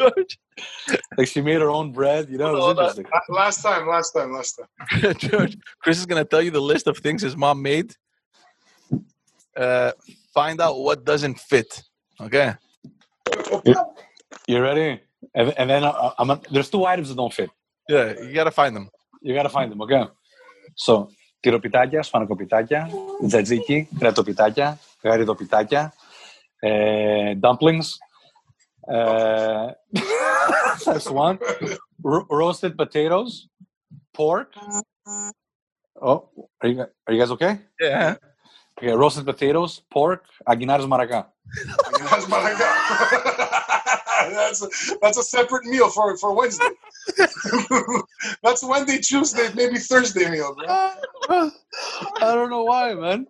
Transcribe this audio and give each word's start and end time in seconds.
George, 0.00 0.38
Like 1.18 1.28
she 1.28 1.40
made 1.40 1.60
her 1.60 1.70
own 1.70 1.92
bread. 1.92 2.28
You 2.30 2.38
know, 2.38 2.48
it 2.50 2.54
was 2.54 2.64
Hold 2.64 2.78
on. 2.78 2.84
interesting. 2.84 3.06
La- 3.28 3.36
Last 3.42 3.62
time, 3.62 3.84
last 3.88 4.10
time, 4.12 4.32
last 4.32 4.52
time. 4.58 5.14
George, 5.18 5.56
Chris 5.82 5.98
is 5.98 6.06
gonna 6.06 6.24
tell 6.24 6.42
you 6.42 6.50
the 6.50 6.60
list 6.72 6.86
of 6.86 6.98
things 6.98 7.22
his 7.22 7.36
mom 7.36 7.62
made. 7.62 7.94
Uh, 9.56 9.92
find 10.32 10.60
out 10.60 10.78
what 10.86 11.04
doesn't 11.04 11.38
fit. 11.38 11.82
Okay. 12.20 12.54
You 14.46 14.60
ready? 14.60 15.00
And, 15.34 15.54
and 15.58 15.70
then 15.70 15.84
uh, 15.84 16.10
I'm, 16.18 16.40
there's 16.50 16.70
two 16.70 16.84
items 16.84 17.08
that 17.08 17.16
don't 17.16 17.32
fit. 17.32 17.50
Yeah, 17.88 18.14
you 18.20 18.32
gotta 18.34 18.50
find 18.50 18.74
them. 18.76 18.88
You 19.22 19.34
gotta 19.34 19.48
find 19.48 19.70
them, 19.72 19.80
okay? 19.82 20.04
So, 20.76 21.08
τυροπιτάκια, 21.40 22.02
σπανακοπιτάκια, 22.02 22.88
τζατζίκι, 23.26 23.88
κρεατοπιτάκια, 23.98 24.78
γαριδοπιτάκια, 25.02 25.94
ε, 26.60 27.34
dumplings. 27.40 27.86
uh, 28.88 29.72
that's 30.84 31.10
one. 31.10 31.38
Ro- 32.02 32.26
roasted 32.30 32.76
potatoes, 32.76 33.48
pork. 34.12 34.54
Oh, 36.00 36.28
are 36.62 36.68
you, 36.68 36.80
are 36.80 37.12
you 37.12 37.18
guys 37.18 37.30
okay? 37.32 37.58
Yeah. 37.80 38.16
Okay, 38.78 38.92
roasted 38.92 39.24
potatoes, 39.24 39.80
pork, 39.90 40.24
aguinaldos 40.48 40.86
maracá. 40.86 41.26
I 41.86 42.54
got. 42.58 44.30
that's, 44.32 44.62
a, 44.62 44.68
that's 45.00 45.18
a 45.18 45.22
separate 45.22 45.64
meal 45.66 45.88
for, 45.90 46.16
for 46.18 46.34
Wednesday. 46.34 46.70
that's 48.42 48.64
Wednesday, 48.64 48.98
Tuesday, 48.98 49.50
maybe 49.54 49.78
Thursday 49.78 50.28
meal, 50.30 50.54
bro. 50.54 50.66
I 52.20 52.34
don't 52.34 52.50
know 52.50 52.64
why, 52.64 52.94
man. 52.94 53.26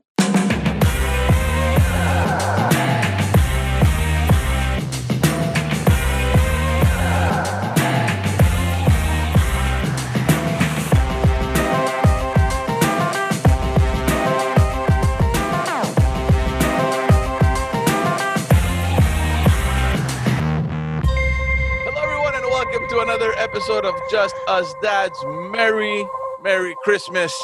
Another 23.04 23.32
episode 23.36 23.84
of 23.84 23.94
Just 24.10 24.34
Us 24.48 24.72
Dads. 24.82 25.18
Merry, 25.26 26.06
Merry 26.42 26.74
Christmas. 26.84 27.34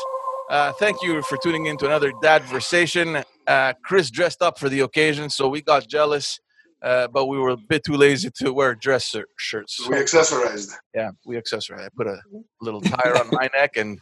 Uh, 0.48 0.72
thank 0.72 1.02
you 1.02 1.20
for 1.22 1.36
tuning 1.42 1.66
in 1.66 1.76
to 1.76 1.84
another 1.86 2.12
Dadversation. 2.22 3.22
Uh, 3.46 3.74
Chris 3.84 4.10
dressed 4.10 4.40
up 4.40 4.58
for 4.58 4.70
the 4.70 4.80
occasion, 4.80 5.28
so 5.28 5.48
we 5.48 5.60
got 5.60 5.86
jealous, 5.86 6.40
uh, 6.82 7.08
but 7.08 7.26
we 7.26 7.38
were 7.38 7.50
a 7.50 7.56
bit 7.58 7.84
too 7.84 7.92
lazy 7.94 8.30
to 8.36 8.54
wear 8.54 8.74
dress 8.74 9.04
shir- 9.04 9.26
shirts. 9.36 9.86
We 9.86 9.96
accessorized. 9.96 10.72
yeah, 10.94 11.10
we 11.26 11.36
accessorized. 11.36 11.84
I 11.84 11.88
put 11.94 12.06
a 12.06 12.16
little 12.62 12.80
tire 12.80 13.18
on 13.18 13.28
my 13.30 13.50
neck, 13.54 13.76
and 13.76 13.98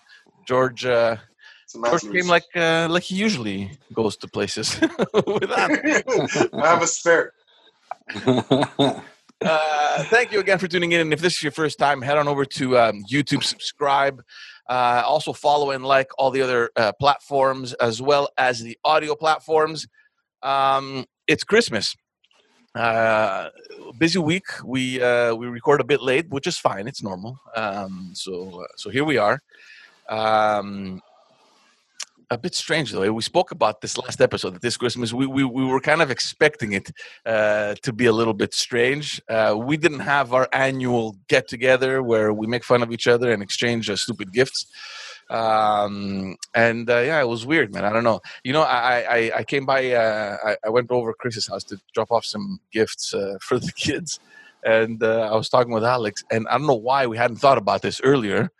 George, 0.46 0.86
uh, 0.86 1.16
It's 1.64 1.74
a 1.74 1.80
George 1.82 2.02
came 2.12 2.28
like 2.28 2.44
uh, 2.54 2.86
like 2.88 3.02
he 3.02 3.16
usually 3.16 3.72
goes 3.92 4.16
to 4.18 4.28
places 4.28 4.80
with 4.80 5.48
that. 5.50 6.48
I 6.62 6.66
have 6.68 6.82
a 6.82 6.86
spare. 6.86 7.32
Uh, 9.40 10.02
thank 10.04 10.32
you 10.32 10.40
again 10.40 10.58
for 10.58 10.66
tuning 10.66 10.92
in. 10.92 11.00
And 11.00 11.12
if 11.12 11.20
this 11.20 11.34
is 11.34 11.42
your 11.42 11.52
first 11.52 11.78
time, 11.78 12.02
head 12.02 12.18
on 12.18 12.26
over 12.26 12.44
to 12.44 12.78
um, 12.78 13.04
YouTube, 13.10 13.44
subscribe. 13.44 14.22
Uh, 14.68 15.02
also, 15.06 15.32
follow 15.32 15.70
and 15.70 15.84
like 15.84 16.10
all 16.18 16.30
the 16.30 16.42
other 16.42 16.70
uh, 16.76 16.92
platforms 17.00 17.72
as 17.74 18.02
well 18.02 18.28
as 18.36 18.60
the 18.60 18.76
audio 18.84 19.14
platforms. 19.14 19.86
Um, 20.42 21.06
it's 21.26 21.44
Christmas. 21.44 21.94
Uh, 22.74 23.48
busy 23.98 24.18
week. 24.18 24.44
We 24.64 25.00
uh, 25.00 25.34
we 25.34 25.46
record 25.46 25.80
a 25.80 25.84
bit 25.84 26.02
late, 26.02 26.28
which 26.28 26.46
is 26.46 26.58
fine. 26.58 26.86
It's 26.86 27.02
normal. 27.02 27.38
Um, 27.56 28.10
so 28.14 28.62
uh, 28.62 28.66
so 28.76 28.90
here 28.90 29.04
we 29.04 29.16
are. 29.16 29.40
Um, 30.08 31.00
a 32.30 32.38
bit 32.38 32.54
strange 32.54 32.92
though. 32.92 33.12
We 33.12 33.22
spoke 33.22 33.50
about 33.50 33.80
this 33.80 33.96
last 33.96 34.20
episode. 34.20 34.54
That 34.54 34.62
this 34.62 34.76
Christmas, 34.76 35.12
we 35.12 35.26
we, 35.26 35.44
we 35.44 35.64
were 35.64 35.80
kind 35.80 36.02
of 36.02 36.10
expecting 36.10 36.72
it 36.72 36.90
uh, 37.24 37.74
to 37.82 37.92
be 37.92 38.06
a 38.06 38.12
little 38.12 38.34
bit 38.34 38.54
strange. 38.54 39.20
Uh, 39.28 39.56
we 39.58 39.76
didn't 39.76 40.00
have 40.00 40.32
our 40.32 40.48
annual 40.52 41.16
get 41.28 41.48
together 41.48 42.02
where 42.02 42.32
we 42.32 42.46
make 42.46 42.64
fun 42.64 42.82
of 42.82 42.92
each 42.92 43.06
other 43.06 43.32
and 43.32 43.42
exchange 43.42 43.88
uh, 43.88 43.96
stupid 43.96 44.32
gifts. 44.32 44.66
Um, 45.30 46.36
and 46.54 46.88
uh, 46.88 47.00
yeah, 47.00 47.20
it 47.20 47.28
was 47.28 47.44
weird, 47.44 47.72
man. 47.72 47.84
I 47.84 47.92
don't 47.92 48.04
know. 48.04 48.20
You 48.44 48.52
know, 48.52 48.62
I 48.62 49.00
I, 49.00 49.32
I 49.38 49.44
came 49.44 49.64
by. 49.64 49.92
Uh, 49.92 50.36
I, 50.44 50.56
I 50.64 50.68
went 50.70 50.90
over 50.90 51.12
Chris's 51.14 51.46
house 51.46 51.64
to 51.64 51.80
drop 51.94 52.10
off 52.10 52.24
some 52.24 52.60
gifts 52.72 53.14
uh, 53.14 53.38
for 53.40 53.58
the 53.58 53.72
kids, 53.72 54.20
and 54.64 55.02
I 55.02 55.34
was 55.34 55.48
talking 55.48 55.72
with 55.72 55.84
Alex, 55.84 56.24
and 56.30 56.46
I 56.48 56.58
don't 56.58 56.66
know 56.66 56.74
why 56.74 57.06
we 57.06 57.16
hadn't 57.16 57.36
thought 57.36 57.58
about 57.58 57.82
this 57.82 58.00
earlier, 58.02 58.50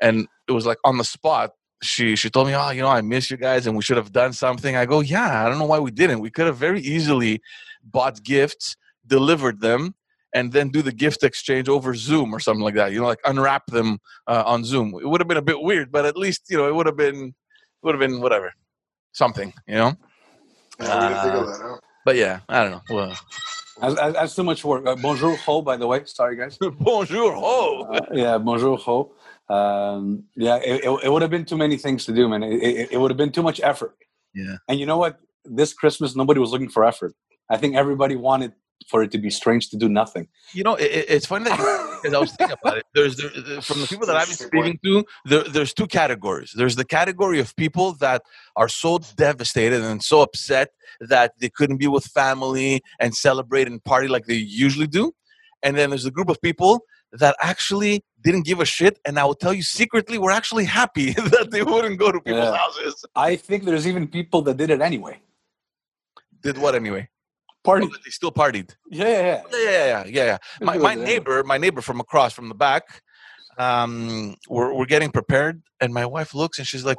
and 0.00 0.28
it 0.48 0.52
was 0.52 0.66
like 0.66 0.78
on 0.84 0.98
the 0.98 1.04
spot 1.04 1.52
she 1.82 2.16
she 2.16 2.30
told 2.30 2.46
me, 2.46 2.54
"Oh, 2.54 2.70
you 2.70 2.82
know, 2.82 2.88
I 2.88 3.00
miss 3.02 3.30
you 3.30 3.36
guys, 3.36 3.66
and 3.66 3.76
we 3.76 3.82
should 3.82 3.96
have 3.96 4.12
done 4.12 4.32
something." 4.32 4.76
I 4.76 4.86
go, 4.86 5.00
"Yeah, 5.00 5.44
I 5.44 5.48
don't 5.48 5.58
know 5.58 5.66
why 5.66 5.80
we 5.80 5.90
didn't. 5.90 6.20
We 6.20 6.30
could 6.30 6.46
have 6.46 6.56
very 6.56 6.80
easily 6.80 7.42
bought 7.82 8.22
gifts, 8.22 8.76
delivered 9.06 9.60
them, 9.60 9.94
and 10.32 10.52
then 10.52 10.70
do 10.70 10.82
the 10.82 10.92
gift 10.92 11.22
exchange 11.22 11.68
over 11.68 11.94
Zoom 11.94 12.34
or 12.34 12.40
something 12.40 12.62
like 12.62 12.74
that. 12.74 12.92
You 12.92 13.00
know, 13.00 13.06
like 13.06 13.20
unwrap 13.24 13.66
them 13.66 13.98
uh, 14.26 14.44
on 14.46 14.64
Zoom. 14.64 14.94
It 15.00 15.06
would 15.06 15.20
have 15.20 15.28
been 15.28 15.36
a 15.36 15.42
bit 15.42 15.60
weird, 15.60 15.92
but 15.92 16.06
at 16.06 16.16
least 16.16 16.42
you 16.48 16.56
know 16.56 16.68
it 16.68 16.74
would 16.74 16.86
have 16.86 16.96
been 16.96 17.34
would 17.82 17.94
have 17.94 18.00
been 18.00 18.20
whatever, 18.20 18.52
something. 19.12 19.52
You 19.66 19.74
know. 19.74 19.92
Yeah, 20.80 21.00
we 21.00 21.08
didn't 21.08 21.22
think 21.22 21.34
of 21.34 21.46
that, 21.46 21.60
huh? 21.62 21.76
But 22.04 22.16
yeah, 22.16 22.40
I 22.48 22.62
don't 22.62 22.72
know. 22.72 22.82
Well, 22.90 23.18
That's, 23.80 23.94
that's 23.94 24.14
that's 24.14 24.34
too 24.34 24.42
much 24.44 24.64
work. 24.64 24.86
Uh, 24.86 24.96
bonjour, 24.96 25.36
ho, 25.36 25.62
by 25.62 25.76
the 25.76 25.86
way. 25.86 26.02
Sorry, 26.04 26.36
guys. 26.36 26.58
bonjour, 26.80 27.34
ho. 27.34 27.88
Uh, 27.90 28.06
yeah, 28.12 28.38
bonjour, 28.38 28.76
ho. 28.76 29.12
Um, 29.52 30.24
yeah, 30.36 30.56
it, 30.56 30.84
it, 30.84 31.04
it 31.04 31.12
would 31.12 31.22
have 31.22 31.30
been 31.30 31.44
too 31.44 31.56
many 31.56 31.76
things 31.76 32.04
to 32.06 32.12
do, 32.12 32.28
man. 32.28 32.42
It, 32.42 32.62
it, 32.62 32.92
it 32.92 32.98
would 33.00 33.10
have 33.10 33.18
been 33.18 33.32
too 33.32 33.42
much 33.42 33.60
effort. 33.62 33.94
Yeah. 34.34 34.56
And 34.68 34.80
you 34.80 34.86
know 34.86 34.96
what? 34.98 35.18
This 35.44 35.72
Christmas, 35.74 36.16
nobody 36.16 36.40
was 36.40 36.50
looking 36.52 36.70
for 36.70 36.84
effort. 36.84 37.12
I 37.50 37.56
think 37.58 37.74
everybody 37.76 38.16
wanted 38.16 38.52
for 38.88 39.02
it 39.02 39.10
to 39.12 39.18
be 39.18 39.30
strange 39.30 39.68
to 39.70 39.76
do 39.76 39.88
nothing. 39.88 40.26
You 40.54 40.64
know, 40.64 40.74
it, 40.74 40.90
it- 40.90 41.06
it's 41.08 41.26
funny 41.26 41.44
that 41.44 41.58
because 42.02 42.14
I 42.14 42.18
was 42.18 42.32
thinking 42.32 42.56
about 42.62 42.78
it. 42.78 42.84
There's 42.94 43.16
there, 43.16 43.30
there- 43.46 43.60
from 43.60 43.80
the 43.80 43.86
people 43.86 44.06
that 44.06 44.16
I've 44.16 44.26
been 44.26 44.36
speaking 44.36 44.78
to, 44.84 45.04
there, 45.24 45.42
there's 45.44 45.72
two 45.74 45.86
categories. 45.86 46.52
There's 46.56 46.76
the 46.76 46.84
category 46.84 47.38
of 47.38 47.54
people 47.56 47.92
that 48.00 48.22
are 48.56 48.68
so 48.68 48.98
devastated 49.16 49.82
and 49.82 50.02
so 50.02 50.20
upset 50.22 50.70
that 51.00 51.32
they 51.40 51.48
couldn't 51.50 51.76
be 51.76 51.86
with 51.88 52.06
family 52.06 52.80
and 52.98 53.14
celebrate 53.14 53.66
and 53.68 53.82
party 53.84 54.08
like 54.08 54.24
they 54.26 54.34
usually 54.34 54.86
do, 54.88 55.12
and 55.62 55.76
then 55.76 55.90
there's 55.90 56.06
a 56.06 56.10
group 56.10 56.28
of 56.28 56.40
people 56.42 56.80
that 57.18 57.36
actually 57.40 58.04
didn't 58.22 58.44
give 58.46 58.60
a 58.60 58.64
shit, 58.64 58.98
and 59.04 59.18
I 59.18 59.24
will 59.24 59.34
tell 59.34 59.52
you 59.52 59.62
secretly, 59.62 60.18
we're 60.18 60.30
actually 60.30 60.64
happy 60.64 61.12
that 61.34 61.48
they 61.50 61.62
wouldn't 61.62 61.98
go 61.98 62.10
to 62.12 62.20
people's 62.20 62.44
Yeah. 62.44 62.56
houses. 62.56 63.04
I 63.14 63.36
think 63.36 63.64
there's 63.64 63.86
even 63.86 64.08
people 64.08 64.42
that 64.42 64.56
did 64.56 64.70
it 64.70 64.80
anyway. 64.80 65.20
Did 66.42 66.58
what 66.58 66.74
anyway? 66.74 67.08
Party. 67.64 67.86
Oh, 67.88 67.96
they 68.04 68.10
still 68.10 68.32
partied. 68.32 68.74
Yeah, 68.90 69.06
yeah, 69.08 69.22
yeah. 69.22 69.42
Yeah, 69.52 70.04
yeah, 70.06 70.24
yeah. 70.24 70.38
My, 70.60 70.76
my 70.78 70.94
neighbor, 70.94 71.44
my 71.44 71.58
neighbor 71.58 71.80
from 71.80 72.00
across 72.00 72.32
from 72.32 72.48
the 72.48 72.54
back, 72.56 73.02
um, 73.58 74.34
we're, 74.48 74.74
we're 74.74 74.86
getting 74.86 75.10
prepared, 75.10 75.62
and 75.80 75.92
my 75.92 76.06
wife 76.06 76.34
looks 76.34 76.58
and 76.58 76.66
she's 76.66 76.84
like, 76.84 76.96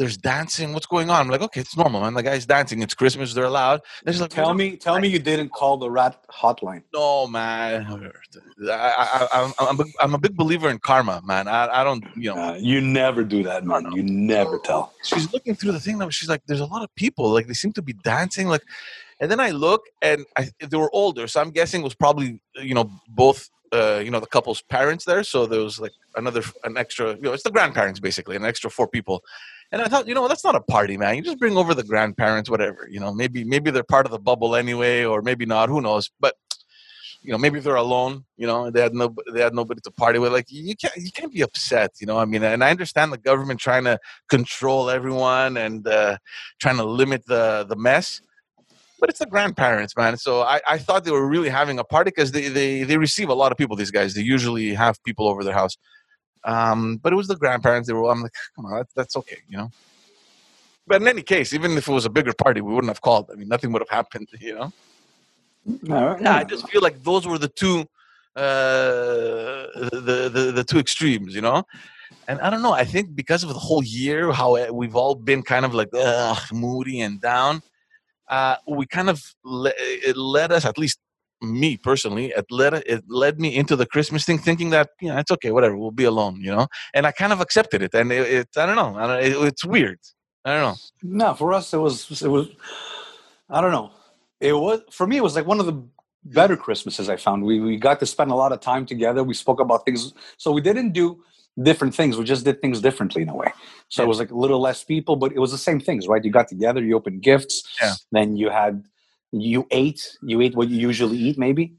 "There's 0.00 0.16
dancing. 0.16 0.72
What's 0.74 0.86
going 0.94 1.10
on?" 1.10 1.20
I'm 1.20 1.28
like, 1.28 1.42
"Okay, 1.42 1.60
it's 1.60 1.76
normal, 1.76 2.00
man. 2.00 2.14
The 2.14 2.22
guy's 2.22 2.46
dancing. 2.46 2.80
It's 2.80 2.94
Christmas. 2.94 3.34
They're 3.34 3.50
allowed." 3.54 3.82
And 4.04 4.14
she's 4.14 4.20
like, 4.20 4.30
Tell 4.30 4.54
me, 4.54 4.76
tell 4.76 4.98
me 4.98 5.08
you 5.08 5.18
didn't 5.18 5.50
call 5.50 5.76
the 5.76 5.90
rat 5.90 6.14
hotline. 6.40 6.82
No, 6.94 7.26
man. 7.26 8.10
I, 8.62 8.72
I, 8.72 9.28
I, 9.32 9.52
I'm, 9.60 9.78
I'm, 10.00 10.14
a, 10.14 10.18
big 10.18 10.36
believer 10.36 10.70
in 10.70 10.78
karma, 10.78 11.20
man. 11.24 11.48
I, 11.48 11.80
I 11.80 11.84
don't, 11.84 12.04
you 12.16 12.34
know. 12.34 12.40
Uh, 12.40 12.54
you 12.54 12.80
never 12.80 13.22
do 13.22 13.42
that, 13.42 13.64
man. 13.64 13.92
You 13.92 14.02
never 14.02 14.58
tell. 14.58 14.92
she's 15.02 15.32
looking 15.32 15.54
through 15.54 15.72
the 15.72 15.80
thing 15.80 15.98
now. 15.98 16.08
She's 16.08 16.28
like, 16.28 16.42
"There's 16.46 16.60
a 16.60 16.70
lot 16.74 16.82
of 16.82 16.94
people. 16.94 17.30
Like 17.30 17.46
they 17.46 17.54
seem 17.54 17.72
to 17.74 17.82
be 17.82 17.92
dancing." 17.92 18.48
Like, 18.48 18.64
and 19.20 19.30
then 19.30 19.40
I 19.40 19.50
look, 19.50 19.82
and 20.00 20.24
I, 20.36 20.48
they 20.66 20.76
were 20.76 20.90
older, 20.94 21.28
so 21.28 21.40
I'm 21.40 21.50
guessing 21.50 21.82
it 21.82 21.84
was 21.84 21.94
probably 21.94 22.40
you 22.56 22.74
know 22.74 22.90
both 23.08 23.50
uh, 23.72 24.00
you 24.04 24.10
know 24.10 24.20
the 24.20 24.26
couple's 24.26 24.62
parents 24.62 25.04
there. 25.04 25.22
So 25.22 25.46
there 25.46 25.60
was 25.60 25.78
like 25.78 25.92
another 26.16 26.42
an 26.64 26.76
extra. 26.76 27.14
You 27.16 27.22
know, 27.22 27.32
it's 27.32 27.42
the 27.42 27.50
grandparents 27.50 28.00
basically, 28.00 28.36
an 28.36 28.44
extra 28.44 28.70
four 28.70 28.88
people. 28.88 29.22
And 29.72 29.80
I 29.80 29.86
thought, 29.86 30.08
you 30.08 30.14
know, 30.14 30.26
that's 30.26 30.44
not 30.44 30.56
a 30.56 30.60
party, 30.60 30.96
man. 30.96 31.14
You 31.16 31.22
just 31.22 31.38
bring 31.38 31.56
over 31.56 31.74
the 31.74 31.84
grandparents, 31.84 32.50
whatever. 32.50 32.88
You 32.90 32.98
know, 32.98 33.14
maybe 33.14 33.44
maybe 33.44 33.70
they're 33.70 33.84
part 33.84 34.04
of 34.04 34.12
the 34.12 34.18
bubble 34.18 34.56
anyway, 34.56 35.04
or 35.04 35.22
maybe 35.22 35.46
not. 35.46 35.68
Who 35.68 35.80
knows? 35.80 36.10
But 36.18 36.34
you 37.22 37.30
know, 37.30 37.38
maybe 37.38 37.60
they're 37.60 37.76
alone. 37.76 38.24
You 38.36 38.46
know, 38.46 38.70
they 38.70 38.80
had 38.80 38.94
no 38.94 39.14
they 39.32 39.42
had 39.42 39.54
nobody 39.54 39.80
to 39.82 39.90
party 39.90 40.18
with. 40.18 40.32
Like 40.32 40.46
you 40.48 40.74
can't 40.74 40.96
you 40.96 41.12
can't 41.12 41.32
be 41.32 41.42
upset. 41.42 41.92
You 42.00 42.06
know, 42.06 42.18
I 42.18 42.24
mean, 42.24 42.42
and 42.42 42.64
I 42.64 42.70
understand 42.70 43.12
the 43.12 43.18
government 43.18 43.60
trying 43.60 43.84
to 43.84 43.98
control 44.28 44.90
everyone 44.90 45.56
and 45.56 45.86
uh, 45.86 46.18
trying 46.60 46.78
to 46.78 46.84
limit 46.84 47.26
the 47.26 47.66
the 47.68 47.76
mess. 47.76 48.22
But 48.98 49.08
it's 49.08 49.18
the 49.18 49.26
grandparents, 49.26 49.96
man. 49.96 50.18
So 50.18 50.42
I, 50.42 50.60
I 50.68 50.76
thought 50.76 51.04
they 51.04 51.10
were 51.10 51.26
really 51.26 51.48
having 51.48 51.78
a 51.78 51.84
party 51.84 52.10
because 52.10 52.32
they, 52.32 52.48
they 52.48 52.82
they 52.82 52.98
receive 52.98 53.28
a 53.28 53.34
lot 53.34 53.52
of 53.52 53.56
people. 53.56 53.76
These 53.76 53.90
guys, 53.90 54.14
they 54.14 54.22
usually 54.22 54.74
have 54.74 55.02
people 55.04 55.28
over 55.28 55.44
their 55.44 55.54
house. 55.54 55.76
Um, 56.44 56.96
but 56.96 57.12
it 57.12 57.16
was 57.16 57.28
the 57.28 57.36
grandparents. 57.36 57.88
They 57.88 57.94
were. 57.94 58.10
I'm 58.10 58.22
like, 58.22 58.32
come 58.56 58.66
on, 58.66 58.76
that's, 58.76 58.92
that's 58.94 59.16
okay, 59.16 59.38
you 59.48 59.58
know. 59.58 59.70
But 60.86 61.02
in 61.02 61.08
any 61.08 61.22
case, 61.22 61.52
even 61.52 61.76
if 61.76 61.88
it 61.88 61.92
was 61.92 62.06
a 62.06 62.10
bigger 62.10 62.32
party, 62.32 62.60
we 62.60 62.72
wouldn't 62.72 62.90
have 62.90 63.02
called. 63.02 63.30
I 63.30 63.36
mean, 63.36 63.48
nothing 63.48 63.72
would 63.72 63.82
have 63.82 63.90
happened, 63.90 64.28
you 64.40 64.54
know. 64.54 64.72
Yeah, 66.20 66.36
I 66.36 66.44
just 66.44 66.68
feel 66.68 66.82
like 66.82 67.02
those 67.02 67.26
were 67.26 67.38
the 67.38 67.48
two 67.48 67.86
uh, 68.36 69.66
the, 69.74 70.30
the 70.32 70.52
the 70.52 70.64
two 70.64 70.78
extremes, 70.78 71.34
you 71.34 71.40
know. 71.40 71.64
And 72.28 72.40
I 72.40 72.50
don't 72.50 72.62
know. 72.62 72.72
I 72.72 72.84
think 72.84 73.14
because 73.14 73.42
of 73.42 73.50
the 73.50 73.58
whole 73.58 73.82
year, 73.82 74.32
how 74.32 74.56
uh, 74.56 74.68
we've 74.72 74.96
all 74.96 75.14
been 75.14 75.42
kind 75.42 75.64
of 75.64 75.74
like 75.74 75.88
ugh, 75.94 76.38
moody 76.52 77.00
and 77.00 77.20
down, 77.20 77.62
uh, 78.28 78.56
we 78.68 78.86
kind 78.86 79.10
of 79.10 79.22
le- 79.44 79.72
it 79.76 80.16
led 80.16 80.52
us, 80.52 80.64
at 80.64 80.78
least 80.78 80.98
me 81.42 81.76
personally, 81.76 82.32
it 82.36 82.46
led 82.50 82.74
it 82.74 83.04
led 83.08 83.40
me 83.40 83.54
into 83.56 83.76
the 83.76 83.86
Christmas 83.86 84.24
thing, 84.24 84.38
thinking 84.38 84.70
that 84.70 84.90
you 85.00 85.08
know 85.08 85.18
it's 85.18 85.30
okay, 85.30 85.50
whatever, 85.50 85.76
we'll 85.76 85.90
be 85.90 86.04
alone, 86.04 86.40
you 86.40 86.50
know. 86.54 86.66
And 86.94 87.06
I 87.06 87.12
kind 87.12 87.32
of 87.32 87.40
accepted 87.40 87.82
it, 87.82 87.94
and 87.94 88.12
it, 88.12 88.28
it 88.32 88.48
I 88.56 88.66
don't 88.66 88.76
know, 88.76 88.96
I 88.96 89.06
don't, 89.06 89.22
it, 89.24 89.46
it's 89.48 89.64
weird. 89.64 89.98
I 90.44 90.52
don't 90.54 90.62
know. 90.62 90.76
No, 91.02 91.34
for 91.34 91.52
us 91.52 91.72
it 91.74 91.78
was 91.78 92.22
it 92.22 92.28
was 92.28 92.48
I 93.48 93.60
don't 93.60 93.72
know. 93.72 93.90
It 94.40 94.52
was 94.54 94.80
for 94.90 95.06
me 95.06 95.16
it 95.18 95.22
was 95.22 95.36
like 95.36 95.46
one 95.46 95.60
of 95.60 95.66
the 95.66 95.82
better 96.24 96.56
Christmases 96.56 97.08
I 97.08 97.16
found. 97.16 97.44
We 97.44 97.60
we 97.60 97.76
got 97.76 98.00
to 98.00 98.06
spend 98.06 98.30
a 98.30 98.34
lot 98.34 98.52
of 98.52 98.60
time 98.60 98.86
together. 98.86 99.22
We 99.24 99.34
spoke 99.34 99.60
about 99.60 99.84
things. 99.84 100.12
So 100.38 100.52
we 100.52 100.60
didn't 100.60 100.92
do 100.92 101.22
different 101.62 101.94
things. 101.94 102.16
We 102.16 102.24
just 102.24 102.44
did 102.44 102.60
things 102.62 102.80
differently 102.80 103.22
in 103.22 103.28
a 103.28 103.34
way. 103.34 103.52
So 103.88 104.02
it 104.02 104.06
was 104.06 104.18
like 104.18 104.30
a 104.30 104.36
little 104.36 104.60
less 104.60 104.84
people, 104.84 105.16
but 105.16 105.32
it 105.32 105.38
was 105.38 105.50
the 105.50 105.58
same 105.58 105.80
things, 105.80 106.06
right? 106.08 106.24
You 106.24 106.30
got 106.30 106.48
together, 106.48 106.82
you 106.82 106.96
opened 106.96 107.22
gifts, 107.22 107.62
Yeah. 107.82 107.94
then 108.12 108.36
you 108.36 108.50
had 108.50 108.84
you 109.32 109.66
ate, 109.70 110.18
you 110.22 110.40
ate 110.40 110.54
what 110.54 110.68
you 110.68 110.78
usually 110.78 111.16
eat, 111.18 111.38
maybe. 111.38 111.74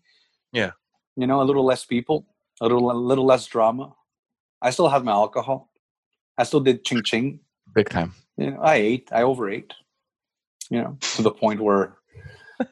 Yeah. 0.53 0.71
You 1.15 1.27
know, 1.27 1.41
a 1.41 1.43
little 1.45 1.65
less 1.65 1.85
people, 1.85 2.25
a 2.61 2.65
little 2.65 2.91
a 2.91 2.93
little 2.93 3.25
less 3.25 3.45
drama. 3.45 3.93
I 4.61 4.69
still 4.71 4.89
had 4.89 5.03
my 5.03 5.11
alcohol. 5.11 5.69
I 6.37 6.43
still 6.43 6.59
did 6.61 6.83
ching 6.85 7.03
ching. 7.03 7.39
Big 7.73 7.89
time. 7.89 8.13
You 8.37 8.51
know, 8.51 8.61
I 8.61 8.75
ate, 8.75 9.09
I 9.11 9.23
overate. 9.23 9.73
You 10.69 10.81
know, 10.81 10.97
to 11.15 11.21
the 11.21 11.31
point 11.31 11.59
where 11.59 11.97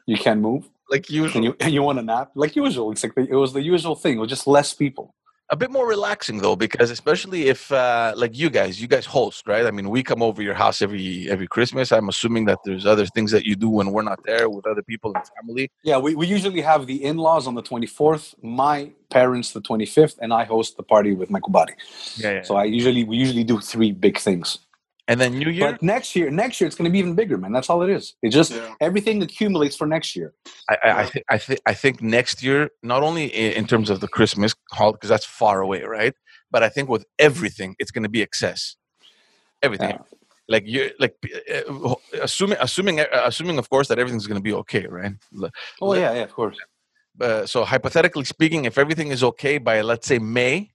you 0.05 0.15
can't 0.17 0.39
move 0.39 0.69
Like 0.89 1.09
usual. 1.09 1.35
and 1.35 1.43
you 1.45 1.55
and 1.59 1.73
you 1.73 1.81
want 1.83 1.99
to 1.99 2.03
nap 2.03 2.31
like 2.35 2.55
usual. 2.55 2.91
It's 2.91 3.03
like 3.03 3.15
the, 3.15 3.27
it 3.27 3.35
was 3.35 3.51
the 3.53 3.61
usual 3.61 3.95
thing. 3.95 4.17
It 4.17 4.21
was 4.21 4.29
just 4.29 4.47
less 4.47 4.73
people. 4.73 5.13
A 5.51 5.55
bit 5.55 5.71
more 5.71 5.87
relaxing 5.87 6.37
though 6.39 6.55
because 6.55 6.91
especially 6.91 7.47
if 7.47 7.71
uh, 7.71 8.13
like 8.15 8.37
you 8.37 8.49
guys 8.49 8.81
you 8.81 8.87
guys 8.87 9.05
host 9.05 9.47
right 9.47 9.65
i 9.65 9.71
mean 9.71 9.89
we 9.89 10.03
come 10.03 10.21
over 10.21 10.41
your 10.41 10.53
house 10.53 10.81
every 10.81 11.29
every 11.29 11.47
christmas 11.47 11.91
i'm 11.91 12.09
assuming 12.09 12.45
that 12.45 12.59
there's 12.65 12.85
other 12.85 13.05
things 13.05 13.31
that 13.31 13.45
you 13.45 13.55
do 13.55 13.69
when 13.69 13.91
we're 13.91 14.03
not 14.03 14.19
there 14.25 14.49
with 14.49 14.65
other 14.67 14.83
people 14.83 15.11
and 15.15 15.23
family 15.35 15.71
Yeah, 15.83 15.97
we, 15.97 16.15
we 16.15 16.27
usually 16.27 16.61
have 16.61 16.87
the 16.87 17.03
in-laws 17.03 17.47
on 17.47 17.55
the 17.55 17.63
24th, 17.63 18.35
my 18.43 18.91
parents 19.09 19.53
the 19.53 19.61
25th, 19.61 20.17
and 20.21 20.33
I 20.33 20.43
host 20.43 20.77
the 20.77 20.83
party 20.83 21.13
with 21.13 21.29
my 21.29 21.39
kubari. 21.39 21.75
yeah, 22.17 22.31
yeah. 22.31 22.41
So 22.43 22.55
I 22.55 22.65
usually 22.65 23.03
we 23.03 23.17
usually 23.17 23.43
do 23.43 23.59
three 23.59 23.91
big 23.91 24.17
things. 24.17 24.59
And 25.09 25.19
then 25.19 25.37
new 25.37 25.49
year 25.49 25.71
But 25.71 25.81
next 25.83 26.15
year, 26.15 26.29
next 26.29 26.61
year 26.61 26.67
it's 26.67 26.77
going 26.77 26.89
to 26.89 26.91
be 26.91 26.99
even 26.99 27.15
bigger, 27.15 27.37
man. 27.37 27.51
That's 27.51 27.69
all 27.69 27.81
it 27.81 27.89
is. 27.89 28.13
It 28.21 28.29
just 28.29 28.51
Yeah. 28.51 28.75
everything 28.79 29.21
accumulates 29.23 29.75
for 29.75 29.87
next 29.87 30.15
year. 30.15 30.33
I, 30.69 30.77
I, 30.83 30.89
I, 31.01 31.05
th- 31.05 31.25
I, 31.29 31.37
th- 31.37 31.59
I 31.65 31.73
think 31.73 32.01
next 32.01 32.43
year, 32.43 32.69
not 32.83 33.01
only 33.03 33.25
in, 33.25 33.51
in 33.53 33.67
terms 33.67 33.89
of 33.89 33.99
the 33.99 34.07
Christmas 34.07 34.53
holiday, 34.71 34.95
because 34.97 35.09
that's 35.09 35.25
far 35.25 35.61
away, 35.61 35.81
right? 35.83 36.13
But 36.51 36.61
I 36.63 36.69
think 36.69 36.89
with 36.89 37.05
everything, 37.17 37.75
it's 37.79 37.91
going 37.91 38.03
to 38.03 38.09
be 38.09 38.21
excess. 38.21 38.75
Everything, 39.61 39.89
Yeah. 39.89 39.97
like 40.47 40.65
you, 40.65 40.91
like 40.99 41.15
uh, 41.53 41.95
assuming, 42.21 42.57
assuming, 42.61 42.99
uh, 42.99 43.05
assuming, 43.25 43.57
of 43.57 43.69
course, 43.69 43.87
that 43.89 43.99
everything's 43.99 44.27
going 44.27 44.39
to 44.39 44.47
be 44.51 44.53
okay, 44.53 44.85
right? 44.87 45.13
Oh 45.81 45.93
yeah, 45.95 46.13
yeah, 46.13 46.23
of 46.23 46.33
course. 46.33 46.57
Uh, 47.19 47.45
so 47.45 47.65
hypothetically 47.65 48.23
speaking, 48.25 48.65
if 48.65 48.77
everything 48.77 49.09
is 49.09 49.23
okay 49.23 49.57
by 49.57 49.81
let's 49.81 50.07
say 50.07 50.19
May, 50.19 50.71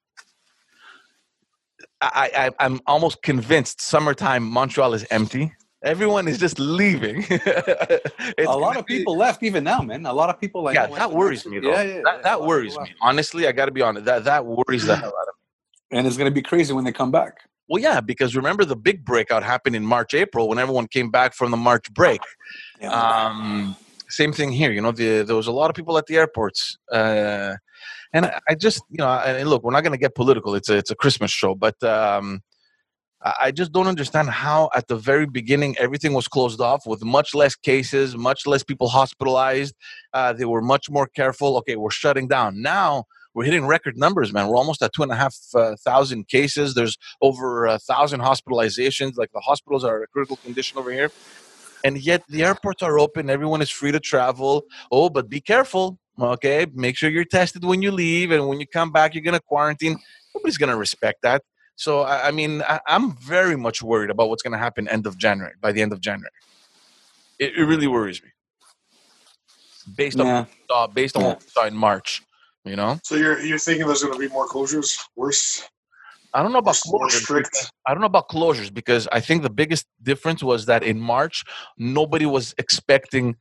I, 2.13 2.47
I, 2.47 2.51
I'm 2.65 2.81
almost 2.87 3.23
convinced 3.23 3.81
summertime 3.81 4.45
Montreal 4.45 4.95
is 4.95 5.07
empty. 5.11 5.53
Everyone 5.83 6.27
is 6.27 6.39
just 6.39 6.59
leaving. 6.59 7.25
A 7.31 8.45
lot 8.47 8.61
gonna 8.61 8.79
of 8.79 8.87
be- 8.87 8.99
people 8.99 9.17
left 9.19 9.43
even 9.43 9.65
now, 9.65 9.81
man. 9.81 10.07
A 10.07 10.13
lot 10.13 10.31
of 10.31 10.41
people 10.41 10.63
like 10.63 10.75
yeah, 10.75 10.87
that 10.87 11.13
worries 11.13 11.45
me 11.45 11.59
though. 11.59 11.73
Yeah, 11.73 11.83
yeah, 11.83 12.01
that 12.05 12.23
that 12.23 12.41
worries 12.43 12.79
me. 12.79 12.95
Honestly, 13.03 13.47
I 13.47 13.53
got 13.53 13.67
to 13.67 13.71
be 13.71 13.83
honest. 13.83 14.07
That 14.07 14.25
that 14.25 14.47
worries 14.47 14.87
the 14.87 14.97
hell 14.97 15.09
out 15.09 15.29
of 15.29 15.35
me. 15.91 15.99
and 15.99 16.07
it's 16.07 16.17
going 16.17 16.31
to 16.31 16.35
be 16.35 16.41
crazy 16.41 16.73
when 16.73 16.85
they 16.85 16.93
come 16.93 17.11
back. 17.11 17.35
Well, 17.69 17.83
yeah, 17.83 18.01
because 18.01 18.35
remember 18.37 18.65
the 18.65 18.77
big 18.77 19.05
breakout 19.05 19.43
happened 19.43 19.77
in 19.77 19.85
March, 19.85 20.15
April 20.15 20.49
when 20.49 20.59
everyone 20.59 20.87
came 20.87 21.11
back 21.11 21.35
from 21.35 21.51
the 21.51 21.57
March 21.57 21.93
break. 21.93 22.21
Yeah. 22.81 22.91
Um, 22.91 23.77
same 24.09 24.33
thing 24.33 24.53
here. 24.53 24.71
You 24.71 24.81
know, 24.81 24.93
the, 24.93 25.23
there 25.23 25.37
was 25.37 25.47
a 25.47 25.53
lot 25.53 25.71
of 25.71 25.77
people 25.77 25.97
at 25.99 26.07
the 26.07 26.17
airports, 26.17 26.79
uh, 26.93 27.55
and 28.15 28.31
I, 28.49 28.55
just, 28.55 28.83
you 28.89 28.99
know, 28.99 29.09
and 29.09 29.51
look, 29.51 29.65
we're 29.65 29.73
not 29.73 29.83
going 29.83 29.93
to 29.93 29.99
get 29.99 30.15
political. 30.15 30.55
It's 30.55 30.71
a 30.71 30.77
it's 30.77 30.91
a 30.91 30.95
Christmas 30.95 31.33
show, 31.33 31.55
but 31.55 31.83
um, 31.83 32.41
I 33.21 33.51
just 33.51 33.73
don't 33.73 33.89
understand 33.89 34.31
how 34.31 34.71
at 34.75 34.87
the 34.87 34.97
very 34.97 35.27
beginning 35.27 35.77
everything 35.79 36.13
was 36.13 36.29
closed 36.29 36.61
off 36.61 36.87
with 36.87 37.03
much 37.03 37.35
less 37.35 37.57
cases, 37.57 38.17
much 38.17 38.47
less 38.47 38.63
people 38.63 38.89
hospitalized. 38.89 39.75
Uh, 40.13 40.33
they 40.33 40.45
were 40.45 40.63
much 40.63 40.89
more 40.91 41.09
careful. 41.09 41.57
Okay, 41.59 41.77
we're 41.77 41.91
shutting 41.91 42.29
down 42.29 42.63
now. 42.63 43.05
We're 43.35 43.47
hitting 43.47 43.67
record 43.67 43.97
numbers, 43.97 44.33
man. 44.33 44.47
We're 44.47 44.57
almost 44.57 44.81
at 44.81 44.93
two 44.93 45.03
and 45.03 45.11
a 45.11 45.17
half 45.17 45.37
uh, 45.57 45.75
thousand 45.85 46.29
cases. 46.29 46.75
There's 46.75 46.97
over 47.21 47.67
a 47.67 47.81
thousand 47.81 48.21
hospitalizations. 48.21 49.17
Like 49.17 49.33
the 49.33 49.41
hospitals 49.41 49.83
are 49.83 49.97
in 49.97 50.03
a 50.05 50.07
critical 50.07 50.37
condition 50.37 50.79
over 50.79 50.93
here, 50.93 51.11
and 51.83 51.99
yet 51.99 52.23
the 52.29 52.45
airports 52.45 52.81
are 52.81 52.97
open. 52.99 53.29
Everyone 53.29 53.61
is 53.61 53.71
free 53.71 53.91
to 53.91 53.99
travel. 53.99 54.63
Oh, 54.93 55.09
but 55.11 55.29
be 55.29 55.41
careful. 55.41 55.99
Okay, 56.21 56.67
make 56.75 56.97
sure 56.97 57.11
you're 57.11 57.25
tested 57.25 57.65
when 57.65 57.83
you 57.83 57.91
leave, 57.91 58.31
and 58.31 58.49
when 58.49 58.61
you 58.61 58.67
come 58.67 58.93
back, 58.93 59.15
you're 59.15 59.25
gonna 59.25 59.41
quarantine. 59.41 59.99
Nobody's 60.35 60.59
gonna 60.59 60.77
respect 60.77 61.23
that. 61.23 61.43
So 61.77 62.03
I, 62.03 62.29
I 62.29 62.31
mean, 62.31 62.63
I, 62.63 62.81
I'm 62.87 63.17
very 63.17 63.57
much 63.57 63.83
worried 63.83 64.11
about 64.11 64.29
what's 64.29 64.43
gonna 64.43 64.59
happen 64.59 64.89
end 64.89 65.07
of 65.07 65.19
January. 65.19 65.55
By 65.61 65.73
the 65.73 65.83
end 65.83 65.93
of 65.93 66.01
January, 66.01 66.31
it, 67.39 67.57
it 67.57 67.65
really 67.65 67.89
worries 67.89 68.23
me. 68.23 68.29
Based 69.97 70.19
on 70.21 70.27
yeah. 70.27 70.39
what 70.41 70.49
saw, 70.71 70.87
based 70.87 71.17
on 71.17 71.25
what 71.25 71.41
we 71.41 71.49
saw 71.49 71.67
in 71.67 71.75
March, 71.75 72.23
you 72.65 72.77
know, 72.77 72.99
So 73.03 73.17
you're 73.17 73.41
you're 73.41 73.59
thinking 73.59 73.87
there's 73.87 74.03
going 74.03 74.15
to 74.15 74.19
be 74.19 74.29
more 74.29 74.49
closures, 74.49 74.99
worse, 75.17 75.69
I 76.35 76.43
don't 76.43 76.53
know 76.53 76.59
about 76.59 76.77
more, 76.87 76.99
more 77.01 77.09
closures. 77.09 77.23
strict? 77.23 77.71
I 77.87 77.95
don't 77.95 78.01
know 78.01 78.07
about 78.07 78.29
closures 78.29 78.75
because 78.75 79.07
I 79.13 79.21
think 79.21 79.43
the 79.43 79.51
biggest 79.51 79.87
difference 80.03 80.43
was 80.43 80.67
that 80.67 80.83
in 80.83 80.99
March, 80.99 81.45
nobody 81.79 82.27
was 82.27 82.55
expecting 82.59 83.37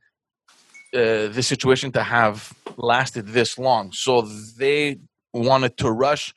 uh, 0.94 1.28
this 1.28 1.46
situation 1.46 1.92
to 1.92 2.02
have 2.02 2.52
lasted 2.76 3.28
this 3.28 3.58
long. 3.58 3.92
So 3.92 4.22
they 4.58 4.98
wanted 5.32 5.76
to 5.78 5.90
rush 5.90 6.32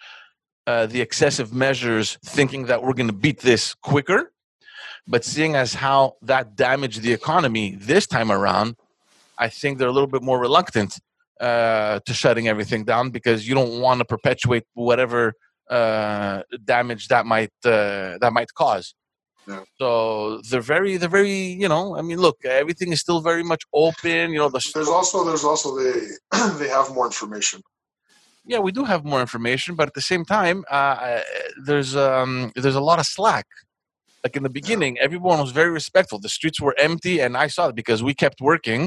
uh, 0.66 0.86
the 0.88 1.02
excessive 1.02 1.54
measures, 1.54 2.18
thinking 2.26 2.66
that 2.66 2.84
we're 2.84 2.94
going 2.94 3.08
to 3.08 3.14
beat 3.14 3.40
this 3.40 3.74
quicker. 3.76 4.32
But 5.08 5.24
seeing 5.24 5.56
as 5.56 5.76
how 5.76 6.16
that 6.24 6.56
damaged 6.56 7.02
the 7.02 7.14
economy 7.14 7.76
this 7.76 8.06
time 8.08 8.32
around, 8.32 8.76
I 9.38 9.48
think 9.48 9.78
they're 9.78 9.88
a 9.88 9.94
little 9.94 10.08
bit 10.08 10.22
more 10.22 10.40
reluctant 10.40 11.00
uh, 11.40 12.00
to 12.06 12.14
shutting 12.14 12.48
everything 12.48 12.84
down 12.84 13.12
because 13.12 13.48
you 13.48 13.56
don't 13.56 13.80
want 13.80 14.00
to 14.00 14.06
perpetuate 14.06 14.64
whatever 14.74 15.34
uh, 15.70 16.42
damage 16.66 17.08
that 17.10 17.26
might 17.26 17.52
uh, 17.64 18.18
that 18.20 18.32
might 18.34 18.54
cause. 18.54 18.96
Yeah. 19.48 19.64
So 19.80 20.42
they're 20.50 20.60
very 20.76 20.98
they're 20.98 21.08
very 21.22 21.38
you 21.64 21.70
know 21.70 21.96
I 21.98 22.02
mean 22.02 22.20
look 22.20 22.38
everything 22.44 22.92
is 22.92 23.00
still 23.00 23.22
very 23.22 23.44
much 23.44 23.64
open 23.74 24.32
you 24.34 24.40
know 24.40 24.50
the 24.50 24.62
There's 24.74 24.90
also 24.90 25.24
there's 25.24 25.46
also 25.46 25.70
they 25.80 25.94
they 26.60 26.68
have 26.68 26.94
more 26.94 27.06
information. 27.06 27.62
yeah 28.46 28.60
we 28.68 28.72
do 28.78 28.84
have 28.94 29.02
more 29.12 29.22
information 29.28 29.76
but 29.80 29.88
at 29.92 29.94
the 30.00 30.08
same 30.12 30.26
time 30.26 30.58
uh, 30.70 31.22
there's 31.68 31.92
um, 31.96 32.52
there's 32.62 32.80
a 32.84 32.88
lot 32.90 33.00
of 33.00 33.06
slack 33.06 33.46
like 34.24 34.36
in 34.36 34.44
the 34.44 34.50
beginning 34.60 34.94
everyone 35.08 35.38
was 35.46 35.52
very 35.62 35.72
respectful 35.82 36.18
the 36.20 36.36
streets 36.38 36.60
were 36.66 36.76
empty 36.88 37.16
and 37.24 37.32
I 37.38 37.48
saw 37.56 37.64
it 37.70 37.76
because 37.82 38.00
we 38.08 38.14
kept 38.14 38.40
working 38.42 38.82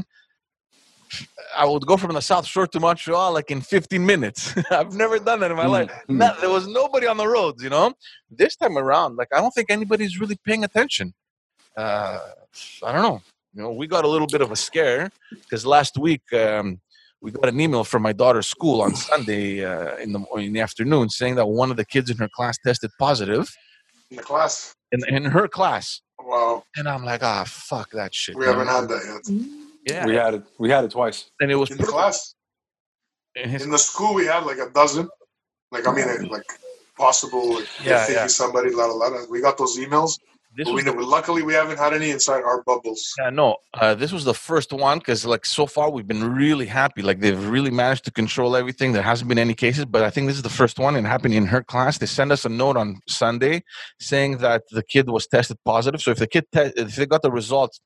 I 1.57 1.65
would 1.65 1.85
go 1.87 1.97
from 1.97 2.15
the 2.15 2.21
South 2.21 2.47
Shore 2.47 2.67
to 2.69 2.81
Montreal 2.81 3.33
like 3.33 3.51
in 3.51 3.61
15 3.61 4.05
minutes. 4.05 4.55
I've 4.71 4.95
never 4.95 5.19
done 5.19 5.41
that 5.41 5.51
in 5.51 5.57
my 5.57 5.67
life. 5.67 5.91
Mm. 6.09 6.17
No, 6.17 6.35
there 6.41 6.51
was 6.51 6.67
nobody 6.67 7.07
on 7.07 7.17
the 7.17 7.27
roads, 7.27 7.63
you 7.63 7.71
know. 7.71 7.93
This 8.31 8.57
time 8.57 8.79
around, 8.79 9.17
like 9.17 9.29
I 9.35 9.41
don't 9.41 9.51
think 9.53 9.71
anybody's 9.71 10.21
really 10.21 10.39
paying 10.45 10.65
attention. 10.65 11.13
Uh, 11.77 12.19
I 12.85 12.93
don't 12.93 13.03
know. 13.03 13.21
You 13.55 13.63
know, 13.63 13.73
we 13.73 13.87
got 13.89 14.05
a 14.05 14.09
little 14.09 14.29
bit 14.29 14.43
of 14.43 14.53
a 14.53 14.57
scare 14.57 15.11
because 15.31 15.67
last 15.67 15.99
week 15.99 16.23
um, 16.33 16.81
we 17.21 17.33
got 17.33 17.49
an 17.49 17.61
email 17.61 17.83
from 17.83 18.03
my 18.03 18.13
daughter's 18.13 18.47
school 18.47 18.81
on 18.81 18.95
Sunday 18.95 19.65
uh, 19.65 19.97
in 19.97 20.13
the 20.13 20.21
in 20.37 20.53
the 20.53 20.61
afternoon 20.61 21.09
saying 21.11 21.35
that 21.35 21.47
one 21.47 21.71
of 21.71 21.77
the 21.77 21.85
kids 21.85 22.11
in 22.11 22.17
her 22.19 22.29
class 22.29 22.57
tested 22.65 22.91
positive 22.99 23.53
In 24.11 24.17
the 24.19 24.23
class, 24.23 24.75
in, 24.93 25.01
in 25.09 25.25
her 25.25 25.49
class, 25.49 26.01
wow, 26.21 26.63
and 26.77 26.89
I'm 26.89 27.05
like, 27.05 27.23
ah, 27.25 27.45
fuck 27.47 27.91
that 27.91 28.15
shit. 28.15 28.37
we 28.37 28.47
man." 28.47 28.67
haven't 28.67 28.69
had 28.69 28.89
that 28.89 29.21
yet. 29.29 29.60
Yeah, 29.87 30.07
We 30.07 30.15
had 30.15 30.35
it. 30.35 30.43
We 30.59 30.71
had 30.71 30.85
it 30.85 30.91
twice. 30.91 31.31
and 31.41 31.51
it 31.51 31.57
was 31.57 31.71
In 31.71 31.77
the 31.77 31.85
perfect. 31.85 31.95
class, 31.97 32.35
in 33.35 33.49
his- 33.51 33.63
in 33.63 33.71
the 33.71 33.79
school, 33.79 34.15
we 34.15 34.27
had 34.27 34.45
like 34.45 34.59
a 34.59 34.69
dozen. 34.71 35.09
Like 35.73 35.87
I 35.87 35.93
mean, 35.95 36.29
like 36.29 36.43
possible. 36.97 37.55
Like, 37.55 37.69
Yeah, 37.85 38.07
yeah. 38.11 38.27
somebody. 38.27 38.71
La, 38.71 38.87
la, 38.87 39.07
la. 39.07 39.25
We 39.31 39.41
got 39.41 39.57
those 39.57 39.79
emails. 39.79 40.19
this 40.57 40.67
But 40.69 40.97
was 40.97 41.07
luckily, 41.07 41.43
we 41.45 41.55
haven't 41.55 41.79
had 41.79 41.95
any 41.95 42.11
inside 42.11 42.43
our 42.43 42.63
bubbles. 42.65 43.03
Yeah, 43.21 43.31
no, 43.31 43.57
uh, 43.75 43.95
this 43.95 44.11
was 44.11 44.25
the 44.25 44.35
first 44.35 44.73
one 44.73 44.99
because, 44.99 45.25
like, 45.25 45.47
so 45.47 45.65
far 45.65 45.91
we've 45.91 46.09
been 46.09 46.25
really 46.35 46.67
happy. 46.67 47.03
Like, 47.03 47.21
they've 47.21 47.49
really 47.49 47.71
managed 47.71 48.05
to 48.07 48.11
control 48.11 48.57
everything. 48.57 48.91
There 48.93 49.01
hasn't 49.13 49.29
been 49.29 49.39
any 49.39 49.55
cases, 49.55 49.85
but 49.85 50.03
I 50.03 50.11
think 50.11 50.27
this 50.27 50.37
is 50.37 50.43
the 50.43 50.49
first 50.63 50.81
one 50.81 50.97
and 50.97 51.07
it 51.07 51.09
happened 51.09 51.35
in 51.35 51.47
her 51.47 51.63
class. 51.63 51.99
They 51.99 52.07
sent 52.07 52.33
us 52.33 52.45
a 52.45 52.49
note 52.49 52.77
on 52.77 53.01
Sunday 53.09 53.63
saying 54.01 54.39
that 54.39 54.65
the 54.73 54.83
kid 54.83 55.09
was 55.09 55.29
tested 55.29 55.57
positive. 55.65 56.03
So 56.03 56.11
if 56.11 56.19
the 56.19 56.27
kid, 56.27 56.47
te- 56.53 56.73
if 56.77 56.97
they 56.97 57.07
got 57.07 57.23
the 57.23 57.31
results, 57.31 57.81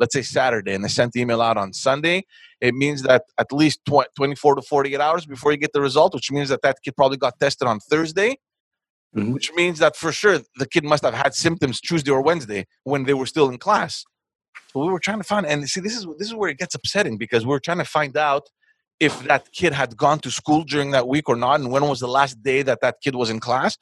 let's 0.00 0.14
say 0.14 0.22
Saturday, 0.22 0.74
and 0.74 0.82
they 0.82 0.88
sent 0.88 1.12
the 1.12 1.20
email 1.20 1.42
out 1.42 1.56
on 1.56 1.72
Sunday, 1.72 2.24
it 2.60 2.74
means 2.74 3.02
that 3.02 3.22
at 3.38 3.52
least 3.52 3.80
tw- 3.84 4.12
24 4.16 4.56
to 4.56 4.62
48 4.62 5.00
hours 5.00 5.26
before 5.26 5.52
you 5.52 5.58
get 5.58 5.72
the 5.72 5.80
result, 5.80 6.14
which 6.14 6.32
means 6.32 6.48
that 6.48 6.62
that 6.62 6.78
kid 6.82 6.96
probably 6.96 7.18
got 7.18 7.38
tested 7.38 7.68
on 7.68 7.78
Thursday, 7.80 8.38
Mhm. 9.14 9.32
which 9.34 9.52
means 9.52 9.78
that 9.78 9.96
for 9.96 10.10
sure 10.10 10.40
the 10.56 10.66
kid 10.66 10.84
must 10.84 11.04
have 11.04 11.14
had 11.14 11.34
symptoms 11.34 11.80
Tuesday 11.80 12.10
or 12.10 12.22
Wednesday 12.22 12.66
when 12.84 13.04
they 13.04 13.14
were 13.14 13.26
still 13.26 13.48
in 13.48 13.58
class. 13.58 14.04
So 14.72 14.80
we 14.80 14.92
were 14.92 15.00
trying 15.00 15.18
to 15.18 15.24
find, 15.24 15.46
and 15.46 15.68
see, 15.68 15.80
this 15.80 15.96
is 15.96 16.06
this 16.18 16.28
is 16.28 16.34
where 16.34 16.48
it 16.48 16.58
gets 16.58 16.74
upsetting 16.74 17.18
because 17.18 17.44
we're 17.44 17.58
trying 17.58 17.78
to 17.78 17.84
find 17.84 18.16
out 18.16 18.44
if 19.00 19.22
that 19.24 19.50
kid 19.52 19.72
had 19.72 19.96
gone 19.96 20.20
to 20.20 20.30
school 20.30 20.62
during 20.62 20.90
that 20.92 21.08
week 21.08 21.28
or 21.28 21.36
not, 21.36 21.58
and 21.60 21.70
when 21.72 21.86
was 21.88 22.00
the 22.00 22.06
last 22.08 22.42
day 22.42 22.62
that 22.62 22.80
that 22.82 22.96
kid 23.02 23.14
was 23.14 23.30
in 23.30 23.40
class. 23.40 23.76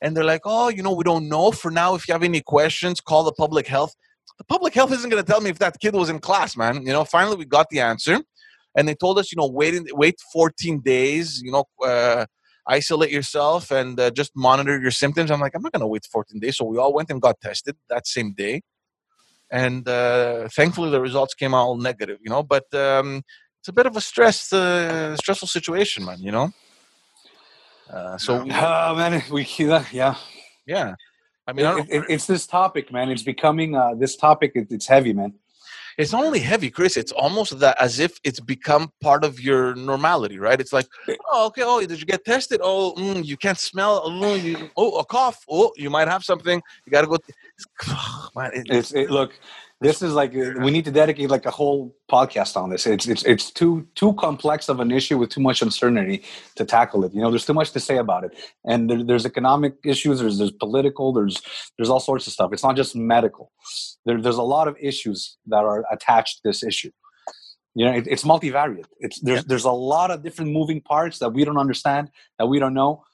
And 0.00 0.16
they're 0.16 0.24
like, 0.24 0.42
oh, 0.44 0.68
you 0.68 0.82
know, 0.82 0.92
we 0.92 1.02
don't 1.02 1.28
know. 1.28 1.50
For 1.50 1.72
now, 1.72 1.96
if 1.96 2.06
you 2.06 2.12
have 2.12 2.22
any 2.22 2.40
questions, 2.40 3.00
call 3.00 3.24
the 3.24 3.32
public 3.32 3.66
health. 3.66 3.96
The 4.38 4.44
public 4.44 4.72
health 4.74 4.92
isn't 4.92 5.10
going 5.10 5.22
to 5.22 5.28
tell 5.30 5.40
me 5.40 5.50
if 5.50 5.58
that 5.58 5.78
kid 5.80 5.94
was 5.94 6.08
in 6.08 6.20
class, 6.20 6.56
man. 6.56 6.86
You 6.86 6.92
know, 6.92 7.04
finally 7.04 7.36
we 7.36 7.44
got 7.44 7.68
the 7.70 7.80
answer, 7.80 8.20
and 8.76 8.88
they 8.88 8.94
told 8.94 9.18
us, 9.18 9.32
you 9.32 9.36
know, 9.36 9.48
wait, 9.48 9.74
in, 9.74 9.86
wait 9.92 10.16
14 10.32 10.80
days. 10.80 11.42
You 11.42 11.52
know, 11.52 11.64
uh, 11.84 12.26
isolate 12.68 13.10
yourself 13.10 13.70
and 13.70 13.98
uh, 13.98 14.10
just 14.10 14.30
monitor 14.36 14.78
your 14.78 14.90
symptoms. 14.90 15.30
I'm 15.30 15.40
like, 15.40 15.54
I'm 15.54 15.62
not 15.62 15.72
going 15.72 15.80
to 15.80 15.86
wait 15.86 16.06
14 16.10 16.38
days. 16.38 16.56
So 16.56 16.66
we 16.66 16.78
all 16.78 16.92
went 16.92 17.10
and 17.10 17.20
got 17.20 17.40
tested 17.40 17.76
that 17.88 18.06
same 18.06 18.34
day, 18.34 18.62
and 19.50 19.88
uh, 19.88 20.48
thankfully 20.54 20.90
the 20.90 21.00
results 21.00 21.34
came 21.34 21.54
out 21.54 21.64
all 21.64 21.76
negative. 21.76 22.18
You 22.22 22.30
know, 22.30 22.42
but 22.42 22.72
um, 22.74 23.22
it's 23.58 23.68
a 23.68 23.72
bit 23.72 23.86
of 23.86 23.96
a 23.96 24.00
stress, 24.00 24.52
uh, 24.52 25.16
stressful 25.16 25.48
situation, 25.48 26.04
man. 26.04 26.18
You 26.20 26.32
know. 26.32 26.52
Uh, 27.90 28.18
so 28.18 28.44
we, 28.44 28.50
Oh 28.52 28.94
man, 28.94 29.22
we 29.32 29.46
yeah. 29.58 30.14
yeah, 30.66 30.94
I 31.48 31.52
mean, 31.54 31.64
I 31.66 31.78
It- 31.80 31.86
it- 31.90 32.04
it's 32.10 32.26
this 32.26 32.46
topic, 32.46 32.92
man. 32.92 33.08
It's 33.10 33.22
becoming 33.22 33.74
uh, 33.74 33.94
this 33.94 34.14
topic. 34.16 34.52
It, 34.54 34.68
it's 34.70 34.86
heavy, 34.86 35.12
man. 35.12 35.32
it's 35.96 36.12
not 36.12 36.22
only 36.24 36.38
heavy, 36.38 36.70
Chris. 36.70 36.96
It's 36.96 37.10
almost 37.10 37.58
that 37.58 37.76
as 37.80 37.98
if 37.98 38.12
it's 38.22 38.38
become 38.38 38.92
part 39.00 39.24
of 39.24 39.40
your 39.40 39.74
normality, 39.74 40.38
right? 40.38 40.60
It's 40.60 40.72
like, 40.72 40.86
oh, 41.32 41.46
okay, 41.48 41.62
oh, 41.64 41.80
did 41.80 41.98
you 41.98 42.06
get 42.06 42.24
tested? 42.24 42.60
Oh, 42.62 42.94
mm, 42.96 43.24
you 43.24 43.36
can't 43.36 43.58
smell. 43.58 44.02
Oh, 44.04 44.34
you, 44.34 44.70
oh, 44.76 44.98
a 45.00 45.04
cough. 45.04 45.38
Oh, 45.50 45.72
you 45.76 45.90
might 45.90 46.06
have 46.06 46.22
something. 46.22 46.62
You 46.84 46.90
got 46.92 47.00
to 47.00 47.08
go. 47.08 47.16
man, 48.36 48.50
it- 48.54 48.66
It's 48.70 48.92
it, 48.92 49.10
look. 49.10 49.32
This 49.80 50.02
is 50.02 50.12
like 50.12 50.34
uh, 50.34 50.54
we 50.60 50.72
need 50.72 50.84
to 50.86 50.90
dedicate 50.90 51.30
like 51.30 51.46
a 51.46 51.52
whole 51.52 51.94
podcast 52.10 52.56
on 52.56 52.70
this. 52.70 52.84
It's 52.84 53.06
it's 53.06 53.22
it's 53.24 53.52
too 53.52 53.86
too 53.94 54.12
complex 54.14 54.68
of 54.68 54.80
an 54.80 54.90
issue 54.90 55.18
with 55.18 55.30
too 55.30 55.40
much 55.40 55.62
uncertainty 55.62 56.24
to 56.56 56.64
tackle 56.64 57.04
it. 57.04 57.14
You 57.14 57.20
know, 57.20 57.30
there's 57.30 57.46
too 57.46 57.54
much 57.54 57.70
to 57.72 57.80
say 57.80 57.96
about 57.98 58.24
it, 58.24 58.36
and 58.64 58.90
there, 58.90 59.04
there's 59.04 59.24
economic 59.24 59.74
issues. 59.84 60.18
There's 60.18 60.38
there's 60.38 60.50
political. 60.50 61.12
There's 61.12 61.40
there's 61.76 61.90
all 61.90 62.00
sorts 62.00 62.26
of 62.26 62.32
stuff. 62.32 62.52
It's 62.52 62.64
not 62.64 62.74
just 62.74 62.96
medical. 62.96 63.52
There, 64.04 64.20
there's 64.20 64.36
a 64.36 64.42
lot 64.42 64.66
of 64.66 64.76
issues 64.80 65.36
that 65.46 65.62
are 65.64 65.84
attached 65.92 66.38
to 66.38 66.48
this 66.48 66.64
issue. 66.64 66.90
You 67.76 67.84
know, 67.84 67.92
it, 67.92 68.08
it's 68.08 68.24
multivariate. 68.24 68.86
It's 68.98 69.20
there's 69.20 69.44
there's 69.44 69.64
a 69.64 69.70
lot 69.70 70.10
of 70.10 70.24
different 70.24 70.50
moving 70.50 70.80
parts 70.80 71.20
that 71.20 71.30
we 71.30 71.44
don't 71.44 71.58
understand 71.58 72.10
that 72.40 72.46
we 72.46 72.58
don't 72.58 72.74
know, 72.74 73.04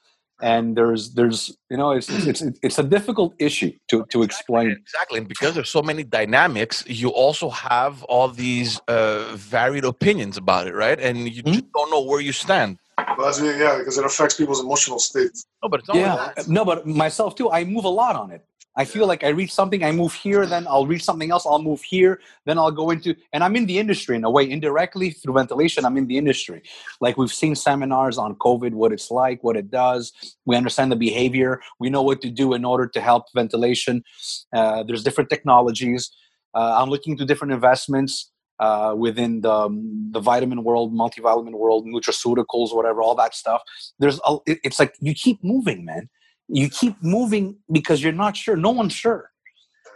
and 0.42 0.76
there's 0.76 1.14
there's 1.14 1.56
you 1.70 1.76
know 1.76 1.92
it's 1.92 2.10
it's 2.10 2.26
it's, 2.26 2.58
it's 2.62 2.78
a 2.78 2.82
difficult 2.82 3.34
issue 3.38 3.72
to 3.88 4.04
to 4.10 4.22
explain. 4.22 4.70
Exactly, 4.72 5.18
and 5.18 5.28
because 5.28 5.54
there's 5.54 5.70
so 5.70 5.82
many 5.82 6.02
dynamics, 6.02 6.84
you 6.86 7.08
also 7.10 7.48
have 7.50 8.02
all 8.04 8.28
these 8.28 8.80
uh, 8.88 9.34
varied 9.36 9.84
opinions 9.84 10.36
about 10.36 10.66
it, 10.66 10.74
right? 10.74 10.98
And 11.00 11.28
you 11.28 11.42
Hmm? 11.42 11.52
just 11.52 11.72
don't 11.72 11.90
know 11.90 12.02
where 12.02 12.20
you 12.20 12.32
stand. 12.32 12.78
Well, 13.16 13.26
that's 13.26 13.40
yeah, 13.40 13.78
because 13.78 13.98
it 13.98 14.04
affects 14.04 14.34
people's 14.36 14.60
emotional 14.60 14.98
state. 14.98 15.30
No, 15.62 15.68
but 15.68 15.80
it's 15.80 15.88
not 15.88 15.96
only 15.96 16.08
yeah 16.08 16.32
that. 16.36 16.48
no 16.48 16.64
but 16.64 16.86
myself 16.86 17.34
too 17.34 17.50
i 17.50 17.64
move 17.64 17.84
a 17.84 17.88
lot 18.02 18.16
on 18.16 18.30
it 18.30 18.44
i 18.76 18.84
feel 18.84 19.06
like 19.06 19.24
i 19.24 19.28
reach 19.28 19.52
something 19.52 19.84
i 19.84 19.92
move 19.92 20.12
here 20.12 20.46
then 20.46 20.66
i'll 20.68 20.86
reach 20.86 21.04
something 21.04 21.30
else 21.30 21.46
i'll 21.46 21.62
move 21.62 21.82
here 21.82 22.20
then 22.46 22.58
i'll 22.58 22.70
go 22.70 22.90
into 22.90 23.14
and 23.32 23.44
i'm 23.44 23.56
in 23.56 23.66
the 23.66 23.78
industry 23.78 24.16
in 24.16 24.24
a 24.24 24.30
way 24.30 24.48
indirectly 24.48 25.10
through 25.10 25.34
ventilation 25.34 25.84
i'm 25.84 25.96
in 25.96 26.06
the 26.06 26.18
industry. 26.18 26.62
Like 27.00 27.16
we've 27.16 27.32
seen 27.32 27.54
seminars 27.54 28.18
on 28.18 28.34
covid 28.36 28.72
what 28.72 28.92
it's 28.92 29.10
like 29.10 29.42
what 29.42 29.56
it 29.56 29.70
does. 29.70 30.12
We 30.44 30.56
understand 30.56 30.92
the 30.92 30.96
behavior. 30.96 31.60
We 31.78 31.90
know 31.90 32.02
what 32.02 32.20
to 32.22 32.30
do 32.30 32.54
in 32.54 32.64
order 32.64 32.86
to 32.86 33.00
help 33.00 33.24
ventilation. 33.34 34.04
Uh, 34.52 34.82
there's 34.82 35.02
different 35.02 35.30
technologies. 35.30 36.10
Uh, 36.54 36.72
i'm 36.80 36.90
looking 36.90 37.16
to 37.18 37.24
different 37.24 37.52
investments 37.52 38.30
uh, 38.60 38.94
within 38.96 39.40
the, 39.40 39.52
um, 39.52 40.10
the 40.12 40.20
vitamin 40.20 40.62
world, 40.62 40.94
multivitamin 40.94 41.54
world, 41.54 41.84
nutraceuticals, 41.86 42.72
whatever, 42.72 43.02
all 43.02 43.16
that 43.16 43.34
stuff. 43.34 43.60
There's 43.98 44.20
a, 44.24 44.36
it's 44.46 44.78
like 44.78 44.94
you 45.00 45.12
keep 45.12 45.42
moving, 45.42 45.84
man. 45.84 46.08
You 46.48 46.68
keep 46.68 46.96
moving 47.02 47.56
because 47.72 48.02
you're 48.02 48.12
not 48.12 48.36
sure. 48.36 48.56
No 48.56 48.70
one's 48.70 48.92
sure. 48.92 49.30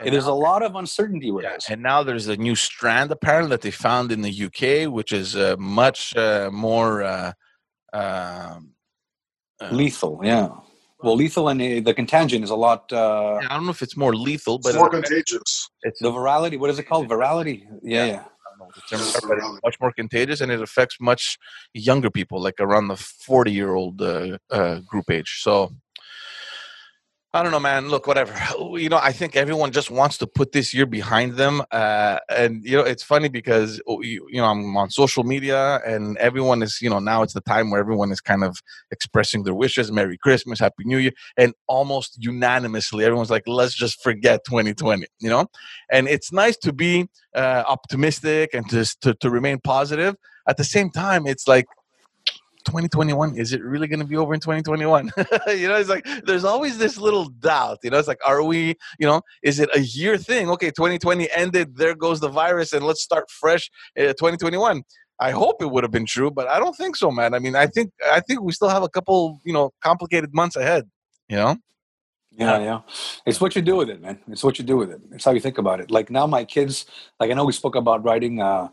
And 0.00 0.12
There's 0.14 0.26
now- 0.26 0.32
a 0.34 0.40
lot 0.48 0.62
of 0.62 0.76
uncertainty 0.76 1.30
with 1.30 1.44
Yeah, 1.44 1.54
this. 1.54 1.68
and 1.70 1.82
now 1.82 2.02
there's 2.04 2.28
a 2.28 2.36
new 2.36 2.54
strand 2.54 3.10
apparently 3.10 3.50
that 3.50 3.62
they 3.62 3.70
found 3.72 4.12
in 4.12 4.22
the 4.22 4.30
UK, 4.46 4.86
which 4.90 5.12
is 5.12 5.34
uh, 5.34 5.56
much 5.58 6.16
uh, 6.16 6.50
more 6.52 7.02
uh, 7.02 7.32
um, 7.92 8.74
uh, 9.60 9.68
Lethal, 9.72 10.20
yeah. 10.22 10.48
Well, 11.02 11.14
lethal 11.16 11.48
and 11.48 11.60
uh, 11.62 11.80
the 11.84 11.94
contagion 11.94 12.42
is 12.42 12.50
a 12.50 12.56
lot. 12.56 12.92
Uh, 12.92 13.34
I 13.36 13.48
don't 13.48 13.64
know 13.66 13.70
if 13.70 13.82
it's 13.82 13.96
more 13.96 14.14
lethal, 14.16 14.56
It's 14.56 14.66
but 14.72 14.74
more 14.76 14.88
it- 14.88 15.02
contagious. 15.04 15.68
it's 15.82 16.00
the 16.00 16.10
virality, 16.10 16.58
what 16.58 16.70
is 16.70 16.78
it 16.78 16.84
called? 16.84 17.08
Virality? 17.08 17.64
Yeah, 17.82 18.04
Yeah. 18.04 18.06
yeah. 18.06 18.14
I 18.20 18.50
don't 18.50 18.58
know 18.58 18.64
what 18.66 18.74
the 18.74 18.82
term 18.96 19.28
but 19.28 19.38
it's 19.38 19.62
much 19.64 19.76
more 19.80 19.92
contagious, 19.92 20.40
and 20.40 20.50
it 20.50 20.60
affects 20.60 20.96
much 21.00 21.38
younger 21.74 22.10
people, 22.10 22.40
like 22.40 22.54
around 22.60 22.88
the 22.88 22.96
forty-year-old 22.96 24.00
uh, 24.02 24.38
uh, 24.50 24.80
group 24.80 25.10
age. 25.10 25.40
So. 25.42 25.70
I 27.34 27.42
don't 27.42 27.52
know, 27.52 27.60
man. 27.60 27.88
Look, 27.88 28.06
whatever. 28.06 28.34
You 28.78 28.88
know, 28.88 29.00
I 29.02 29.12
think 29.12 29.34
everyone 29.34 29.72
just 29.72 29.90
wants 29.90 30.18
to 30.18 30.26
put 30.26 30.52
this 30.52 30.72
year 30.72 30.86
behind 30.86 31.32
them. 31.32 31.62
Uh, 31.72 32.18
and 32.28 32.64
you 32.64 32.76
know, 32.76 32.84
it's 32.84 33.02
funny 33.02 33.28
because 33.28 33.80
oh, 33.88 34.00
you, 34.02 34.26
you 34.30 34.40
know 34.40 34.46
I'm 34.46 34.76
on 34.76 34.90
social 34.90 35.24
media, 35.24 35.80
and 35.84 36.16
everyone 36.18 36.62
is, 36.62 36.80
you 36.80 36.88
know, 36.88 37.00
now 37.00 37.22
it's 37.22 37.32
the 37.34 37.40
time 37.40 37.70
where 37.70 37.80
everyone 37.80 38.12
is 38.12 38.20
kind 38.20 38.44
of 38.44 38.58
expressing 38.92 39.42
their 39.42 39.54
wishes, 39.54 39.90
Merry 39.90 40.16
Christmas, 40.16 40.60
Happy 40.60 40.84
New 40.84 40.98
Year, 40.98 41.12
and 41.36 41.54
almost 41.66 42.22
unanimously, 42.22 43.04
everyone's 43.04 43.30
like, 43.30 43.48
let's 43.48 43.74
just 43.74 44.00
forget 44.00 44.44
2020. 44.44 45.06
You 45.18 45.30
know, 45.30 45.46
and 45.90 46.06
it's 46.08 46.32
nice 46.32 46.56
to 46.58 46.72
be 46.72 47.08
uh, 47.34 47.64
optimistic 47.66 48.54
and 48.54 48.68
just 48.70 49.00
to, 49.02 49.14
to 49.14 49.30
remain 49.30 49.58
positive. 49.58 50.14
At 50.48 50.56
the 50.56 50.64
same 50.64 50.90
time, 50.90 51.26
it's 51.26 51.48
like 51.48 51.66
2021 52.68 53.34
is 53.36 53.54
it 53.54 53.62
really 53.62 53.86
going 53.86 53.98
to 53.98 54.04
be 54.04 54.16
over 54.16 54.34
in 54.34 54.40
2021 54.40 55.10
you 55.48 55.66
know 55.68 55.76
it's 55.76 55.88
like 55.88 56.06
there's 56.26 56.44
always 56.44 56.76
this 56.76 56.98
little 56.98 57.24
doubt 57.40 57.78
you 57.82 57.88
know 57.88 57.98
it's 57.98 58.06
like 58.06 58.20
are 58.26 58.42
we 58.42 58.74
you 58.98 59.06
know 59.06 59.22
is 59.42 59.58
it 59.58 59.70
a 59.74 59.80
year 59.80 60.18
thing 60.18 60.50
okay 60.50 60.70
2020 60.70 61.30
ended 61.32 61.74
there 61.76 61.94
goes 61.94 62.20
the 62.20 62.28
virus 62.28 62.74
and 62.74 62.84
let's 62.84 63.02
start 63.02 63.30
fresh 63.30 63.70
uh, 63.98 64.12
2021 64.12 64.82
i 65.18 65.30
hope 65.30 65.62
it 65.62 65.70
would 65.70 65.82
have 65.82 65.90
been 65.90 66.04
true 66.04 66.30
but 66.30 66.46
i 66.48 66.58
don't 66.58 66.76
think 66.76 66.94
so 66.94 67.10
man 67.10 67.32
i 67.32 67.38
mean 67.38 67.56
i 67.56 67.66
think 67.66 67.90
i 68.12 68.20
think 68.20 68.42
we 68.42 68.52
still 68.52 68.68
have 68.68 68.82
a 68.82 68.88
couple 68.90 69.40
you 69.46 69.52
know 69.52 69.70
complicated 69.82 70.34
months 70.34 70.54
ahead 70.54 70.84
you 71.28 71.36
know 71.36 71.56
Yeah, 72.30 72.58
yeah. 72.58 72.80
It's 73.26 73.40
what 73.40 73.56
you 73.56 73.62
do 73.62 73.76
with 73.76 73.90
it, 73.90 74.00
man. 74.00 74.18
It's 74.28 74.44
what 74.44 74.58
you 74.58 74.64
do 74.64 74.76
with 74.76 74.90
it. 74.90 75.00
It's 75.12 75.24
how 75.24 75.32
you 75.32 75.40
think 75.40 75.58
about 75.58 75.80
it. 75.80 75.90
Like 75.90 76.08
now, 76.08 76.26
my 76.26 76.44
kids, 76.44 76.86
like 77.18 77.30
I 77.30 77.34
know 77.34 77.44
we 77.44 77.52
spoke 77.52 77.74
about 77.74 78.04
writing 78.04 78.40
uh, 78.40 78.68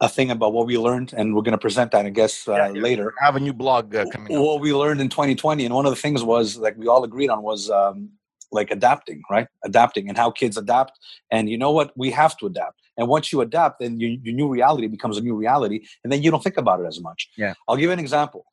a 0.00 0.08
thing 0.08 0.30
about 0.30 0.52
what 0.52 0.66
we 0.66 0.76
learned, 0.76 1.12
and 1.16 1.34
we're 1.34 1.42
going 1.42 1.52
to 1.52 1.58
present 1.58 1.92
that, 1.92 2.04
I 2.04 2.10
guess, 2.10 2.48
uh, 2.48 2.54
Yeah, 2.54 2.72
yeah. 2.72 2.82
later. 2.82 3.14
I 3.22 3.24
have 3.26 3.36
a 3.36 3.40
new 3.40 3.52
blog 3.52 3.94
uh, 3.94 4.04
coming 4.12 4.34
up 4.36 4.42
What 4.42 4.60
we 4.60 4.74
learned 4.74 5.00
in 5.00 5.08
2020, 5.08 5.64
and 5.64 5.74
one 5.74 5.86
of 5.86 5.92
the 5.92 5.96
things 6.00 6.22
was 6.22 6.56
like 6.56 6.76
we 6.76 6.88
all 6.88 7.04
agreed 7.04 7.28
on 7.30 7.42
was 7.42 7.70
um, 7.70 8.10
like 8.50 8.70
adapting, 8.70 9.22
right? 9.30 9.46
Adapting 9.64 10.08
and 10.08 10.18
how 10.18 10.30
kids 10.30 10.56
adapt. 10.56 10.92
And 11.30 11.48
you 11.48 11.56
know 11.56 11.70
what? 11.70 11.92
We 11.96 12.10
have 12.10 12.36
to 12.38 12.46
adapt. 12.46 12.80
And 12.96 13.08
once 13.08 13.32
you 13.32 13.40
adapt, 13.40 13.80
then 13.80 13.98
your, 13.98 14.10
your 14.22 14.34
new 14.34 14.48
reality 14.48 14.88
becomes 14.88 15.16
a 15.16 15.20
new 15.20 15.34
reality, 15.34 15.86
and 16.02 16.12
then 16.12 16.22
you 16.22 16.30
don't 16.30 16.42
think 16.42 16.56
about 16.56 16.80
it 16.80 16.86
as 16.86 17.00
much. 17.00 17.28
Yeah. 17.36 17.54
I'll 17.68 17.76
give 17.76 17.84
you 17.84 17.92
an 17.92 17.98
example. 18.00 18.46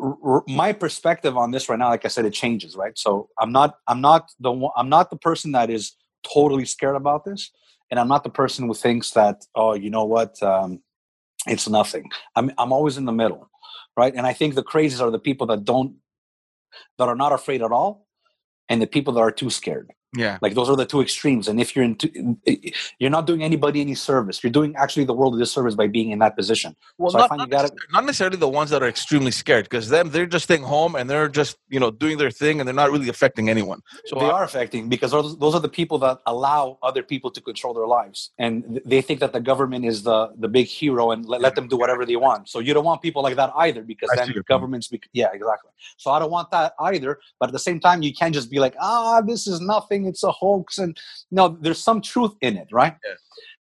R- 0.00 0.16
r- 0.24 0.44
my 0.46 0.72
perspective 0.72 1.36
on 1.36 1.50
this 1.50 1.68
right 1.68 1.78
now, 1.78 1.88
like 1.88 2.04
I 2.04 2.08
said, 2.08 2.24
it 2.24 2.32
changes, 2.32 2.76
right? 2.76 2.96
So 2.96 3.28
I'm 3.38 3.52
not, 3.52 3.76
I'm 3.86 4.00
not 4.00 4.30
the, 4.40 4.52
one- 4.52 4.72
I'm 4.76 4.88
not 4.88 5.10
the 5.10 5.16
person 5.16 5.52
that 5.52 5.68
is 5.70 5.94
totally 6.22 6.64
scared 6.64 6.96
about 6.96 7.24
this, 7.24 7.50
and 7.90 7.98
I'm 7.98 8.08
not 8.08 8.24
the 8.24 8.30
person 8.30 8.66
who 8.66 8.74
thinks 8.74 9.12
that, 9.12 9.44
oh, 9.54 9.74
you 9.74 9.90
know 9.90 10.04
what, 10.04 10.42
um, 10.42 10.80
it's 11.46 11.68
nothing. 11.68 12.10
I'm, 12.36 12.52
I'm 12.58 12.72
always 12.72 12.96
in 12.96 13.04
the 13.04 13.12
middle, 13.12 13.50
right? 13.96 14.14
And 14.14 14.26
I 14.26 14.32
think 14.32 14.54
the 14.54 14.62
crazies 14.62 15.00
are 15.00 15.10
the 15.10 15.18
people 15.18 15.46
that 15.48 15.64
don't, 15.64 15.96
that 16.98 17.08
are 17.08 17.16
not 17.16 17.32
afraid 17.32 17.62
at 17.62 17.72
all, 17.72 18.06
and 18.68 18.80
the 18.80 18.86
people 18.86 19.14
that 19.14 19.20
are 19.20 19.32
too 19.32 19.50
scared. 19.50 19.90
Yeah 20.16 20.38
Like 20.42 20.54
those 20.54 20.68
are 20.68 20.76
the 20.76 20.86
two 20.86 21.00
extremes. 21.00 21.46
And 21.48 21.60
if 21.60 21.74
you're 21.76 21.84
in, 21.84 21.96
you're 22.98 23.10
not 23.10 23.26
doing 23.26 23.42
anybody 23.42 23.80
any 23.80 23.94
service. 23.94 24.42
You're 24.42 24.50
doing 24.60 24.74
actually 24.76 25.04
the 25.04 25.14
world 25.14 25.34
a 25.36 25.38
disservice 25.38 25.74
by 25.74 25.86
being 25.86 26.10
in 26.10 26.18
that 26.18 26.34
position. 26.36 26.74
Well, 26.98 27.10
So 27.12 27.18
I 27.18 27.20
not, 27.22 27.28
find 27.28 27.38
not, 27.38 27.48
you 27.48 27.52
gotta- 27.52 27.68
necessar- 27.68 27.92
not 27.92 28.04
necessarily 28.06 28.36
the 28.36 28.48
ones 28.48 28.70
that 28.70 28.82
are 28.82 28.88
extremely 28.88 29.30
scared, 29.30 29.64
because 29.66 29.88
them 29.88 30.10
they're 30.10 30.26
just 30.26 30.44
staying 30.44 30.62
home 30.64 30.94
and 30.96 31.08
they're 31.10 31.28
just 31.28 31.56
you 31.68 31.78
know 31.82 31.90
doing 31.90 32.16
their 32.18 32.30
thing 32.42 32.54
and 32.58 32.64
they're 32.66 32.74
not 32.84 32.90
really 32.90 33.08
affecting 33.08 33.48
anyone. 33.48 33.80
So 34.06 34.16
they 34.18 34.26
I- 34.26 34.30
are 34.38 34.44
affecting 34.44 34.88
because 34.88 35.10
those, 35.12 35.38
those 35.38 35.54
are 35.54 35.60
the 35.68 35.68
people 35.80 35.98
that 36.06 36.18
allow 36.26 36.78
other 36.82 37.02
people 37.12 37.30
to 37.36 37.40
control 37.40 37.72
their 37.78 37.86
lives, 37.86 38.30
and 38.38 38.80
they 38.84 39.02
think 39.02 39.20
that 39.20 39.32
the 39.32 39.40
government 39.40 39.84
is 39.84 40.02
the 40.02 40.18
the 40.44 40.48
big 40.48 40.66
hero 40.66 41.10
and 41.12 41.20
let, 41.26 41.40
let 41.40 41.54
them 41.54 41.68
do 41.68 41.76
whatever 41.76 42.04
they 42.04 42.16
want. 42.16 42.48
So 42.48 42.58
you 42.58 42.72
don't 42.74 42.84
want 42.90 43.00
people 43.06 43.22
like 43.22 43.36
that 43.36 43.52
either, 43.66 43.82
because 43.92 44.08
I 44.12 44.16
then 44.16 44.26
see 44.28 44.40
governments. 44.54 44.88
Bec- 44.88 45.08
yeah, 45.12 45.28
exactly. 45.38 45.70
So 46.02 46.10
I 46.10 46.18
don't 46.18 46.32
want 46.38 46.50
that 46.50 46.74
either. 46.80 47.12
But 47.38 47.46
at 47.50 47.52
the 47.52 47.64
same 47.68 47.78
time, 47.80 47.98
you 48.02 48.12
can't 48.20 48.34
just 48.34 48.50
be 48.50 48.58
like, 48.58 48.74
ah, 48.80 49.20
this 49.20 49.46
is 49.46 49.60
nothing. 49.60 49.99
It's 50.06 50.22
a 50.22 50.32
hoax 50.32 50.78
and 50.78 50.96
no 51.30 51.56
there's 51.60 51.82
some 51.82 52.00
truth 52.00 52.32
in 52.40 52.56
it 52.56 52.68
right? 52.72 52.96
Yeah. 53.04 53.14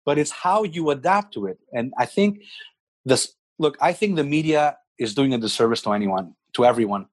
but 0.06 0.18
it's 0.18 0.32
how 0.32 0.64
you 0.64 0.90
adapt 0.90 1.34
to 1.34 1.46
it 1.46 1.60
and 1.74 1.94
i 1.98 2.06
think 2.06 2.42
this 3.06 3.34
look 3.58 3.78
i 3.82 3.94
think 3.94 4.16
the 4.16 4.24
media 4.24 4.78
is 4.98 5.14
doing 5.14 5.34
a 5.34 5.38
disservice 5.38 5.82
to 5.82 5.92
anyone 5.92 6.34
to 6.54 6.66
everyone 6.66 7.06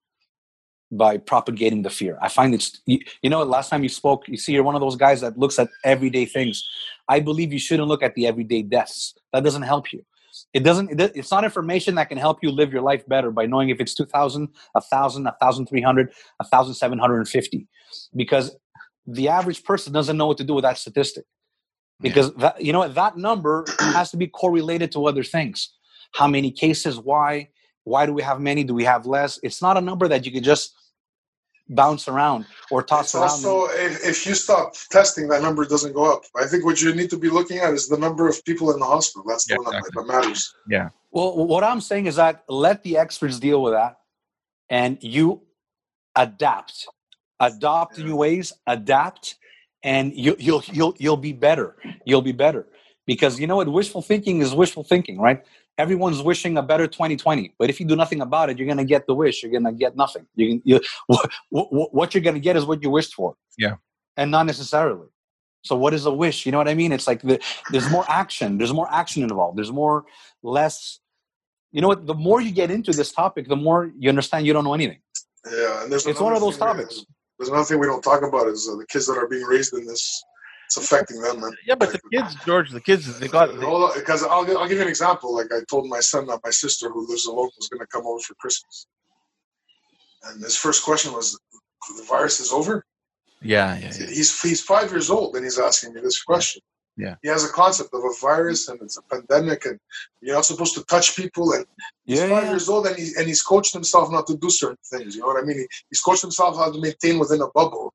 by 0.93 1.17
propagating 1.19 1.83
the 1.83 1.91
fear. 1.91 2.17
I 2.23 2.29
find 2.29 2.55
it's 2.55 2.81
you, 2.87 3.01
you 3.23 3.31
know 3.31 3.43
last 3.43 3.71
time 3.71 3.83
you 3.83 3.89
spoke 3.89 4.29
you 4.29 4.37
see 4.37 4.53
you're 4.53 4.63
one 4.63 4.75
of 4.75 4.81
those 4.81 4.97
guys 4.97 5.21
that 5.21 5.39
looks 5.39 5.59
at 5.59 5.69
everyday 5.85 6.27
things. 6.27 6.67
I 7.09 7.21
believe 7.21 7.53
you 7.53 7.59
shouldn't 7.59 7.89
look 7.89 8.03
at 8.03 8.15
the 8.15 8.27
everyday 8.27 8.63
deaths. 8.63 9.15
That 9.33 9.45
doesn't 9.45 9.63
help 9.63 9.93
you. 9.93 10.05
It 10.53 10.63
doesn't 10.63 11.01
it's 11.01 11.31
not 11.31 11.45
information 11.45 11.95
that 11.97 12.09
can 12.09 12.19
help 12.19 12.39
you 12.43 12.51
live 12.51 12.73
your 12.73 12.83
life 12.83 13.07
better 13.09 13.31
by 13.31 13.47
knowing 13.47 13.71
if 13.71 13.81
it's 13.81 13.95
2000 13.95 14.49
1000 14.73 15.25
1300 15.25 16.07
1750 16.39 17.67
because 18.15 18.57
the 19.07 19.29
average 19.29 19.65
person 19.65 19.93
doesn't 19.93 20.17
know 20.17 20.27
what 20.27 20.39
to 20.39 20.45
do 20.45 20.55
with 20.55 20.63
that 20.65 20.79
statistic 20.79 21.25
because 22.01 22.33
that 22.35 22.61
you 22.63 22.73
know 22.73 22.87
that 22.89 23.17
number 23.17 23.65
has 23.81 24.11
to 24.11 24.17
be 24.17 24.27
correlated 24.27 24.93
to 24.93 25.07
other 25.07 25.23
things 25.25 25.75
how 26.15 26.27
many 26.27 26.51
cases 26.51 26.99
why 26.99 27.49
why 27.85 28.07
do 28.07 28.13
we 28.13 28.23
have 28.23 28.41
many 28.41 28.65
do 28.65 28.75
we 28.75 28.85
have 28.85 29.07
less 29.07 29.39
it's 29.43 29.63
not 29.63 29.77
a 29.77 29.81
number 29.81 30.09
that 30.09 30.27
you 30.27 30.33
can 30.33 30.43
just 30.43 30.75
bounce 31.69 32.09
around 32.09 32.47
or 32.71 32.83
toss 32.83 33.07
It's 33.07 33.15
around 33.15 33.23
also 33.31 33.67
if, 33.75 34.05
if 34.05 34.27
you 34.27 34.35
stop 34.35 34.75
testing, 34.91 35.29
that 35.29 35.43
number 35.43 35.65
doesn't 35.65 35.95
go 35.95 36.13
up. 36.13 36.23
I 36.37 36.47
think 36.47 36.65
what 36.65 36.81
you 36.81 36.95
need 36.95 37.11
to 37.11 37.19
be 37.19 37.29
looking 37.29 37.59
at 37.59 37.73
is 37.75 37.89
the 37.89 37.99
number 37.99 38.29
of 38.29 38.45
people 38.45 38.73
in 38.73 38.79
the 38.79 38.87
hospital. 38.87 39.25
That's 39.29 39.47
the 39.47 39.55
Yeah, 39.55 39.59
one 39.59 39.73
that, 39.73 39.79
exactly. 39.79 40.05
that 40.07 40.13
matters. 40.13 40.55
Well, 41.11 41.47
what 41.47 41.65
I'm 41.65 41.81
saying 41.81 42.07
is 42.07 42.17
that 42.17 42.45
let 42.49 42.83
the 42.83 42.99
experts 42.99 43.39
deal 43.41 43.63
with 43.63 43.73
that, 43.73 43.97
and 44.69 44.99
you 45.03 45.43
adapt, 46.15 46.87
adopt 47.41 47.99
new 47.99 48.17
ways, 48.17 48.53
adapt, 48.67 49.37
and 49.83 50.15
you, 50.15 50.37
you'll 50.39 50.63
you'll 50.73 50.95
you'll 50.99 51.17
be 51.17 51.33
better. 51.33 51.77
You'll 52.05 52.23
be 52.23 52.33
better 52.33 52.67
because 53.07 53.39
you 53.39 53.47
know 53.47 53.57
what? 53.57 53.69
Wishful 53.69 54.03
thinking 54.03 54.41
is 54.41 54.55
wishful 54.55 54.85
thinking, 54.85 55.19
right? 55.19 55.45
Everyone's 55.79 56.23
wishing 56.23 56.57
a 56.57 56.63
better 56.63 56.87
2020, 56.87 57.55
but 57.59 57.69
if 57.69 57.79
you 57.79 57.87
do 57.87 57.97
nothing 57.97 58.23
about 58.23 58.49
it, 58.49 58.59
you're 58.59 58.67
gonna 58.67 58.85
get 58.85 59.07
the 59.07 59.15
wish. 59.15 59.43
You're 59.43 59.53
gonna 59.53 59.73
get 59.73 59.97
nothing. 59.97 60.27
You 60.35 60.49
can 60.49 60.63
you 60.65 60.81
what, 61.07 61.31
what, 61.51 61.95
what 61.95 62.15
you're 62.15 62.23
gonna 62.23 62.41
get 62.41 62.57
is 62.57 62.65
what 62.65 62.83
you 62.83 62.91
wished 62.91 63.15
for. 63.15 63.37
Yeah. 63.59 63.77
and 64.17 64.31
not 64.31 64.47
necessarily. 64.47 65.09
So 65.63 65.77
what 65.77 65.95
is 65.95 66.07
a 66.07 66.13
wish? 66.13 66.47
You 66.47 66.53
know 66.53 66.59
what 66.59 66.69
I 66.69 66.75
mean? 66.75 66.93
It's 66.93 67.07
like 67.07 67.23
the, 67.23 67.41
there's 67.73 67.91
more 67.91 68.05
action. 68.09 68.57
There's 68.57 68.73
more 68.73 68.89
action 68.93 69.23
involved. 69.25 69.59
There's 69.59 69.73
more 69.73 70.05
less 70.43 71.01
you 71.73 71.83
know 71.83 71.89
what 71.89 72.07
the 72.07 72.15
more 72.15 72.41
you 72.41 72.51
get 72.51 72.71
into 72.71 72.93
this 72.93 73.13
topic 73.13 73.49
the 73.49 73.57
more 73.57 73.93
you 73.99 74.09
understand 74.09 74.47
you 74.47 74.53
don't 74.53 74.65
know 74.65 74.75
anything 74.75 74.99
Yeah, 75.51 75.83
and 75.83 75.93
there's 75.93 76.07
it's 76.07 76.21
one 76.21 76.33
of 76.33 76.41
those 76.41 76.57
topics 76.57 77.05
There's 77.39 77.51
another 77.51 77.65
thing 77.65 77.79
we 77.79 77.87
don't 77.87 78.03
talk 78.03 78.23
about 78.23 78.49
is 78.49 78.69
uh, 78.71 78.77
the 78.77 78.87
kids 78.87 79.07
that 79.07 79.19
are 79.19 79.29
being 79.29 79.45
raised 79.45 79.75
in 79.75 79.87
this. 79.87 80.25
It's 80.67 80.79
affecting 80.79 81.21
them, 81.21 81.41
man. 81.41 81.53
Yeah, 81.65 81.77
but 81.77 81.93
the 81.93 82.01
kids, 82.13 82.35
George, 82.45 82.71
the 82.71 82.81
kids, 82.81 83.21
they 83.21 83.29
got. 83.29 83.55
Because 83.95 84.25
I'll, 84.25 84.59
I'll 84.59 84.67
give 84.67 84.79
you 84.79 84.83
an 84.83 84.89
example. 84.89 85.33
Like 85.33 85.47
I 85.53 85.61
told 85.71 85.89
my 85.89 86.01
son 86.01 86.27
that 86.27 86.41
my 86.43 86.51
sister, 86.51 86.91
who 86.91 87.09
lives 87.09 87.27
alone, 87.27 87.51
was 87.57 87.69
going 87.69 87.81
to 87.81 87.87
come 87.87 88.05
over 88.05 88.19
for 88.21 88.35
Christmas, 88.35 88.89
and 90.25 90.43
his 90.43 90.57
first 90.57 90.83
question 90.85 91.13
was, 91.13 91.39
"The 91.97 92.05
virus 92.09 92.41
is 92.41 92.53
over." 92.53 92.85
yeah, 93.43 93.79
yeah, 93.79 93.93
yeah. 93.97 94.07
He's 94.07 94.43
he's 94.43 94.61
five 94.61 94.91
years 94.91 95.09
old, 95.09 95.37
and 95.37 95.45
he's 95.45 95.59
asking 95.59 95.95
me 95.95 96.01
this 96.01 96.23
question. 96.23 96.63
Yeah. 96.97 97.17
he 97.23 97.29
has 97.29 97.45
a 97.45 97.53
concept 97.53 97.91
of 97.93 98.01
a 98.05 98.13
virus, 98.21 98.69
and 98.69 98.81
it's 98.81 98.97
a 98.97 99.03
pandemic, 99.03 99.67
and 99.67 99.79
you're 100.23 100.35
not 100.35 100.47
supposed 100.47 100.75
to 100.77 100.85
touch 100.85 101.15
people. 101.17 101.53
And 101.53 101.67
he's 102.05 102.19
Yeah, 102.21 102.29
five 102.29 102.45
yeah. 102.45 102.51
years 102.51 102.69
old, 102.69 102.87
and 102.87 102.97
he 102.97 103.13
and 103.19 103.27
he's 103.27 103.43
coached 103.43 103.73
himself 103.75 104.11
not 104.11 104.27
to 104.29 104.37
do 104.37 104.49
certain 104.51 104.79
things. 104.93 105.15
You 105.15 105.21
know 105.23 105.29
what 105.29 105.43
I 105.43 105.47
mean? 105.47 105.59
He, 105.59 105.67
he's 105.91 106.01
coached 106.01 106.23
himself 106.23 106.57
how 106.57 106.71
to 106.73 106.81
maintain 106.81 107.19
within 107.19 107.41
a 107.43 107.49
bubble. 107.49 107.93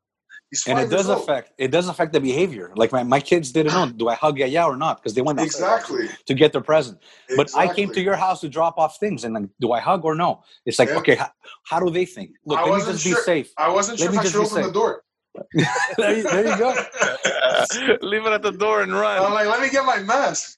And 0.67 0.77
it 0.79 0.89
does 0.89 1.10
old. 1.10 1.20
affect 1.22 1.53
it 1.58 1.72
does 1.72 1.88
affect 1.88 2.12
the 2.12 2.20
behavior 2.20 2.74
like 2.75 2.91
my, 2.91 3.03
my 3.03 3.22
kids 3.22 3.53
didn't 3.53 3.72
know 3.72 3.86
do 4.01 4.10
i 4.10 4.15
hug 4.15 4.38
yeah 4.38 4.65
or 4.65 4.75
not 4.75 4.98
because 4.98 5.13
they 5.13 5.22
went 5.22 5.39
Exactly. 5.39 6.10
to 6.25 6.34
get 6.34 6.51
their 6.51 6.60
present 6.74 6.98
but 7.38 7.50
i 7.55 7.74
came 7.74 7.89
to 7.93 8.01
your 8.01 8.17
house 8.17 8.41
to 8.41 8.50
drop 8.50 8.77
off 8.77 9.00
things 9.00 9.24
and 9.24 9.34
like 9.34 9.48
do 9.62 9.72
i 9.72 9.79
hug 9.79 10.03
or 10.03 10.13
no 10.13 10.43
it's 10.65 10.77
like 10.77 10.89
okay 10.89 11.15
how, 11.15 11.29
how 11.63 11.79
do 11.79 11.89
they 11.89 12.03
think 12.03 12.31
look 12.46 12.60
I 12.60 12.63
let 12.63 12.67
me 12.67 12.72
wasn't 12.79 13.00
just 13.00 13.03
sure- 13.05 13.15
be 13.15 13.24
safe 13.24 13.53
I 13.58 13.70
wasn't 13.70 13.98
Let 14.01 14.05
sure 14.08 14.12
me 14.12 14.17
if 14.17 14.25
I 14.25 14.29
should 14.29 14.46
open 14.46 14.63
the 14.63 14.73
door. 14.73 15.04
there, 15.98 16.17
you, 16.17 16.24
there 16.24 16.48
you 16.48 16.58
go 16.58 16.74
Leave 18.02 18.26
it 18.26 18.34
at 18.34 18.41
the 18.41 18.52
door 18.52 18.82
and 18.82 18.91
run. 18.94 19.24
I'm 19.24 19.34
like, 19.34 19.48
let 19.48 19.62
me 19.62 19.70
get 19.70 19.86
my 19.86 20.00
mask. 20.00 20.58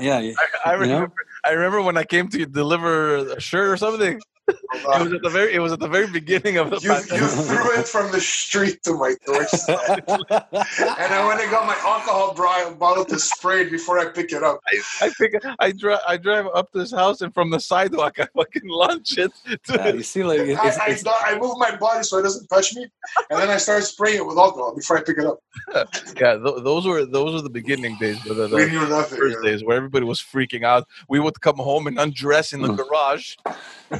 yeah, 0.00 0.18
yeah. 0.18 0.32
I 0.64 0.72
you 0.74 0.80
know? 0.80 0.94
remember. 0.94 1.14
I 1.44 1.50
remember 1.50 1.82
when 1.82 1.96
I 1.96 2.04
came 2.04 2.28
to 2.28 2.46
deliver 2.46 3.16
a 3.16 3.40
shirt 3.40 3.68
or 3.68 3.76
something. 3.76 4.20
It 4.48 5.02
was 5.04 5.12
at 5.12 5.22
the 5.22 5.28
very. 5.30 5.54
It 5.54 5.60
was 5.60 5.72
at 5.72 5.78
the 5.80 5.88
very 5.88 6.06
beginning 6.08 6.56
of 6.56 6.70
the 6.70 6.78
you, 6.80 6.92
you 7.16 7.26
threw 7.28 7.78
it 7.78 7.86
from 7.86 8.10
the 8.10 8.20
street 8.20 8.82
to 8.84 8.94
my 8.94 9.14
doorstep. 9.24 9.80
and 9.88 11.14
I 11.14 11.26
went 11.26 11.40
and 11.40 11.50
got 11.50 11.66
my 11.66 11.76
alcohol 11.86 12.34
bri- 12.34 12.74
bottle 12.76 13.04
to 13.04 13.18
spray 13.18 13.62
it 13.62 13.70
before 13.70 13.98
I 13.98 14.06
pick 14.06 14.32
it 14.32 14.42
up. 14.42 14.60
I 15.00 15.10
pick. 15.18 15.34
I 15.60 15.72
drive. 15.72 16.00
I 16.08 16.16
drive 16.16 16.46
up 16.54 16.72
to 16.72 16.80
his 16.80 16.90
house, 16.90 17.20
and 17.20 17.32
from 17.32 17.50
the 17.50 17.60
sidewalk, 17.60 18.18
I 18.18 18.26
fucking 18.34 18.62
launch 18.66 19.16
it. 19.18 19.32
To 19.66 19.74
Yeah, 19.74 19.88
you 19.92 20.02
see 20.02 20.24
like 20.24 20.40
it- 20.40 20.58
I, 20.58 20.88
it's, 20.90 21.06
I, 21.06 21.12
I 21.34 21.38
move 21.38 21.56
my 21.58 21.76
body 21.76 22.02
so 22.02 22.18
it 22.18 22.22
doesn't 22.22 22.48
touch 22.48 22.74
me, 22.74 22.86
and 23.30 23.38
then 23.40 23.48
I 23.50 23.58
start 23.58 23.84
spraying 23.84 24.16
it 24.18 24.26
with 24.26 24.38
alcohol 24.38 24.74
before 24.74 24.98
I 24.98 25.02
pick 25.02 25.18
it 25.18 25.24
up. 25.26 25.38
yeah, 26.20 26.34
th- 26.36 26.62
those 26.64 26.86
were 26.86 27.04
those 27.04 27.34
were 27.34 27.42
the 27.42 27.50
beginning 27.50 27.96
days. 28.00 28.20
The, 28.24 28.34
the, 28.34 28.56
We 28.56 28.66
knew 28.66 28.88
nothing. 28.88 29.18
first 29.18 29.38
yeah. 29.44 29.50
days 29.50 29.64
where 29.64 29.76
everybody 29.76 30.04
was 30.04 30.20
freaking 30.20 30.64
out. 30.64 30.88
We 31.08 31.20
would 31.20 31.40
come 31.40 31.56
home 31.56 31.86
and 31.86 31.98
undress 31.98 32.52
in 32.52 32.62
the 32.62 32.68
Mm. 32.72 32.76
garage, 32.88 33.36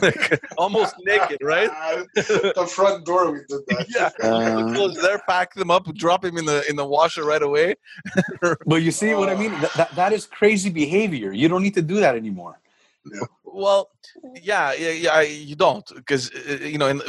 like, 0.00 0.40
almost 0.58 0.94
naked, 1.04 1.38
right? 1.42 1.70
The 2.14 2.66
front 2.66 3.04
door, 3.04 3.32
we 3.32 3.40
did 3.48 3.60
that. 3.68 3.86
Yeah. 3.94 4.10
Uh, 4.22 4.72
Clothes 4.72 5.00
there, 5.00 5.20
pack 5.28 5.54
them 5.54 5.70
up, 5.70 5.92
drop 5.94 6.24
him 6.24 6.36
in 6.38 6.44
the 6.44 6.64
in 6.68 6.76
the 6.76 6.84
washer 6.84 7.24
right 7.24 7.42
away. 7.42 7.74
but 8.66 8.76
you 8.76 8.90
see 8.90 9.14
what 9.14 9.28
I 9.28 9.34
mean? 9.34 9.52
That, 9.60 9.72
that, 9.74 9.94
that 9.96 10.12
is 10.12 10.26
crazy 10.26 10.70
behavior. 10.70 11.32
You 11.32 11.48
don't 11.48 11.62
need 11.62 11.74
to 11.74 11.82
do 11.82 12.00
that 12.00 12.14
anymore. 12.16 12.60
Well, 13.44 13.90
yeah, 14.40 14.72
yeah, 14.72 14.90
yeah. 14.90 15.20
You 15.20 15.56
don't 15.56 15.86
because 15.94 16.30
you 16.60 16.78
know, 16.78 16.88
and 16.88 17.02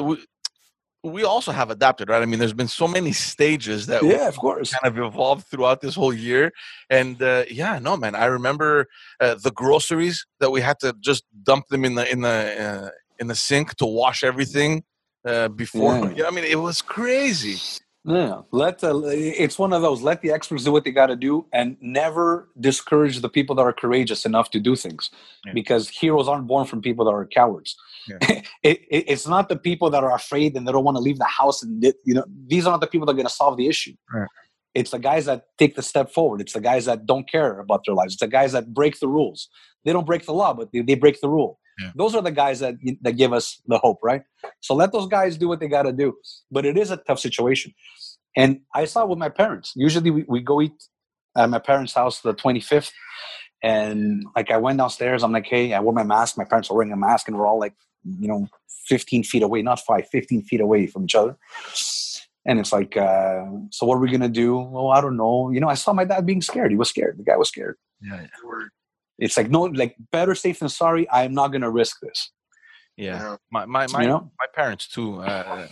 we, 1.03 1.23
also 1.23 1.51
have 1.51 1.69
adapted, 1.69 2.09
right? 2.09 2.21
I 2.21 2.25
mean, 2.25 2.39
there's 2.39 2.53
been 2.53 2.67
so 2.67 2.87
many 2.87 3.11
stages 3.11 3.87
that 3.87 4.01
we 4.01 4.11
Yeah, 4.11 4.27
of 4.27 4.37
course. 4.37 4.73
kind 4.73 4.97
of 4.97 5.03
evolved 5.05 5.45
throughout 5.47 5.81
this 5.81 5.95
whole 5.95 6.13
year, 6.13 6.51
and 6.89 7.21
uh, 7.21 7.43
yeah, 7.49 7.79
no, 7.79 7.97
man, 7.97 8.15
I 8.15 8.25
remember 8.25 8.87
uh, 9.19 9.35
the 9.35 9.51
groceries 9.51 10.25
that 10.39 10.51
we 10.51 10.61
had 10.61 10.79
to 10.79 10.95
just 10.99 11.23
dump 11.43 11.67
them 11.67 11.83
in 11.85 11.95
the 11.95 12.09
in 12.11 12.21
the 12.21 12.29
uh, 12.65 12.89
in 13.19 13.27
the 13.27 13.35
sink 13.35 13.75
to 13.75 13.85
wash 13.85 14.23
everything 14.23 14.83
uh, 15.27 15.49
before. 15.49 15.97
Yeah. 15.97 16.13
Yeah, 16.17 16.27
I 16.27 16.31
mean, 16.31 16.45
it 16.45 16.59
was 16.59 16.81
crazy. 16.81 17.57
Yeah, 18.05 18.41
let 18.51 18.79
it's 18.83 19.57
one 19.57 19.71
of 19.71 19.81
those. 19.81 20.01
Let 20.01 20.21
the 20.21 20.31
experts 20.31 20.65
do 20.65 20.73
what 20.73 20.83
they 20.83 20.91
got 20.91 21.07
to 21.07 21.15
do, 21.15 21.45
and 21.53 21.77
never 21.79 22.49
discourage 22.59 23.21
the 23.21 23.29
people 23.29 23.55
that 23.55 23.61
are 23.61 23.71
courageous 23.73 24.25
enough 24.25 24.51
to 24.51 24.59
do 24.59 24.75
things, 24.75 25.09
Yeah. 25.45 25.53
because 25.53 25.87
heroes 25.87 26.27
aren't 26.27 26.47
born 26.47 26.65
from 26.65 26.81
people 26.81 27.05
that 27.05 27.11
are 27.11 27.25
cowards. 27.25 27.77
Yeah. 28.07 28.17
it, 28.63 28.79
it, 28.91 29.03
it's 29.07 29.27
not 29.27 29.49
the 29.49 29.55
people 29.57 29.89
that 29.91 30.03
are 30.03 30.13
afraid 30.15 30.55
and 30.55 30.67
they 30.67 30.71
don't 30.71 30.83
want 30.83 30.97
to 30.97 31.01
leave 31.01 31.17
the 31.19 31.25
house, 31.25 31.63
and 31.63 31.81
they- 31.81 31.93
you 32.05 32.13
know 32.13 32.25
these 32.47 32.65
are 32.67 32.71
not 32.71 32.81
the 32.81 32.87
people 32.87 33.05
that 33.05 33.13
are 33.13 33.15
going 33.15 33.27
to 33.27 33.33
solve 33.33 33.57
the 33.57 33.67
issue. 33.67 33.93
Right. 34.13 34.27
It's 34.75 34.91
the 34.91 34.99
guys 34.99 35.25
that 35.25 35.43
take 35.59 35.75
the 35.75 35.83
step 35.83 36.11
forward. 36.11 36.41
It's 36.41 36.53
the 36.53 36.61
guys 36.61 36.85
that 36.85 37.05
don't 37.05 37.29
care 37.29 37.59
about 37.59 37.81
their 37.85 37.93
lives. 37.95 38.13
It's 38.13 38.21
the 38.21 38.27
guys 38.27 38.53
that 38.53 38.73
break 38.73 38.99
the 38.99 39.07
rules. 39.07 39.47
They 39.85 39.93
don't 39.93 40.05
break 40.05 40.25
the 40.25 40.33
law, 40.33 40.53
but 40.53 40.71
they, 40.73 40.81
they 40.81 40.95
break 40.95 41.21
the 41.21 41.29
rule. 41.29 41.59
Yeah. 41.79 41.91
Those 41.95 42.15
are 42.15 42.21
the 42.21 42.31
guys 42.31 42.59
that 42.59 42.75
that 43.01 43.13
give 43.13 43.33
us 43.33 43.61
the 43.67 43.77
hope, 43.77 43.99
right? 44.03 44.23
So 44.61 44.73
let 44.75 44.91
those 44.91 45.07
guys 45.07 45.37
do 45.37 45.47
what 45.47 45.59
they 45.59 45.67
got 45.67 45.83
to 45.83 45.91
do. 45.93 46.13
But 46.51 46.65
it 46.65 46.77
is 46.77 46.89
a 46.91 46.97
tough 46.97 47.19
situation. 47.19 47.73
And 48.35 48.61
I 48.73 48.85
saw 48.85 49.03
it 49.03 49.09
with 49.09 49.19
my 49.19 49.29
parents. 49.29 49.73
Usually 49.75 50.09
we, 50.09 50.25
we 50.27 50.39
go 50.41 50.59
eat 50.61 50.73
at 51.37 51.49
my 51.49 51.59
parents' 51.59 51.93
house 51.93 52.21
the 52.21 52.33
25th. 52.33 52.91
And 53.61 54.23
like 54.35 54.51
I 54.51 54.57
went 54.57 54.77
downstairs, 54.79 55.23
I'm 55.23 55.31
like, 55.31 55.45
hey, 55.45 55.73
I 55.73 55.79
wore 55.79 55.93
my 55.93 56.03
mask. 56.03 56.37
My 56.37 56.43
parents 56.45 56.69
are 56.69 56.75
wearing 56.75 56.91
a 56.91 56.97
mask, 56.97 57.27
and 57.27 57.37
we're 57.37 57.47
all 57.47 57.59
like, 57.59 57.73
you 58.05 58.27
know, 58.27 58.47
15 58.87 59.23
feet 59.23 59.43
away, 59.43 59.61
not 59.61 59.79
five, 59.79 60.07
15 60.09 60.43
feet 60.43 60.61
away 60.61 60.87
from 60.87 61.05
each 61.05 61.15
other. 61.15 61.37
And 62.45 62.59
it's 62.59 62.73
like, 62.73 62.97
uh, 62.97 63.45
so 63.71 63.85
what 63.85 63.95
are 63.95 63.99
we 63.99 64.11
gonna 64.11 64.27
do? 64.27 64.57
Well, 64.59 64.89
I 64.89 64.99
don't 64.99 65.15
know. 65.15 65.49
You 65.51 65.61
know, 65.61 65.69
I 65.69 65.75
saw 65.75 65.93
my 65.93 66.03
dad 66.03 66.25
being 66.25 66.41
scared. 66.41 66.71
He 66.71 66.77
was 66.77 66.89
scared. 66.89 67.17
The 67.17 67.23
guy 67.23 67.37
was 67.37 67.47
scared. 67.49 67.77
Yeah, 68.01 68.27
It's 69.17 69.37
like, 69.37 69.49
no, 69.49 69.61
like 69.61 69.95
better 70.11 70.35
safe 70.35 70.59
than 70.59 70.67
sorry. 70.69 71.07
I 71.09 71.23
am 71.23 71.33
not 71.33 71.49
gonna 71.49 71.71
risk 71.71 71.99
this. 72.01 72.31
yeah. 72.97 73.15
Yeah. 73.21 73.35
My 73.49 73.65
my 73.65 73.87
my, 73.87 74.01
you 74.01 74.07
know? 74.09 74.31
my 74.37 74.45
parents 74.53 74.87
too. 74.89 75.21
Uh, 75.21 75.67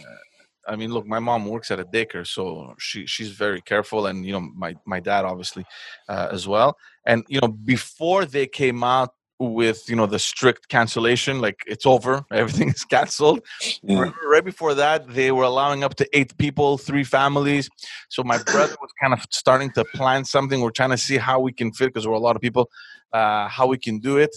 I 0.67 0.75
mean, 0.75 0.93
look, 0.93 1.05
my 1.07 1.19
mom 1.19 1.45
works 1.47 1.71
at 1.71 1.79
a 1.79 1.83
daycare, 1.85 2.25
so 2.25 2.73
she 2.79 3.05
she's 3.05 3.31
very 3.31 3.61
careful, 3.61 4.05
and 4.05 4.25
you 4.25 4.31
know, 4.31 4.39
my 4.39 4.75
my 4.85 4.99
dad 5.01 5.25
obviously 5.25 5.65
uh, 6.07 6.29
as 6.31 6.47
well. 6.47 6.77
And 7.05 7.25
you 7.27 7.41
know, 7.41 7.47
before 7.49 8.25
they 8.25 8.47
came 8.47 8.83
out 8.83 9.09
with 9.41 9.89
you 9.89 9.95
know 9.95 10.05
the 10.05 10.19
strict 10.19 10.69
cancellation, 10.69 11.41
like 11.41 11.63
it's 11.65 11.85
over, 11.85 12.23
everything 12.31 12.69
is 12.69 12.85
canceled. 12.85 13.41
Yeah. 13.81 14.11
Right 14.29 14.45
before 14.45 14.73
that, 14.75 15.07
they 15.07 15.31
were 15.31 15.43
allowing 15.43 15.83
up 15.83 15.95
to 15.95 16.07
eight 16.17 16.37
people, 16.37 16.77
three 16.77 17.03
families. 17.03 17.69
So 18.09 18.23
my 18.23 18.37
brother 18.51 18.75
was 18.81 18.91
kind 19.01 19.13
of 19.13 19.25
starting 19.31 19.71
to 19.71 19.83
plan 19.95 20.25
something. 20.25 20.61
We're 20.61 20.71
trying 20.71 20.91
to 20.91 20.97
see 20.97 21.17
how 21.17 21.39
we 21.39 21.51
can 21.51 21.71
fit 21.71 21.87
because 21.87 22.07
we're 22.07 22.13
a 22.13 22.19
lot 22.19 22.35
of 22.35 22.41
people, 22.41 22.69
uh, 23.11 23.47
how 23.47 23.67
we 23.67 23.77
can 23.77 23.99
do 23.99 24.17
it. 24.17 24.35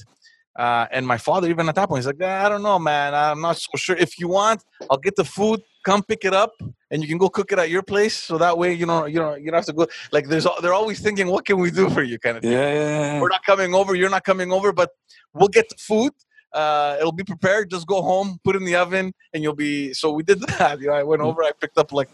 Uh, 0.57 0.87
and 0.93 1.07
my 1.07 1.19
father, 1.19 1.49
even 1.49 1.69
at 1.69 1.75
that 1.75 1.89
point, 1.89 2.01
he's 2.01 2.07
like, 2.07 2.17
"Ah, 2.23 2.47
I 2.47 2.49
don't 2.49 2.63
know, 2.63 2.79
man. 2.79 3.15
I'm 3.15 3.41
not 3.41 3.57
so 3.57 3.71
sure. 3.77 3.97
If 3.97 4.19
you 4.19 4.29
want, 4.29 4.65
I'll 4.91 4.99
get 4.99 5.17
the 5.17 5.25
food. 5.25 5.61
Come 5.85 6.03
pick 6.03 6.25
it 6.25 6.33
up, 6.33 6.53
and 6.91 7.03
you 7.03 7.09
can 7.09 7.19
go 7.19 7.29
cook 7.29 7.53
it 7.53 7.59
at 7.59 7.71
your 7.71 7.83
place. 7.83 8.17
So 8.17 8.39
that 8.39 8.57
way, 8.57 8.73
you 8.73 8.87
know, 8.87 9.07
you 9.07 9.19
know, 9.19 9.35
you 9.35 9.47
don't 9.47 9.55
have 9.57 9.67
to 9.67 9.73
go. 9.73 9.87
Like, 10.13 10.29
there's, 10.29 10.47
they're 10.63 10.73
always 10.73 11.01
thinking, 11.01 11.27
what 11.27 11.45
can 11.45 11.59
we 11.59 11.71
do 11.71 11.91
for 11.91 12.03
you, 12.03 12.19
kind 12.19 12.37
of 12.39 12.45
Yeah, 12.45 12.51
thing. 12.51 12.59
yeah, 12.59 13.15
yeah. 13.15 13.21
We're 13.21 13.29
not 13.29 13.45
coming 13.45 13.75
over. 13.75 13.95
You're 13.95 14.11
not 14.11 14.25
coming 14.25 14.53
over, 14.53 14.73
but 14.73 14.91
we'll 15.35 15.49
get 15.49 15.69
the 15.69 15.77
food. 15.77 16.13
Uh, 16.53 16.97
it'll 17.01 17.13
be 17.13 17.25
prepared. 17.25 17.69
Just 17.71 17.87
go 17.87 18.01
home, 18.01 18.39
put 18.45 18.55
it 18.55 18.61
in 18.61 18.65
the 18.65 18.77
oven, 18.77 19.13
and 19.33 19.43
you'll 19.43 19.57
be. 19.57 19.93
So 19.93 20.13
we 20.13 20.23
did 20.23 20.41
that. 20.59 20.81
You 20.81 20.87
know, 20.89 20.95
I 20.95 21.03
went 21.03 21.21
over. 21.21 21.43
I 21.43 21.51
picked 21.61 21.79
up 21.79 21.93
like 21.93 22.09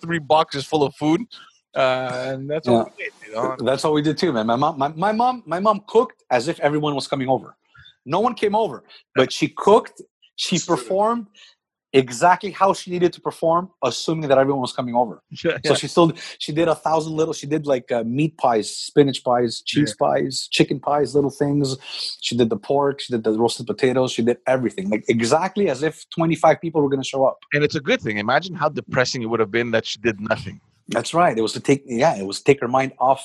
three 0.00 0.18
boxes 0.18 0.64
full 0.66 0.82
of 0.82 0.94
food, 0.94 1.20
uh, 1.74 2.28
and 2.28 2.48
that's 2.50 2.66
what 2.68 2.86
we 2.86 3.04
did. 3.04 3.12
You 3.28 3.34
know, 3.34 3.56
That's 3.60 3.84
what 3.84 3.92
we 3.92 4.02
did 4.02 4.16
too, 4.18 4.32
man. 4.32 4.46
My 4.46 4.56
mom, 4.56 4.78
my, 4.78 4.88
my 4.88 5.12
mom, 5.12 5.42
my 5.46 5.60
mom 5.60 5.82
cooked 5.86 6.24
as 6.30 6.48
if 6.48 6.58
everyone 6.60 6.94
was 6.94 7.06
coming 7.06 7.28
over. 7.28 7.56
No 8.06 8.20
one 8.20 8.34
came 8.34 8.54
over, 8.54 8.84
but 9.14 9.32
she 9.32 9.48
cooked. 9.48 10.00
She 10.36 10.58
performed 10.58 11.26
exactly 11.92 12.50
how 12.50 12.74
she 12.74 12.90
needed 12.90 13.12
to 13.14 13.20
perform, 13.20 13.70
assuming 13.82 14.28
that 14.28 14.36
everyone 14.38 14.60
was 14.60 14.72
coming 14.72 14.94
over. 14.94 15.22
So 15.64 15.74
she 15.74 15.88
still 15.88 16.12
she 16.38 16.52
did 16.52 16.68
a 16.68 16.74
thousand 16.74 17.14
little. 17.14 17.32
She 17.34 17.46
did 17.46 17.66
like 17.66 17.90
uh, 17.90 18.04
meat 18.04 18.36
pies, 18.36 18.70
spinach 18.70 19.24
pies, 19.24 19.62
cheese 19.64 19.94
pies, 19.98 20.48
chicken 20.50 20.78
pies, 20.80 21.14
little 21.14 21.30
things. 21.30 21.76
She 22.20 22.36
did 22.36 22.50
the 22.50 22.56
pork. 22.56 23.00
She 23.00 23.12
did 23.12 23.24
the 23.24 23.32
roasted 23.32 23.66
potatoes. 23.66 24.12
She 24.12 24.22
did 24.22 24.38
everything 24.46 24.90
like 24.90 25.04
exactly 25.08 25.68
as 25.70 25.82
if 25.82 26.04
twenty 26.10 26.34
five 26.34 26.60
people 26.60 26.82
were 26.82 26.88
going 26.88 27.02
to 27.02 27.08
show 27.08 27.24
up. 27.24 27.38
and 27.54 27.64
it's 27.64 27.74
a 27.74 27.80
good 27.80 28.00
thing. 28.00 28.18
Imagine 28.18 28.54
how 28.54 28.68
depressing 28.68 29.22
it 29.22 29.26
would 29.26 29.40
have 29.40 29.50
been 29.50 29.70
that 29.72 29.84
she 29.86 29.98
did 29.98 30.20
nothing. 30.20 30.60
That's 30.88 31.12
right. 31.14 31.36
It 31.36 31.42
was 31.42 31.52
to 31.54 31.60
take 31.60 31.82
yeah, 31.86 32.14
it 32.16 32.26
was 32.26 32.40
take 32.42 32.60
her 32.60 32.68
mind 32.68 32.92
off. 32.98 33.22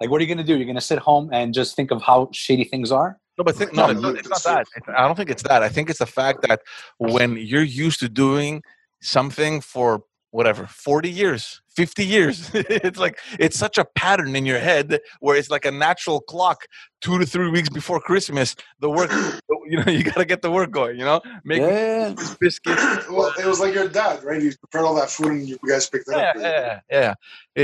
Like, 0.00 0.10
what 0.10 0.18
are 0.18 0.24
you 0.24 0.32
going 0.34 0.44
to 0.46 0.50
do? 0.52 0.56
You're 0.56 0.66
going 0.72 0.82
to 0.84 0.90
sit 0.92 0.98
home 0.98 1.30
and 1.32 1.54
just 1.54 1.74
think 1.76 1.90
of 1.90 2.02
how 2.02 2.28
shady 2.32 2.64
things 2.64 2.90
are. 2.92 3.18
No, 3.38 3.44
but 3.44 3.54
think, 3.54 3.72
no, 3.72 3.88
it's 3.88 4.00
not, 4.00 4.16
it's 4.18 4.28
not 4.28 4.42
that. 4.42 4.66
It's- 4.76 4.94
I 4.98 5.06
don't 5.06 5.14
think 5.16 5.30
it's 5.30 5.44
that. 5.44 5.62
I 5.62 5.68
think 5.68 5.88
it's 5.90 6.00
the 6.00 6.06
fact 6.06 6.42
that 6.48 6.60
when 6.98 7.36
you're 7.36 7.62
used 7.62 8.00
to 8.00 8.08
doing 8.08 8.62
something 9.00 9.60
for 9.60 10.02
whatever 10.32 10.66
40 10.66 11.08
years 11.08 11.62
50 11.78 12.04
years 12.16 12.36
it's 12.88 12.98
like 13.04 13.16
it's 13.44 13.58
such 13.64 13.76
a 13.78 13.84
pattern 14.04 14.32
in 14.40 14.44
your 14.52 14.58
head 14.70 14.86
where 15.24 15.36
it's 15.38 15.50
like 15.56 15.64
a 15.72 15.74
natural 15.86 16.20
clock 16.32 16.58
two 17.04 17.16
to 17.20 17.26
three 17.34 17.50
weeks 17.56 17.70
before 17.80 18.00
christmas 18.10 18.48
the 18.84 18.90
work 18.98 19.10
you 19.70 19.76
know 19.80 19.90
you 19.96 20.02
gotta 20.12 20.24
get 20.32 20.40
the 20.46 20.50
work 20.58 20.70
going 20.78 20.96
you 21.00 21.04
know 21.10 21.20
make 21.44 21.62
Yeah, 21.62 22.14
biscuits 22.40 22.82
well, 23.16 23.30
it 23.42 23.46
was 23.52 23.60
like 23.60 23.74
your 23.78 23.88
dad, 24.00 24.16
right? 24.28 24.40
He 24.42 24.50
prepared 24.64 24.84
all 24.86 24.96
that 25.02 25.10
food 25.16 25.32
and 25.36 25.48
you 25.50 25.56
guys 25.72 25.84
picked 25.92 26.08
it 26.08 26.16
yeah 26.16 26.28
up. 26.30 26.36
yeah 26.36 26.80
yeah 26.98 27.14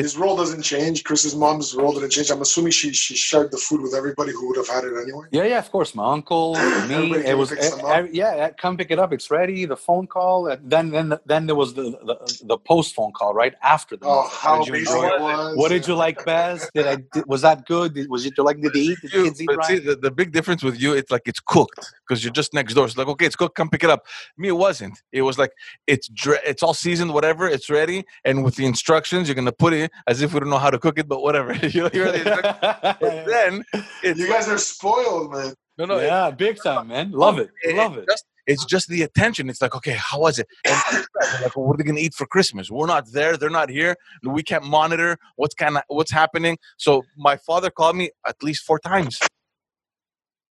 His 0.05 0.17
role 0.23 0.37
doesn't 0.43 0.63
change. 0.73 0.97
Chris's 1.09 1.35
mom's 1.45 1.69
role 1.81 1.93
didn't 1.97 2.11
change. 2.17 2.31
I'm 2.35 2.43
assuming 2.49 2.73
she 2.81 2.89
she 3.05 3.15
shared 3.29 3.51
the 3.55 3.61
food 3.67 3.81
with 3.85 3.95
everybody 4.01 4.33
who 4.37 4.45
would 4.49 4.59
have 4.63 4.71
had 4.77 4.85
it 4.91 4.95
anyway. 5.05 5.27
yeah, 5.37 5.47
yeah. 5.53 5.61
Of 5.65 5.71
course, 5.77 5.91
my 6.01 6.07
uncle, 6.17 6.47
me. 6.93 7.01
It 7.33 7.37
was 7.43 7.51
and 7.51 7.59
picked 7.61 7.73
some 7.73 7.85
up? 7.93 8.05
eh, 8.05 8.09
yeah. 8.21 8.51
Come 8.63 8.75
pick 8.81 8.91
it 8.95 8.99
up. 9.05 9.11
It's 9.17 9.29
ready. 9.39 9.59
The 9.75 9.81
phone 9.89 10.07
call. 10.17 10.39
and 10.53 10.61
Then 10.75 10.87
then 10.97 11.07
then 11.33 11.43
there 11.49 11.59
was 11.65 11.71
the 11.79 11.87
the, 12.09 12.17
the 12.53 12.59
post 12.59 12.95
phone 12.97 13.13
call 13.19 13.33
right 13.43 13.55
after. 13.75 13.97
Oh, 14.07 14.29
how 14.29 14.59
did 14.59 14.67
you 14.69 14.75
amazing 14.75 14.95
enjoy 14.97 15.07
it 15.09 15.15
it? 15.15 15.21
was! 15.23 15.57
What 15.57 15.69
did 15.71 15.87
you 15.89 15.95
like 15.95 16.25
best? 16.25 16.71
Did 16.75 16.87
I 16.87 16.97
did, 17.13 17.25
was 17.27 17.43
that 17.43 17.67
good? 17.67 17.95
Did, 17.95 18.09
was 18.11 18.25
it 18.27 18.35
you 18.37 18.45
like 18.45 18.61
did 18.61 18.73
they 18.73 18.81
eat? 18.81 18.99
Did 19.01 19.11
the 19.11 19.17
you, 19.19 19.25
kids 19.25 19.43
eat 19.43 19.47
but 19.47 19.57
right? 19.57 19.67
see, 19.67 19.79
the, 19.79 19.97
the 19.97 20.11
big 20.11 20.33
difference 20.33 20.63
with 20.63 20.81
you, 20.81 20.93
it's 20.93 21.11
like 21.11 21.23
it's 21.27 21.41
cooked 21.41 21.91
because 22.07 22.23
you're 22.23 22.33
just 22.33 22.53
next 22.55 22.75
door. 22.75 22.85
It's 22.87 22.97
like, 22.97 23.09
okay, 23.09 23.27
it's 23.27 23.37
cooked, 23.37 23.57
come 23.57 23.69
pick 23.71 23.83
it 23.85 23.91
up. 23.91 24.07
Me, 24.37 24.49
it 24.49 24.53
wasn't. 24.53 25.01
It 25.13 25.23
was 25.23 25.39
like 25.39 25.53
it's 25.87 26.09
dre- 26.09 26.41
it's 26.45 26.63
all 26.63 26.75
seasoned, 26.75 27.13
whatever, 27.15 27.49
it's 27.49 27.71
ready, 27.71 28.05
and 28.25 28.45
with 28.45 28.57
the 28.57 28.67
instructions, 28.67 29.29
you're 29.29 29.35
gonna 29.35 29.53
put 29.53 29.73
it 29.73 29.91
as 30.07 30.23
if 30.23 30.35
we 30.35 30.41
don't 30.41 30.51
know 30.51 30.59
how 30.59 30.71
to 30.71 30.79
cook 30.79 30.99
it, 30.99 31.09
but 31.09 31.23
whatever. 31.23 31.53
you 31.67 31.83
know, 31.83 31.91
you're 31.93 32.13
the 32.13 32.97
then 33.27 33.65
it's 34.03 34.19
You 34.21 34.29
guys 34.29 34.49
are 34.49 34.59
spoiled, 34.59 35.33
man. 35.33 35.55
no, 35.79 35.87
no, 35.87 36.01
yeah, 36.01 36.31
big 36.31 36.59
time, 36.63 36.89
man. 36.89 37.11
Love 37.11 37.39
it. 37.39 37.51
it- 37.63 37.77
Love 37.77 37.97
it. 37.99 38.07
Just, 38.09 38.25
it's 38.47 38.65
just 38.65 38.89
the 38.89 39.03
attention. 39.03 39.49
It's 39.49 39.63
like, 39.63 39.75
okay, 39.75 39.97
how 39.99 40.21
was 40.21 40.39
it? 40.39 40.47
And 40.67 40.77
like, 41.43 41.57
well, 41.57 41.67
what 41.67 41.75
are 41.75 41.77
they 41.79 41.85
gonna 41.85 42.01
eat 42.01 42.15
for 42.15 42.27
Christmas? 42.27 42.71
We're 42.71 42.87
not 42.87 43.13
there. 43.13 43.37
They're 43.37 43.51
not 43.51 43.71
here. 43.71 43.97
We 44.23 44.43
can't 44.43 44.65
monitor 44.65 45.17
what's 45.37 45.55
kind 45.55 45.77
of 45.77 45.83
what's 45.89 46.13
happening. 46.13 46.59
So 46.77 47.03
my 47.17 47.37
father 47.37 47.71
called 47.71 47.97
me 47.97 48.11
at 48.27 48.43
least 48.43 48.65
four 48.65 48.79
times. 48.79 49.19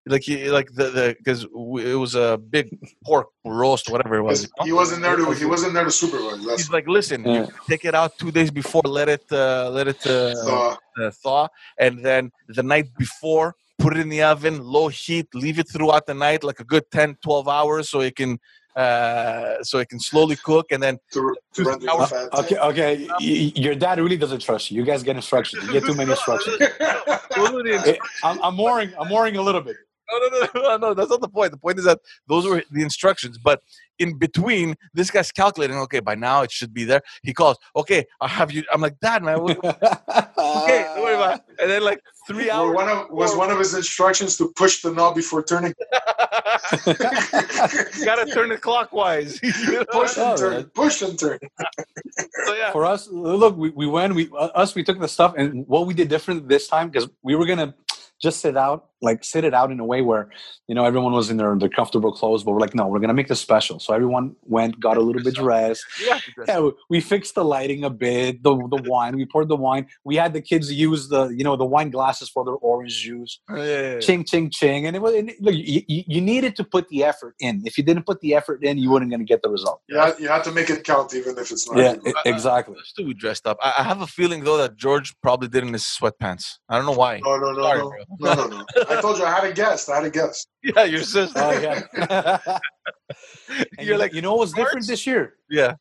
Like 0.08 0.24
he, 0.24 0.50
like 0.50 0.68
the 0.74 0.90
the 0.90 1.16
because 1.18 1.44
it 1.44 1.96
was 1.96 2.16
a 2.16 2.40
big 2.50 2.76
pork 3.06 3.28
roast, 3.46 3.88
whatever 3.88 4.16
it 4.16 4.24
was. 4.24 4.50
He 4.64 4.72
wasn't 4.74 5.04
there 5.04 5.16
to 5.16 5.32
he 5.34 5.46
wasn't 5.46 5.74
there 5.76 5.84
to 5.84 5.92
supervise. 5.92 6.44
That's 6.44 6.62
He's 6.64 6.72
like, 6.72 6.88
listen, 6.88 7.24
Yeah. 7.24 7.42
you 7.46 7.48
take 7.70 7.86
it 7.86 7.94
out 7.94 8.18
two 8.18 8.32
days 8.32 8.50
before, 8.50 8.82
let 8.84 9.10
it 9.10 9.24
uh, 9.32 9.70
let 9.70 9.88
it 9.88 10.04
uh, 10.08 10.34
so, 10.34 10.78
uh, 11.00 11.12
thaw, 11.22 11.50
and 11.80 12.04
then 12.04 12.32
the 12.48 12.64
night 12.64 12.88
before, 12.98 13.54
put 13.82 13.98
it 13.98 14.00
in 14.00 14.10
the 14.10 14.22
oven, 14.24 14.64
low 14.64 14.88
heat, 14.88 15.28
leave 15.34 15.60
it 15.60 15.68
throughout 15.70 16.06
the 16.06 16.14
night, 16.14 16.44
like 16.44 16.60
a 16.60 16.64
good 16.64 16.84
10, 16.92 17.18
12 17.24 17.48
hours, 17.48 17.90
so 17.90 18.02
it 18.02 18.16
can 18.16 18.40
uh, 18.76 19.62
so 19.64 19.80
it 19.80 19.90
can 19.90 20.00
slowly 20.00 20.38
cook, 20.38 20.72
and 20.72 20.82
then 20.82 20.98
to, 21.12 21.36
to 21.56 21.64
render 21.66 21.86
the. 21.88 22.30
Okay, 22.40 22.58
okay. 22.58 23.08
Y- 23.10 23.16
y- 23.20 23.52
your 23.56 23.76
dad 23.76 24.00
really 24.00 24.16
doesn't 24.16 24.40
trust 24.40 24.72
you. 24.72 24.78
You 24.78 24.86
guys 24.86 25.04
get 25.04 25.18
instructions. 25.18 25.66
You 25.66 25.74
get 25.74 25.86
too 25.86 25.94
many 25.94 26.12
instructions. 26.12 26.58
those 27.36 27.52
were 27.52 27.64
the 27.64 27.98
I'm, 28.24 28.40
I'm 28.42 28.58
worrying. 28.58 28.94
I'm 28.98 29.10
worrying 29.10 29.36
a 29.36 29.42
little 29.42 29.60
bit. 29.62 29.76
No, 30.12 30.18
no, 30.20 30.28
no, 30.30 30.48
no, 30.56 30.78
no, 30.78 30.94
that's 30.94 31.10
not 31.10 31.22
the 31.22 31.30
point. 31.30 31.52
The 31.52 31.58
point 31.58 31.80
is 31.80 31.86
that 31.86 32.00
those 32.28 32.46
were 32.48 32.64
the 32.72 32.82
instructions. 32.82 33.38
But 33.38 33.62
in 34.00 34.18
between, 34.18 34.76
this 34.94 35.12
guy's 35.12 35.32
calculating, 35.32 35.78
okay, 35.78 36.00
by 36.00 36.16
now 36.16 36.42
it 36.42 36.52
should 36.52 36.74
be 36.74 36.84
there. 36.84 37.02
He 37.24 37.34
calls, 37.34 37.58
okay, 37.76 38.06
I'll 38.20 38.28
have 38.28 38.52
you. 38.52 38.64
I'm 38.74 38.82
like, 38.82 39.00
Dad, 39.00 39.24
man, 39.24 39.42
what- 39.42 39.58
okay, 39.64 40.84
don't 40.96 41.04
worry 41.04 41.16
about 41.16 41.36
it. 41.38 41.42
And 41.62 41.70
then, 41.70 41.84
like, 41.84 42.02
three 42.28 42.46
Were 42.48 42.52
hours. 42.52 42.76
one 42.76 42.90
of, 42.90 43.10
was 43.12 43.36
one 43.36 43.52
of 43.52 43.60
his 43.60 43.74
instructions 43.76 44.38
to 44.38 44.52
push 44.56 44.82
the 44.82 44.92
knob 44.92 45.16
before 45.16 45.44
turning. 45.44 45.74
you 46.88 46.94
gotta 48.06 48.26
turn 48.34 48.52
it 48.52 48.62
clockwise. 48.62 49.40
Push 49.40 50.18
and 50.18 50.38
turn. 50.38 50.64
Push 50.74 51.02
and 51.04 51.18
turn. 51.20 51.40
So, 52.46 52.54
yeah. 52.56 52.72
For 52.72 52.86
us, 52.86 53.08
look, 53.10 53.56
we, 53.58 53.70
we 53.72 53.88
went. 53.88 54.16
We 54.16 54.30
uh, 54.32 54.48
us 54.56 54.74
we 54.76 54.84
took 54.84 55.00
the 55.00 55.08
stuff, 55.08 55.36
and 55.38 55.68
what 55.68 55.86
we 55.86 55.94
did 55.94 56.08
different 56.10 56.48
this 56.48 56.68
time 56.68 56.90
because 56.90 57.10
we 57.24 57.36
were 57.36 57.46
gonna 57.46 57.74
just 58.22 58.40
sit 58.40 58.58
out, 58.58 58.90
like 59.02 59.24
sit 59.24 59.44
it 59.44 59.54
out 59.54 59.72
in 59.72 59.80
a 59.80 59.86
way 59.86 60.02
where 60.02 60.30
you 60.68 60.76
know 60.76 60.86
everyone 60.86 61.14
was 61.14 61.30
in 61.30 61.38
their 61.38 61.56
their 61.58 61.70
comfortable 61.70 62.12
clothes, 62.12 62.44
but 62.44 62.52
we're 62.52 62.60
like, 62.60 62.76
no, 62.76 62.88
we're 62.88 63.00
gonna 63.00 63.14
make 63.14 63.28
this 63.28 63.42
special. 63.42 63.80
So 63.80 63.94
everyone 63.94 64.36
went, 64.44 64.80
got 64.80 64.98
a 64.98 65.02
little 65.02 65.24
bit 65.24 65.36
dressed. 65.36 65.84
You 66.00 66.12
have 66.12 66.24
to 66.24 66.32
dress 66.32 66.48
Yeah, 66.50 66.60
we, 66.60 66.72
we 66.90 67.02
fixed 67.02 67.36
the 67.36 67.44
lighting 67.44 67.84
a 67.84 67.90
bit, 67.90 68.44
the 68.44 68.56
the 68.56 68.84
wine. 68.90 69.16
We 69.16 69.26
poured 69.26 69.50
the 69.50 69.56
wine. 69.56 69.88
We 70.04 70.16
had 70.16 70.34
the 70.34 70.42
kids 70.42 70.72
use 70.72 71.10
the 71.10 71.28
you 71.30 71.44
know 71.44 71.56
the 71.56 71.66
wine 71.66 71.90
glasses 71.90 72.30
for 72.30 72.46
their 72.46 72.56
orange 72.56 72.98
juice. 72.98 73.40
Oh, 73.50 73.56
yeah, 73.56 73.64
yeah, 73.64 73.94
yeah. 73.94 74.00
Ching 74.00 74.24
ching 74.24 74.50
ching, 74.50 74.86
and 74.86 74.96
it 74.96 75.02
was. 75.02 75.14
And 75.16 75.32
look, 75.40 75.56
you, 75.56 75.82
you 75.88 76.04
you 76.08 76.22
needed 76.22 76.56
to 76.58 76.64
put 76.64 76.88
the 76.90 77.04
effort 77.04 77.36
in. 77.40 77.64
If 77.66 77.78
you 77.78 77.84
didn't 77.84 78.06
put 78.06 78.22
the 78.22 78.36
effort 78.36 78.64
in, 78.64 78.78
you 78.78 78.92
weren't 78.92 79.10
going 79.10 79.20
to 79.20 79.26
get 79.26 79.42
the 79.42 79.50
result. 79.50 79.82
You 79.88 79.98
had, 79.98 80.20
you 80.20 80.28
had 80.28 80.44
to 80.44 80.52
make 80.52 80.70
it 80.70 80.84
count, 80.84 81.14
even 81.14 81.38
if 81.38 81.52
it's 81.52 81.70
not. 81.70 81.78
Yeah, 81.78 81.96
e- 82.06 82.14
exactly. 82.26 82.76
Us 82.78 82.94
two, 82.96 83.06
we 83.06 83.14
dressed 83.14 83.48
up. 83.48 83.58
I, 83.62 83.74
I 83.80 83.84
have 83.84 84.02
a 84.02 84.08
feeling 84.08 84.44
though 84.44 84.58
that 84.58 84.76
George 84.78 85.14
probably 85.22 85.48
did 85.48 85.64
in 85.64 85.74
his 85.74 85.84
sweatpants. 85.84 86.60
I 86.70 86.78
don't 86.78 86.86
know 86.86 86.92
why. 86.92 87.20
No, 87.24 87.38
no, 87.38 87.52
no, 87.52 87.62
Sorry, 87.64 87.80
no, 88.20 88.34
no, 88.34 88.34
no, 88.34 88.48
no. 88.48 88.66
I 88.98 89.02
told 89.02 89.18
you 89.18 89.26
I 89.26 89.32
had 89.32 89.44
a 89.44 89.54
guest. 89.54 89.90
I 89.90 89.96
had 89.96 90.06
a 90.06 90.10
guest. 90.10 90.48
Yeah, 90.64 90.84
your 90.84 91.02
sister. 91.02 91.40
Oh 91.42 91.52
yeah. 91.60 91.80
You're 93.80 93.94
you, 93.94 93.98
like, 93.98 94.14
you 94.14 94.22
know 94.22 94.36
what's 94.36 94.54
different 94.54 94.88
this 94.88 95.08
year 95.08 95.36
yeah. 95.50 95.76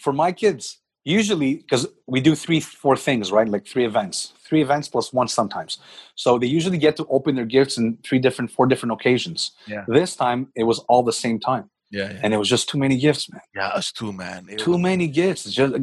for 0.00 0.12
my 0.12 0.32
kids? 0.32 0.80
Usually, 1.04 1.56
because 1.56 1.86
we 2.06 2.20
do 2.20 2.34
three, 2.34 2.60
four 2.60 2.96
things, 2.96 3.30
right? 3.30 3.46
Like 3.46 3.66
three 3.66 3.84
events, 3.84 4.32
three 4.42 4.62
events 4.62 4.88
plus 4.88 5.12
one 5.12 5.28
sometimes. 5.28 5.78
So 6.14 6.38
they 6.38 6.46
usually 6.46 6.78
get 6.78 6.96
to 6.96 7.06
open 7.10 7.36
their 7.36 7.44
gifts 7.44 7.76
in 7.76 7.98
three 8.02 8.18
different, 8.18 8.50
four 8.50 8.66
different 8.66 8.92
occasions. 8.92 9.52
Yeah. 9.66 9.84
This 9.86 10.16
time 10.16 10.48
it 10.56 10.64
was 10.64 10.78
all 10.88 11.02
the 11.02 11.12
same 11.12 11.38
time, 11.38 11.70
Yeah, 11.94 12.10
yeah. 12.12 12.20
and 12.22 12.34
it 12.34 12.38
was 12.42 12.48
just 12.48 12.68
too 12.70 12.78
many 12.84 12.96
gifts, 13.06 13.24
man. 13.30 13.40
Yeah, 13.54 13.68
us 13.68 13.92
too, 13.92 14.12
man. 14.12 14.46
It 14.50 14.58
Too 14.58 14.72
was- 14.72 14.80
many 14.90 15.06
gifts. 15.22 15.44
Just 15.58 15.74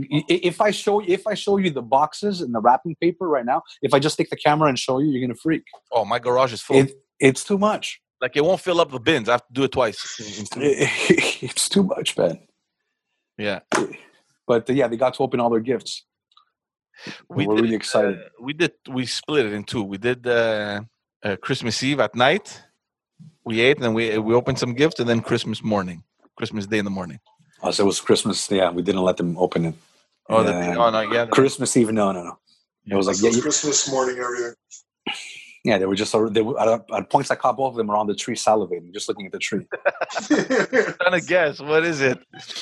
if 0.49 0.59
I 0.67 0.71
show 0.71 0.95
if 1.17 1.23
I 1.25 1.35
show 1.43 1.55
you 1.63 1.69
the 1.79 1.81
boxes 1.97 2.41
and 2.41 2.53
the 2.55 2.59
wrapping 2.65 2.95
paper 3.03 3.25
right 3.35 3.45
now, 3.45 3.59
if 3.81 3.91
I 3.93 3.99
just 3.99 4.17
take 4.17 4.29
the 4.29 4.35
camera 4.47 4.67
and 4.69 4.77
show 4.77 4.99
you, 4.99 5.07
you're 5.11 5.25
gonna 5.25 5.41
freak. 5.47 5.63
Oh, 5.91 6.03
my 6.13 6.19
garage 6.19 6.53
is 6.53 6.61
full. 6.61 6.77
It, 6.77 6.91
it's 7.19 7.43
too 7.43 7.57
much. 7.57 7.85
like 8.23 8.35
it 8.35 8.43
won't 8.43 8.59
fill 8.67 8.79
up 8.81 8.91
the 8.91 8.99
bins. 8.99 9.29
I 9.29 9.33
have 9.37 9.47
to 9.47 9.53
do 9.53 9.63
it 9.63 9.71
twice. 9.71 9.99
it's 10.57 11.69
too 11.69 11.83
much, 11.83 12.17
man. 12.17 12.39
Yeah. 13.37 13.59
But 14.47 14.69
uh, 14.69 14.73
yeah, 14.73 14.87
they 14.89 14.97
got 14.97 15.13
to 15.15 15.23
open 15.23 15.39
all 15.39 15.49
their 15.49 15.59
gifts. 15.73 16.03
We 17.29 17.47
We're 17.47 17.55
did 17.55 17.61
really 17.63 17.75
excited. 17.75 18.17
uh, 18.19 18.29
we 18.47 18.53
did. 18.53 18.73
We 18.89 19.05
split 19.05 19.45
it 19.47 19.53
in 19.53 19.63
two. 19.63 19.83
We 19.83 19.97
did 19.97 20.27
uh, 20.27 20.81
uh, 21.23 21.35
Christmas 21.45 21.81
Eve 21.83 21.99
at 21.99 22.13
night. 22.15 22.61
We 23.45 23.61
ate, 23.61 23.77
and 23.77 23.83
then 23.85 23.93
we 23.93 24.17
we 24.17 24.33
opened 24.35 24.59
some 24.59 24.73
gifts, 24.73 24.99
and 24.99 25.09
then 25.09 25.21
Christmas 25.21 25.63
morning, 25.63 26.03
Christmas 26.37 26.67
Day 26.67 26.77
in 26.77 26.85
the 26.85 26.91
morning. 26.91 27.19
Oh, 27.63 27.71
so 27.71 27.83
it 27.83 27.87
was 27.87 27.99
Christmas. 28.01 28.49
Yeah, 28.51 28.69
we 28.71 28.81
didn't 28.81 29.01
let 29.01 29.17
them 29.17 29.37
open 29.37 29.65
it. 29.65 29.75
Oh, 30.29 30.41
Yeah. 30.43 30.73
the, 30.73 30.79
oh 30.79 30.89
no, 30.91 31.01
yeah. 31.01 31.25
the- 31.25 31.31
Christmas 31.31 31.75
Eve? 31.77 31.91
No, 31.91 32.11
no, 32.11 32.23
no. 32.23 32.37
It 32.87 32.95
was 32.95 33.07
like 33.07 33.15
That's 33.17 33.23
yeah, 33.23 33.29
was 33.29 33.35
you- 33.37 33.41
Christmas 33.43 33.89
morning, 33.91 34.17
everything. 34.19 34.53
yeah. 35.63 35.77
They 35.79 35.85
were 35.85 35.95
just 35.95 36.11
they 36.33 36.41
were, 36.41 36.59
at, 36.59 36.85
at 36.93 37.09
points 37.09 37.29
I 37.31 37.35
caught 37.35 37.57
both 37.57 37.71
of 37.73 37.77
them 37.77 37.89
around 37.91 38.07
the 38.07 38.15
tree 38.15 38.35
salivating, 38.35 38.93
just 38.93 39.07
looking 39.09 39.25
at 39.25 39.31
the 39.31 39.39
tree. 39.39 39.65
trying 40.27 41.19
to 41.19 41.23
guess 41.25 41.59
what 41.59 41.83
is 41.85 42.01
it. 42.01 42.19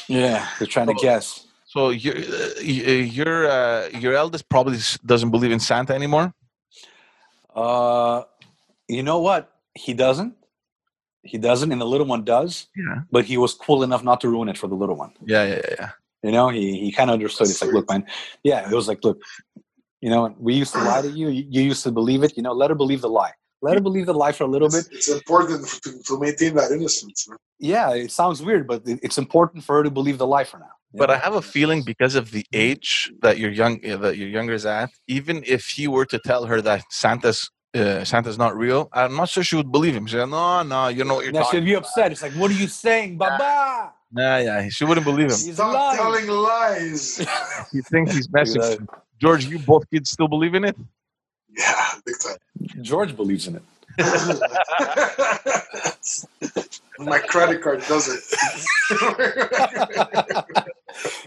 Yeah, 0.08 0.48
they're 0.60 0.68
trying 0.68 0.88
to 0.88 0.94
guess. 0.96 1.46
So 1.66 1.90
your 1.92 2.16
uh, 2.18 2.60
your 2.62 3.50
uh, 3.50 3.88
your 4.04 4.14
eldest 4.14 4.50
probably 4.50 4.80
doesn't 5.06 5.32
believe 5.32 5.52
in 5.52 5.60
Santa 5.60 5.94
anymore. 5.94 6.34
Uh, 7.56 8.24
you 8.88 9.04
know 9.04 9.20
what? 9.20 9.52
He 9.76 9.94
doesn't. 9.94 10.36
He 11.24 11.38
doesn't, 11.38 11.72
and 11.72 11.82
the 11.82 11.86
little 11.86 12.08
one 12.08 12.24
does. 12.24 12.68
Yeah. 12.76 13.02
But 13.12 13.26
he 13.26 13.38
was 13.38 13.54
cool 13.54 13.84
enough 13.84 14.04
not 14.04 14.22
to 14.22 14.30
ruin 14.30 14.50
it 14.50 14.58
for 14.58 14.68
the 14.68 14.76
little 14.76 14.96
one. 14.96 15.12
Yeah, 15.26 15.46
yeah, 15.46 15.62
yeah, 15.70 15.76
yeah. 15.80 15.90
You 16.24 16.32
know, 16.32 16.50
he 16.50 16.80
he 16.80 16.92
kind 16.92 17.10
of 17.10 17.14
understood. 17.14 17.48
That's 17.48 17.62
it's 17.62 17.62
like, 17.62 17.74
look, 17.74 17.90
man, 17.90 18.06
yeah, 18.44 18.70
it 18.70 18.74
was 18.76 18.88
like, 18.88 19.04
look, 19.04 19.22
you 20.02 20.10
know, 20.10 20.34
we 20.40 20.54
used 20.54 20.74
to 20.74 20.80
lie 20.84 21.02
to 21.02 21.10
you. 21.10 21.30
You 21.30 21.46
you 21.50 21.62
used 21.62 21.84
to 21.84 21.92
believe 21.92 22.24
it. 22.24 22.36
You 22.38 22.44
know, 22.44 22.54
let 22.54 22.70
her 22.70 22.76
believe 22.76 23.02
the 23.02 23.10
lie. 23.10 23.32
Let 23.62 23.76
her 23.76 23.82
believe 23.82 24.06
the 24.06 24.14
lie 24.14 24.32
for 24.32 24.46
a 24.46 24.48
little 24.48 24.68
It's, 24.68 24.88
bit. 24.88 24.98
it's 24.98 25.10
important 25.10 25.68
to, 25.84 26.02
to 26.04 26.20
maintain 26.20 26.56
that 26.56 26.72
innocence. 26.72 27.28
Man. 27.28 27.38
Yeah, 27.60 27.94
it 27.94 28.12
sounds 28.12 28.42
weird, 28.42 28.68
but 28.68 28.88
it- 28.88 29.00
it's 29.04 29.18
important 29.18 29.66
for 29.66 29.76
her 29.78 29.84
to 29.84 29.92
believe 29.92 30.18
the 30.18 30.26
lie 30.28 30.46
for 30.46 30.60
now. 30.60 30.74
you 30.94 31.00
But 31.00 31.10
know? 31.10 31.16
I 31.16 31.18
have 31.18 31.36
a 31.36 31.42
feeling 31.42 31.84
because 31.84 32.16
of 32.16 32.32
the 32.32 32.46
age 32.54 33.12
that 33.22 33.38
your 33.38 33.52
young 33.52 33.82
that 33.82 34.16
your 34.18 34.30
younger 34.30 34.54
is 34.54 34.66
at, 34.66 34.90
even 35.08 35.44
if 35.46 35.66
he 35.76 35.88
were 35.90 36.06
to 36.06 36.20
tell 36.20 36.46
her 36.46 36.62
that 36.62 36.84
Santa's 36.90 37.50
uh, 37.76 38.04
Santa's 38.04 38.38
not 38.38 38.56
real, 38.58 38.90
I'm 38.94 39.16
not 39.16 39.30
sure 39.30 39.44
she 39.44 39.56
would 39.56 39.72
believe 39.72 39.96
him. 39.96 40.06
She's 40.08 40.20
like, 40.20 40.30
no, 40.30 40.64
no, 40.64 40.88
you 40.88 41.04
know 41.04 41.16
what 41.16 41.24
you're 41.26 41.34
now 41.34 41.44
talking. 41.44 41.60
she'd 41.62 41.66
be 41.66 41.76
upset. 41.76 42.12
It's 42.12 42.22
like, 42.22 42.34
what 42.34 42.52
are 42.52 42.56
you 42.56 42.68
saying, 42.68 43.18
Baba? 43.18 43.94
Nah, 44.12 44.38
yeah, 44.38 44.68
she 44.70 44.86
wouldn't 44.86 45.06
believe 45.06 45.26
him. 45.26 45.32
He's 45.38 45.54
Stop 45.54 45.74
lying. 45.74 45.98
telling 45.98 46.28
lies. 46.28 47.26
He 47.72 47.82
thinks 47.82 48.14
he's 48.16 48.32
messing. 48.32 48.62
that. 48.62 48.80
George, 49.22 49.46
you 49.46 49.60
both 49.60 49.88
kids 49.92 50.10
still 50.10 50.28
believe 50.28 50.56
in 50.56 50.64
it? 50.64 50.76
yeah, 51.56 51.92
big 52.06 52.16
time. 52.20 52.38
George 52.82 53.16
believes 53.16 53.48
in 53.48 53.56
it. 53.58 53.64
My 57.00 57.20
credit 57.20 57.62
card 57.62 57.84
doesn't. 57.88 58.22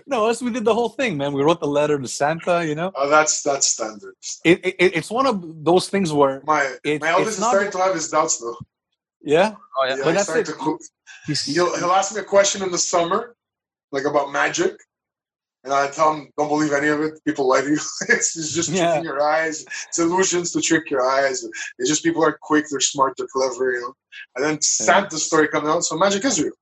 no, 0.06 0.26
us 0.28 0.42
we 0.42 0.50
did 0.50 0.64
the 0.64 0.74
whole 0.74 0.88
thing, 0.88 1.16
man. 1.16 1.32
We 1.32 1.42
wrote 1.42 1.60
the 1.60 1.66
letter 1.66 1.98
to 1.98 2.08
Santa. 2.08 2.64
You 2.66 2.74
know, 2.74 2.92
oh, 2.94 3.08
that's 3.08 3.42
that's 3.42 3.66
standard. 3.68 4.14
it, 4.44 4.64
it 4.64 4.74
it's 4.78 5.10
one 5.10 5.26
of 5.26 5.64
those 5.64 5.88
things 5.88 6.12
where, 6.12 6.42
My 6.46 6.76
It- 6.84 7.00
my 7.00 7.10
eldest 7.10 7.28
it's 7.28 7.36
is 7.36 7.40
not- 7.40 7.50
starting 7.50 7.72
to 7.72 7.78
have 7.78 7.94
his 7.94 8.08
doubts 8.10 8.38
though. 8.38 8.56
yeah, 9.22 9.54
Oh 9.78 9.84
yeah, 9.86 9.96
Yeah, 9.96 10.04
But 10.04 10.06
he's 10.06 10.26
that's 10.26 10.28
starting 10.28 10.54
it. 10.54 10.58
to 10.58 10.78
he's, 11.26 11.44
he'll 11.44 11.76
he'll 11.78 11.92
ask 11.92 12.14
me 12.14 12.20
a 12.20 12.24
question 12.24 12.62
in 12.62 12.70
the 12.70 12.78
summer, 12.78 13.36
like 13.92 14.04
about 14.04 14.32
magic, 14.32 14.74
and 15.64 15.72
I 15.72 15.88
tell 15.88 16.14
him, 16.14 16.30
"Don't 16.36 16.48
believe 16.48 16.72
any 16.72 16.88
of 16.88 17.00
it. 17.02 17.14
People 17.24 17.46
lie 17.48 17.60
to 17.60 17.68
you. 17.70 17.80
it's, 18.08 18.36
it's 18.36 18.52
just 18.52 18.70
Yeah. 18.70 18.86
tricking 18.86 19.04
your 19.04 19.22
eyes. 19.22 19.64
It's 19.88 19.98
illusions 19.98 20.52
to 20.52 20.60
trick 20.60 20.90
your 20.90 21.04
eyes. 21.16 21.44
It's 21.78 21.88
just 21.88 22.02
people 22.02 22.24
are 22.24 22.36
quick, 22.42 22.64
they're 22.70 22.80
smart, 22.80 23.14
they're 23.16 23.28
clever, 23.32 23.72
you 23.74 23.80
know." 23.82 23.94
And 24.34 24.44
then 24.44 24.60
Santa's 24.60 25.24
story 25.24 25.48
comes 25.48 25.68
out, 25.68 25.84
so 25.84 25.96
magic 25.96 26.24
is 26.24 26.40
real. 26.42 26.52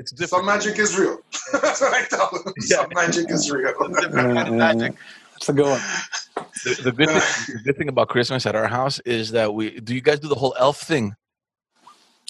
It's 0.00 0.12
Some 0.30 0.46
magic 0.46 0.78
is 0.78 0.98
real. 0.98 1.18
That's 1.52 1.80
what 1.80 1.92
I 1.94 2.04
tell 2.06 2.28
him. 2.30 2.52
Some 2.60 2.86
Yeah. 2.90 3.00
magic 3.02 3.30
is 3.30 3.50
real. 3.50 3.72
different 4.00 4.14
kind 4.14 4.48
of 4.48 4.54
magic. 4.54 4.94
It's 5.36 5.48
a 5.48 5.52
good 5.52 5.66
one. 5.66 5.80
The, 6.64 6.82
the 6.84 6.92
good 6.92 7.08
thing, 7.10 7.54
the 7.56 7.62
good 7.64 7.76
thing 7.78 7.88
about 7.88 8.08
Christmas 8.08 8.44
at 8.46 8.54
our 8.54 8.66
house 8.68 8.98
is 9.00 9.30
that 9.32 9.52
we 9.54 9.80
do. 9.80 9.94
You 9.94 10.00
guys 10.02 10.20
do 10.20 10.28
the 10.28 10.34
whole 10.34 10.54
elf 10.58 10.80
thing. 10.80 11.14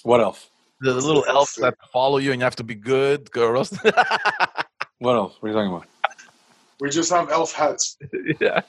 What 0.04 0.20
else? 0.20 0.48
The, 0.80 0.92
the 0.92 1.00
little 1.00 1.24
elf 1.26 1.37
elves 1.37 1.54
that 1.56 1.74
follow 1.92 2.18
you, 2.18 2.30
and 2.33 2.40
you 2.40 2.44
have 2.44 2.56
to 2.56 2.64
be 2.64 2.74
good, 2.74 3.30
girls. 3.30 3.76
What 5.00 5.16
else? 5.16 5.37
What 5.40 5.48
are 5.48 5.52
you 5.52 5.56
talking 5.59 5.74
about? 5.74 5.87
We 6.78 6.90
just 6.90 7.11
have 7.11 7.30
elf 7.30 7.52
hats. 7.54 7.96
yeah. 8.38 8.61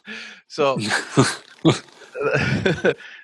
So 0.48 0.78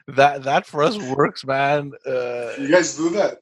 that 0.07 0.43
that 0.43 0.65
for 0.65 0.83
us 0.83 0.97
works, 1.15 1.45
man. 1.45 1.91
Uh, 2.05 2.51
You 2.59 2.69
guys 2.69 2.97
do 2.97 3.09
that? 3.11 3.39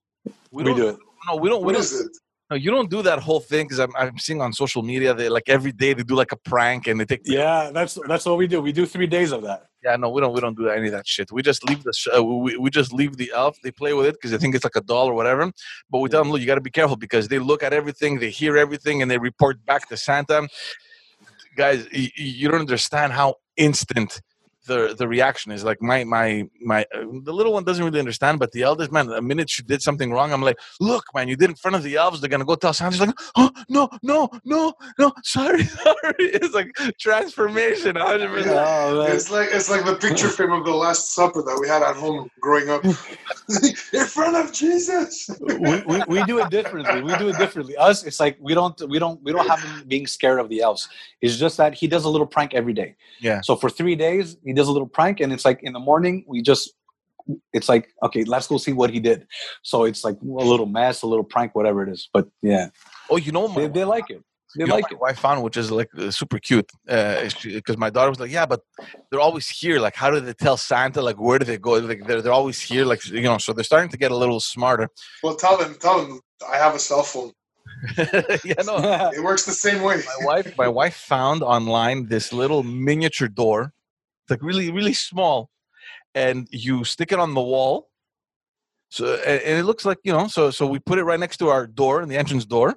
we 0.52 0.64
don't, 0.64 0.76
do 0.76 0.90
it. 0.90 0.98
No, 1.28 1.36
we 1.38 1.50
don't. 1.50 1.64
We 1.64 1.74
don't. 1.74 1.82
is 1.82 2.00
it? 2.00 2.12
No, 2.56 2.60
you 2.60 2.72
don't 2.72 2.90
do 2.90 3.02
that 3.02 3.20
whole 3.20 3.42
thing 3.42 3.66
because 3.66 3.82
I'm, 3.82 3.94
I'm 3.98 4.18
seeing 4.18 4.40
on 4.42 4.54
social 4.54 4.82
media 4.82 5.14
they 5.14 5.28
like 5.28 5.50
every 5.50 5.74
day 5.74 5.92
they 5.94 6.04
do 6.04 6.16
like 6.16 6.32
a 6.32 6.38
prank 6.38 6.88
and 6.88 6.98
they 7.02 7.04
take 7.06 7.22
Yeah, 7.26 7.70
that's 7.74 8.00
that's 8.08 8.26
what 8.26 8.38
we 8.38 8.48
do. 8.48 8.62
We 8.62 8.72
do 8.72 8.86
three 8.86 9.08
days 9.08 9.34
of 9.34 9.42
that. 9.50 9.62
yeah 9.84 9.98
no 9.98 10.08
we 10.14 10.20
don't 10.22 10.34
we 10.36 10.40
don't 10.46 10.58
do 10.62 10.70
any 10.70 10.88
of 10.92 10.94
that 10.98 11.06
shit 11.14 11.28
we 11.38 11.42
just 11.52 11.62
leave 11.70 11.82
the 11.88 11.92
sh- 12.00 12.14
uh, 12.18 12.24
we, 12.46 12.52
we 12.64 12.70
just 12.80 12.92
leave 13.00 13.14
the 13.24 13.30
elf 13.44 13.54
they 13.64 13.72
play 13.82 13.94
with 13.98 14.06
it 14.10 14.14
because 14.16 14.32
they 14.32 14.38
think 14.44 14.56
it's 14.56 14.68
like 14.70 14.80
a 14.84 14.86
doll 14.92 15.08
or 15.12 15.16
whatever 15.20 15.44
but 15.92 16.00
we 16.02 16.08
tell 16.08 16.22
them 16.24 16.32
look 16.32 16.40
you 16.42 16.48
got 16.54 16.62
to 16.64 16.70
be 16.72 16.78
careful 16.80 17.00
because 17.08 17.26
they 17.32 17.40
look 17.52 17.62
at 17.68 17.74
everything 17.80 18.12
they 18.24 18.32
hear 18.42 18.54
everything 18.66 18.96
and 19.02 19.08
they 19.12 19.20
report 19.30 19.56
back 19.72 19.84
to 19.90 19.96
Santa 20.08 20.38
guys 21.62 21.80
you, 21.92 22.10
you 22.40 22.46
don't 22.50 22.62
understand 22.68 23.10
how 23.20 23.30
instant 23.68 24.12
the 24.66 24.96
the 24.98 25.08
reaction 25.08 25.52
is 25.52 25.64
like 25.64 25.82
my 25.82 26.04
my 26.04 26.48
my 26.62 26.86
uh, 26.94 27.06
the 27.24 27.34
little 27.34 27.54
one 27.54 27.64
doesn't 27.64 27.84
really 27.84 28.00
understand 28.00 28.40
but 28.40 28.52
the 28.52 28.64
eldest 28.64 28.92
man 28.92 29.08
the 29.08 29.22
minute 29.22 29.50
she 29.50 29.64
did 29.64 29.82
something 29.82 30.12
wrong 30.12 30.32
i'm 30.34 30.42
like 30.42 30.58
look 30.80 31.06
man 31.14 31.28
you 31.28 31.36
did 31.36 31.50
in 31.50 31.56
front 31.56 31.76
of 31.76 31.84
the 31.84 31.96
elves 31.96 32.20
they're 32.20 32.30
gonna 32.30 32.46
go 32.46 32.56
tell 32.56 32.74
santa 32.74 32.94
She's 32.94 33.02
like 33.02 33.16
oh 33.36 33.52
no 33.70 33.90
no 34.02 34.30
no 34.44 34.74
no 34.98 35.12
sorry 35.24 35.64
sorry 35.86 36.14
it's 36.20 36.54
like 36.54 36.72
transformation 37.00 37.96
100% 37.96 38.46
Oh. 38.48 39.02
It's 39.02 39.32
like 39.32 39.50
it's 39.52 39.70
like 39.70 39.86
the 39.86 39.96
picture 39.96 40.30
frame 40.38 40.52
of 40.52 40.66
the 40.66 40.72
Last 40.72 41.14
Supper 41.14 41.42
that 41.42 41.58
we 41.60 41.68
had 41.68 41.82
at 41.82 41.96
home 41.96 42.30
growing 42.40 42.70
up. 42.70 42.84
In 43.94 44.06
front 44.06 44.36
of 44.36 44.52
Jesus. 44.54 45.30
we, 45.40 45.82
we, 45.82 46.02
we 46.08 46.24
do 46.24 46.40
it 46.40 46.50
differently. 46.50 47.02
We 47.02 47.16
do 47.18 47.30
it 47.30 47.38
differently. 47.38 47.76
Us, 47.78 48.04
it's 48.04 48.20
like 48.20 48.38
we 48.40 48.54
don't 48.54 48.80
we 48.90 49.00
don't 49.00 49.22
we 49.24 49.32
don't 49.32 49.48
have 49.48 49.62
him 49.62 49.88
being 49.88 50.08
scared 50.08 50.40
of 50.40 50.50
the 50.50 50.62
elves. 50.62 50.88
It's 51.22 51.38
just 51.38 51.58
that 51.58 51.74
he 51.74 51.88
does 51.88 52.06
a 52.06 52.10
little 52.10 52.28
prank 52.28 52.54
every 52.54 52.74
day. 52.74 52.96
Yeah. 53.20 53.42
So 53.42 53.56
for 53.56 53.70
three 53.70 53.96
days, 53.96 54.38
he 54.44 54.54
does 54.56 54.68
a 54.68 54.72
little 54.72 54.88
prank, 54.88 55.20
and 55.20 55.32
it's 55.32 55.46
like 55.46 55.60
in 55.62 55.74
the 55.74 55.80
morning 55.80 56.26
we 56.28 56.42
just 56.42 56.74
it's 57.54 57.70
like 57.70 57.90
okay, 58.04 58.24
let's 58.24 58.48
go 58.48 58.58
see 58.58 58.74
what 58.74 58.90
he 58.90 59.00
did. 59.00 59.28
So 59.64 59.84
it's 59.84 60.04
like 60.04 60.16
a 60.22 60.26
little 60.26 60.66
mess, 60.68 61.02
a 61.02 61.08
little 61.08 61.24
prank, 61.24 61.56
whatever 61.56 61.84
it 61.84 61.90
is. 61.90 62.10
But 62.14 62.28
yeah, 62.42 62.70
oh 63.10 63.18
you 63.18 63.32
know 63.32 63.48
my, 63.48 63.62
they, 63.62 63.68
they 63.68 63.84
like 63.84 64.10
it. 64.10 64.24
They 64.56 64.64
you 64.64 64.68
know 64.68 64.76
like 64.76 64.86
my 64.92 64.96
it. 64.96 65.00
wife 65.02 65.20
found 65.20 65.44
which 65.44 65.58
is 65.58 65.70
like 65.70 65.90
uh, 65.98 66.12
super 66.12 66.40
cute 66.40 66.70
because 66.86 67.78
my 67.78 67.90
daughter 67.90 68.10
was 68.10 68.20
like 68.22 68.32
yeah 68.32 68.46
but 68.46 68.62
they're 69.10 69.20
always 69.20 69.50
here 69.50 69.80
like 69.80 69.96
how 69.96 70.10
do 70.10 70.20
they 70.22 70.34
tell 70.34 70.56
santa 70.56 71.02
like 71.02 71.20
where 71.20 71.40
do 71.40 71.46
they 71.46 71.58
go 71.58 71.72
like 71.74 72.06
they're, 72.08 72.22
they're 72.22 72.32
always 72.32 72.62
here 72.62 72.86
like 72.86 73.06
you 73.08 73.22
know 73.24 73.38
so 73.38 73.52
they're 73.52 73.66
starting 73.66 73.90
to 73.90 73.98
get 73.98 74.12
a 74.12 74.16
little 74.16 74.40
smarter 74.40 74.88
Well, 75.24 75.36
tell 75.36 75.58
them 75.58 75.76
tell 75.80 75.98
them 76.02 76.22
I 76.50 76.58
have 76.58 76.74
a 76.74 76.80
cell 76.80 77.04
phone. 77.04 77.32
yeah 78.46 78.62
no 78.64 78.78
It 79.14 79.22
works 79.24 79.44
the 79.46 79.52
same 79.52 79.82
way. 79.82 79.98
my 79.98 80.26
wife 80.26 80.58
my 80.58 80.68
wife 80.70 80.96
found 80.96 81.44
online 81.44 82.08
this 82.08 82.32
little 82.32 82.64
miniature 82.64 83.28
door 83.28 83.60
it's 83.62 83.85
like 84.30 84.42
really 84.42 84.72
really 84.72 84.94
small 84.94 85.50
and 86.14 86.48
you 86.52 86.84
stick 86.84 87.12
it 87.12 87.20
on 87.20 87.34
the 87.34 87.42
wall. 87.42 87.90
So 88.90 89.16
and, 89.16 89.42
and 89.42 89.60
it 89.60 89.64
looks 89.64 89.86
like 89.86 89.98
you 90.04 90.14
know 90.14 90.28
so 90.28 90.52
so 90.52 90.66
we 90.68 90.80
put 90.80 91.00
it 91.00 91.04
right 91.04 91.20
next 91.20 91.38
to 91.38 91.50
our 91.50 91.68
door 91.68 92.02
in 92.02 92.10
the 92.10 92.18
entrance 92.18 92.46
door 92.46 92.76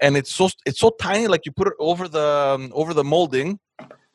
and 0.00 0.16
it's 0.16 0.32
so 0.32 0.48
it's 0.64 0.80
so 0.80 0.90
tiny 1.00 1.26
like 1.26 1.44
you 1.44 1.52
put 1.52 1.66
it 1.66 1.74
over 1.78 2.08
the 2.08 2.54
um, 2.54 2.72
over 2.74 2.94
the 2.94 3.04
molding 3.04 3.58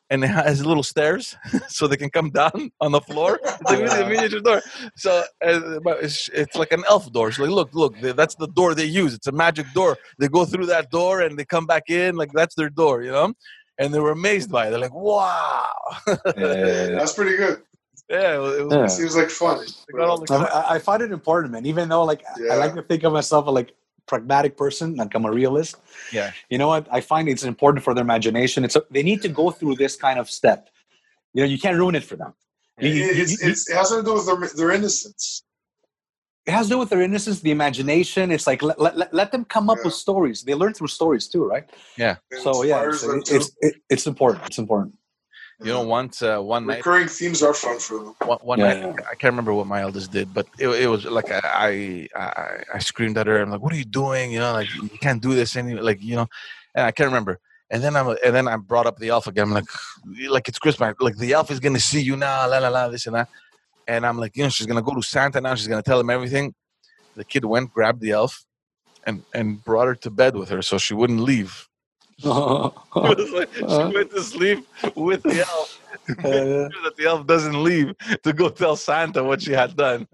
and 0.09 0.23
it 0.23 0.27
has 0.27 0.65
little 0.65 0.83
stairs 0.83 1.35
so 1.67 1.87
they 1.87 1.97
can 1.97 2.09
come 2.09 2.29
down 2.29 2.71
on 2.79 2.91
the 2.91 3.01
floor. 3.01 3.39
It's 3.43 3.61
like 3.63 3.79
really 3.79 4.01
a 4.01 4.09
miniature 4.13 4.41
door. 4.41 4.61
So 4.95 5.23
uh, 5.45 5.79
it's, 6.01 6.29
it's 6.29 6.55
like 6.55 6.71
an 6.71 6.83
elf 6.87 7.11
door. 7.11 7.31
So 7.31 7.43
like 7.43 7.51
look 7.51 7.73
look 7.73 7.99
that's 7.99 8.35
the 8.35 8.47
door 8.47 8.73
they 8.75 8.85
use. 8.85 9.13
It's 9.13 9.27
a 9.27 9.31
magic 9.31 9.65
door. 9.73 9.97
They 10.19 10.27
go 10.27 10.45
through 10.45 10.67
that 10.67 10.91
door 10.91 11.21
and 11.21 11.37
they 11.37 11.45
come 11.45 11.65
back 11.65 11.89
in 11.89 12.15
like 12.15 12.31
that's 12.31 12.55
their 12.55 12.69
door 12.69 13.03
you 13.03 13.11
know 13.11 13.33
and 13.79 13.93
they 13.93 13.99
were 13.99 14.11
amazed 14.11 14.49
by 14.51 14.67
it 14.67 14.69
they're 14.71 14.79
like 14.87 14.93
wow 14.93 15.65
Yeah. 16.07 16.85
That's 16.97 17.13
pretty 17.13 17.35
good. 17.37 17.61
yeah 18.09 18.35
it 18.35 18.41
was, 18.45 18.53
it 18.59 18.63
was- 18.65 18.73
Yeah. 18.73 18.85
It 18.85 18.89
seems 18.89 19.15
like 19.15 19.29
fun. 19.29 19.57
they 19.87 19.97
got 19.97 20.09
all 20.09 20.17
the- 20.19 20.33
I, 20.33 20.45
I- 20.45 20.75
I 20.75 20.79
find 20.79 21.01
it 21.01 21.11
important, 21.11 21.51
man. 21.53 21.65
Even 21.65 21.89
though, 21.89 22.03
like, 22.03 22.21
I 22.51 22.55
like 22.55 22.73
to 22.75 22.83
think 22.83 23.03
of 23.03 23.13
myself 23.13 23.47
as 23.47 23.53
like 23.53 23.69
pragmatic 24.05 24.57
person, 24.57 24.95
like 24.95 25.13
I'm 25.15 25.25
a 25.25 25.31
realist. 25.31 25.75
Yeah. 26.11 26.31
You 26.49 26.57
know 26.57 26.67
what? 26.67 26.87
I 26.91 26.99
find 27.01 27.27
it's 27.29 27.43
important 27.43 27.83
for 27.85 27.93
their 27.93 28.03
imagination. 28.03 28.63
It's 28.65 28.75
a, 28.75 28.83
they 28.91 29.03
need 29.03 29.21
to 29.21 29.29
go 29.29 29.45
through 29.51 29.75
this 29.75 29.95
kind 29.95 30.19
of 30.19 30.29
step. 30.29 30.69
You 31.33 31.41
know, 31.43 31.49
you 31.53 31.57
can't 31.59 31.77
ruin 31.77 31.95
it 31.95 32.03
for 32.03 32.15
them. 32.21 32.33
You- 32.79 32.89
It, 32.89 32.95
you- 32.95 33.21
it's, 33.23 33.31
you- 33.43 33.49
it's, 33.49 33.69
it 33.69 33.75
has 33.77 33.89
to 33.91 34.03
do 34.03 34.13
with 34.15 34.25
their, 34.27 34.39
their 34.59 34.71
innocence. 34.77 35.43
It 36.45 36.51
has 36.51 36.67
to 36.67 36.73
do 36.73 36.77
with 36.79 36.89
their 36.89 37.01
innocence, 37.01 37.39
the 37.39 37.51
imagination. 37.51 38.31
It's 38.31 38.47
like 38.47 38.61
let, 38.61 38.79
let, 38.79 39.13
let 39.13 39.31
them 39.31 39.45
come 39.45 39.69
up 39.69 39.77
Yeah. 39.79 39.85
with 39.85 39.93
stories. 39.93 40.43
They 40.43 40.53
learn 40.55 40.73
through 40.73 40.87
stories 40.89 41.27
too, 41.27 41.45
right? 41.45 41.63
It 41.97 42.17
So 42.41 42.63
yeah, 42.63 42.83
inspires 42.83 43.01
so 43.01 43.07
them 43.07 43.19
it- 43.19 43.25
too. 43.25 43.35
it's 43.35 43.51
it, 43.61 43.75
it's 43.89 44.07
important. 44.07 44.45
It's 44.47 44.57
important. 44.57 44.95
you 45.61 45.71
know 45.71 45.83
once 45.83 46.21
uh, 46.21 46.39
one 46.39 46.65
night 46.65 46.77
recurring 46.77 47.07
themes 47.07 47.41
are 47.43 47.53
fun 47.53 47.79
for 47.79 47.97
them. 47.99 48.15
one, 48.25 48.39
one 48.41 48.59
Yeah, 48.59 48.65
night 48.73 48.77
yeah. 48.81 49.05
I 49.11 49.15
can't 49.15 49.31
remember 49.33 49.53
what 49.53 49.67
my 49.67 49.81
eldest 49.81 50.11
did, 50.11 50.33
but 50.33 50.45
it, 50.59 50.67
it 50.67 50.87
was 50.87 51.05
like 51.05 51.29
I, 51.31 51.41
I 51.67 51.71
I 52.15 52.63
I 52.75 52.79
screamed 52.79 53.17
at 53.17 53.27
her. 53.27 53.37
I'm 53.41 53.49
like, 53.53 53.61
"What 53.61 53.71
are 53.73 53.77
you 53.83 53.85
doing? 54.01 54.25
You 54.33 54.39
know, 54.43 54.51
like 54.59 54.69
you 54.73 54.89
can't 55.05 55.21
do 55.21 55.33
this 55.39 55.55
any 55.55 55.73
like 55.89 56.01
you 56.01 56.15
know." 56.17 56.27
And 56.75 56.85
I 56.87 56.91
can't 56.91 57.07
remember. 57.07 57.39
And 57.69 57.81
then 57.83 57.95
I'm 57.95 58.07
and 58.25 58.33
then 58.35 58.47
I 58.47 58.57
brought 58.57 58.87
up 58.87 58.97
the 58.97 59.09
elf 59.09 59.27
again. 59.27 59.45
I'm 59.47 59.53
like, 59.53 59.69
like 60.37 60.47
it's 60.49 60.59
Christmas. 60.59 60.95
Like 60.99 61.17
the 61.17 61.31
elf 61.33 61.49
is 61.51 61.59
gonna 61.61 61.79
see 61.79 62.01
you 62.01 62.15
now. 62.17 62.49
La 62.49 62.57
la 62.57 62.69
la. 62.69 62.89
This 62.89 63.05
and 63.07 63.15
that. 63.15 63.29
And 63.87 64.05
I'm 64.05 64.17
like, 64.17 64.35
you 64.37 64.43
know, 64.43 64.49
she's 64.49 64.67
gonna 64.67 64.81
go 64.81 64.93
to 64.95 65.01
Santa 65.01 65.41
now. 65.41 65.55
She's 65.55 65.67
gonna 65.67 65.83
tell 65.83 65.99
him 65.99 66.09
everything. 66.09 66.53
The 67.15 67.23
kid 67.25 67.45
went, 67.45 67.73
grabbed 67.73 68.01
the 68.01 68.11
elf, 68.11 68.43
and 69.05 69.23
and 69.33 69.63
brought 69.63 69.87
her 69.87 69.95
to 69.95 70.09
bed 70.09 70.35
with 70.35 70.49
her 70.49 70.61
so 70.61 70.77
she 70.77 70.93
wouldn't 70.93 71.19
leave. 71.21 71.67
It 72.23 73.17
was 73.17 73.31
like, 73.31 73.53
she 73.53 73.63
Uh. 73.63 73.89
went 73.91 74.11
to 74.11 74.21
sleep 74.23 74.65
with 74.95 75.23
the 75.23 75.39
elf. 75.41 75.79
make 76.07 76.19
Uh, 76.25 76.69
sure 76.71 76.83
that 76.83 76.95
the 76.97 77.05
elf 77.05 77.25
doesn't 77.27 77.61
leave 77.63 77.93
to 78.23 78.33
go 78.33 78.49
tell 78.49 78.75
Santa 78.75 79.23
what 79.23 79.41
she 79.41 79.51
had 79.51 79.75
done. 79.75 80.07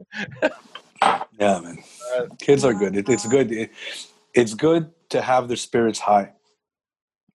yeah, 1.40 1.60
man. 1.60 1.78
Kids 2.40 2.64
are 2.66 2.74
good. 2.74 2.96
It, 2.96 3.08
it's 3.10 3.28
good. 3.28 3.52
It, 3.52 3.72
it's 4.34 4.54
good 4.54 4.92
to 5.10 5.22
have 5.22 5.48
their 5.48 5.58
spirits 5.58 6.00
high. 6.00 6.32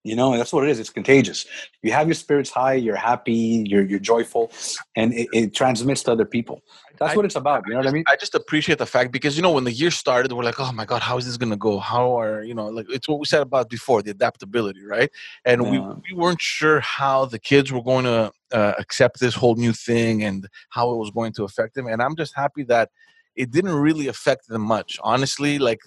You 0.06 0.16
know, 0.16 0.36
that's 0.36 0.52
what 0.52 0.64
it 0.64 0.70
is. 0.70 0.78
It's 0.78 0.90
contagious. 0.90 1.46
You 1.82 1.90
have 1.92 2.06
your 2.06 2.14
spirits 2.14 2.50
high, 2.50 2.74
you're 2.74 2.94
happy, 2.94 3.64
you're 3.66 3.82
you're 3.82 3.98
joyful, 3.98 4.52
and 4.94 5.14
it, 5.14 5.28
it 5.32 5.54
transmits 5.54 6.02
to 6.02 6.12
other 6.12 6.26
people. 6.26 6.62
That's 6.98 7.12
I- 7.12 7.16
what 7.16 7.24
it's 7.24 7.36
about. 7.36 7.64
You 7.66 7.72
know 7.72 7.78
what 7.78 7.86
I 7.88 7.92
mean? 7.92 8.04
I 8.06 8.16
just 8.16 8.34
appreciate 8.34 8.76
the 8.78 8.84
fact 8.86 9.12
because 9.12 9.34
you 9.34 9.42
know 9.42 9.50
when 9.50 9.64
the 9.64 9.72
year 9.72 9.90
started, 9.90 10.30
we're 10.32 10.44
like, 10.44 10.60
oh 10.60 10.72
my 10.72 10.84
god, 10.84 11.00
how 11.00 11.16
is 11.16 11.24
this 11.24 11.38
gonna 11.38 11.56
go? 11.56 11.78
How 11.78 12.20
are 12.20 12.42
you 12.44 12.52
know 12.54 12.66
like 12.66 12.84
it's 12.90 13.08
what 13.08 13.18
we 13.18 13.24
said 13.24 13.40
about 13.40 13.70
before 13.70 14.02
the 14.02 14.10
adaptability, 14.10 14.84
right? 14.84 15.10
And 15.46 15.70
we 15.70 15.78
Yeah. 15.78 15.94
we 16.06 16.14
weren't 16.14 16.42
sure 16.42 16.80
how 16.80 17.24
the 17.24 17.38
kids 17.38 17.72
were 17.72 17.82
going 17.82 18.04
to 18.04 18.30
uh, 18.52 18.74
accept 18.78 19.20
this 19.20 19.34
whole 19.34 19.54
new 19.56 19.72
thing 19.72 20.22
and 20.22 20.46
how 20.68 20.92
it 20.92 20.96
was 20.98 21.10
going 21.10 21.32
to 21.32 21.44
affect 21.44 21.74
them. 21.76 21.86
And 21.86 22.02
I'm 22.02 22.14
just 22.14 22.34
happy 22.36 22.64
that 22.64 22.90
it 23.36 23.50
didn't 23.50 23.74
really 23.74 24.06
affect 24.08 24.48
them 24.48 24.62
much. 24.62 24.98
Honestly, 25.02 25.58
like 25.58 25.80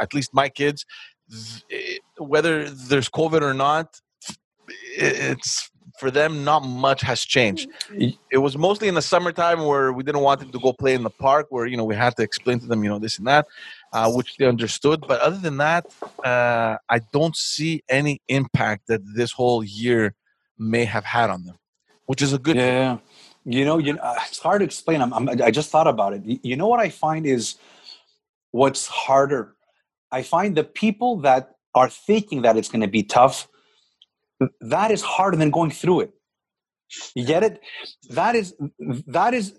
at 0.00 0.14
least 0.14 0.32
my 0.32 0.48
kids, 0.48 0.86
it- 1.68 2.00
whether 2.20 2.68
there's 2.68 3.08
COVID 3.08 3.42
or 3.42 3.54
not, 3.54 4.00
it's 4.96 5.70
for 5.98 6.10
them 6.10 6.44
not 6.44 6.60
much 6.60 7.02
has 7.02 7.20
changed 7.22 7.68
it 8.30 8.38
was 8.38 8.56
mostly 8.56 8.88
in 8.88 8.94
the 8.94 9.02
summertime 9.02 9.66
where 9.66 9.92
we 9.92 10.02
didn't 10.02 10.22
want 10.22 10.40
them 10.40 10.50
to 10.50 10.58
go 10.58 10.72
play 10.72 10.94
in 10.94 11.02
the 11.02 11.10
park 11.10 11.48
where 11.50 11.66
you 11.66 11.76
know 11.76 11.84
we 11.84 11.94
had 11.94 12.16
to 12.16 12.22
explain 12.22 12.58
to 12.58 12.66
them 12.66 12.82
you 12.82 12.88
know 12.88 12.98
this 12.98 13.18
and 13.18 13.26
that 13.26 13.46
uh, 13.92 14.10
which 14.10 14.36
they 14.36 14.46
understood 14.46 15.04
but 15.06 15.20
other 15.20 15.36
than 15.36 15.58
that 15.58 15.84
uh, 16.24 16.76
i 16.88 16.98
don't 17.12 17.36
see 17.36 17.82
any 17.88 18.22
impact 18.28 18.86
that 18.86 19.02
this 19.14 19.32
whole 19.32 19.62
year 19.62 20.14
may 20.58 20.84
have 20.84 21.04
had 21.04 21.28
on 21.28 21.44
them 21.44 21.58
which 22.10 22.22
is 22.22 22.32
a 22.32 22.38
good 22.38 22.56
thing. 22.56 22.66
Yeah, 22.66 22.98
you 23.44 23.64
know, 23.64 23.78
you 23.78 23.92
know, 23.92 24.02
uh, 24.02 24.16
it's 24.26 24.40
hard 24.40 24.62
to 24.62 24.64
explain. 24.64 25.00
I'm, 25.00 25.12
I'm, 25.14 25.28
I 25.28 25.52
just 25.52 25.70
thought 25.70 25.86
about 25.86 26.12
it. 26.12 26.22
You 26.42 26.56
know 26.56 26.66
what 26.66 26.80
I 26.80 26.88
find 26.88 27.24
is 27.24 27.54
what's 28.50 28.88
harder. 28.88 29.54
I 30.10 30.22
find 30.22 30.56
the 30.56 30.64
people 30.64 31.18
that 31.18 31.54
are 31.74 31.88
thinking 31.88 32.42
that 32.42 32.56
it's 32.56 32.68
going 32.68 32.80
to 32.82 32.88
be 32.88 33.02
tough. 33.02 33.48
That 34.60 34.90
is 34.90 35.02
harder 35.02 35.36
than 35.36 35.50
going 35.50 35.70
through 35.70 36.00
it. 36.00 36.14
You 37.14 37.24
get 37.24 37.42
it? 37.42 37.60
That 38.10 38.34
is 38.34 38.54
that 39.06 39.34
is 39.34 39.54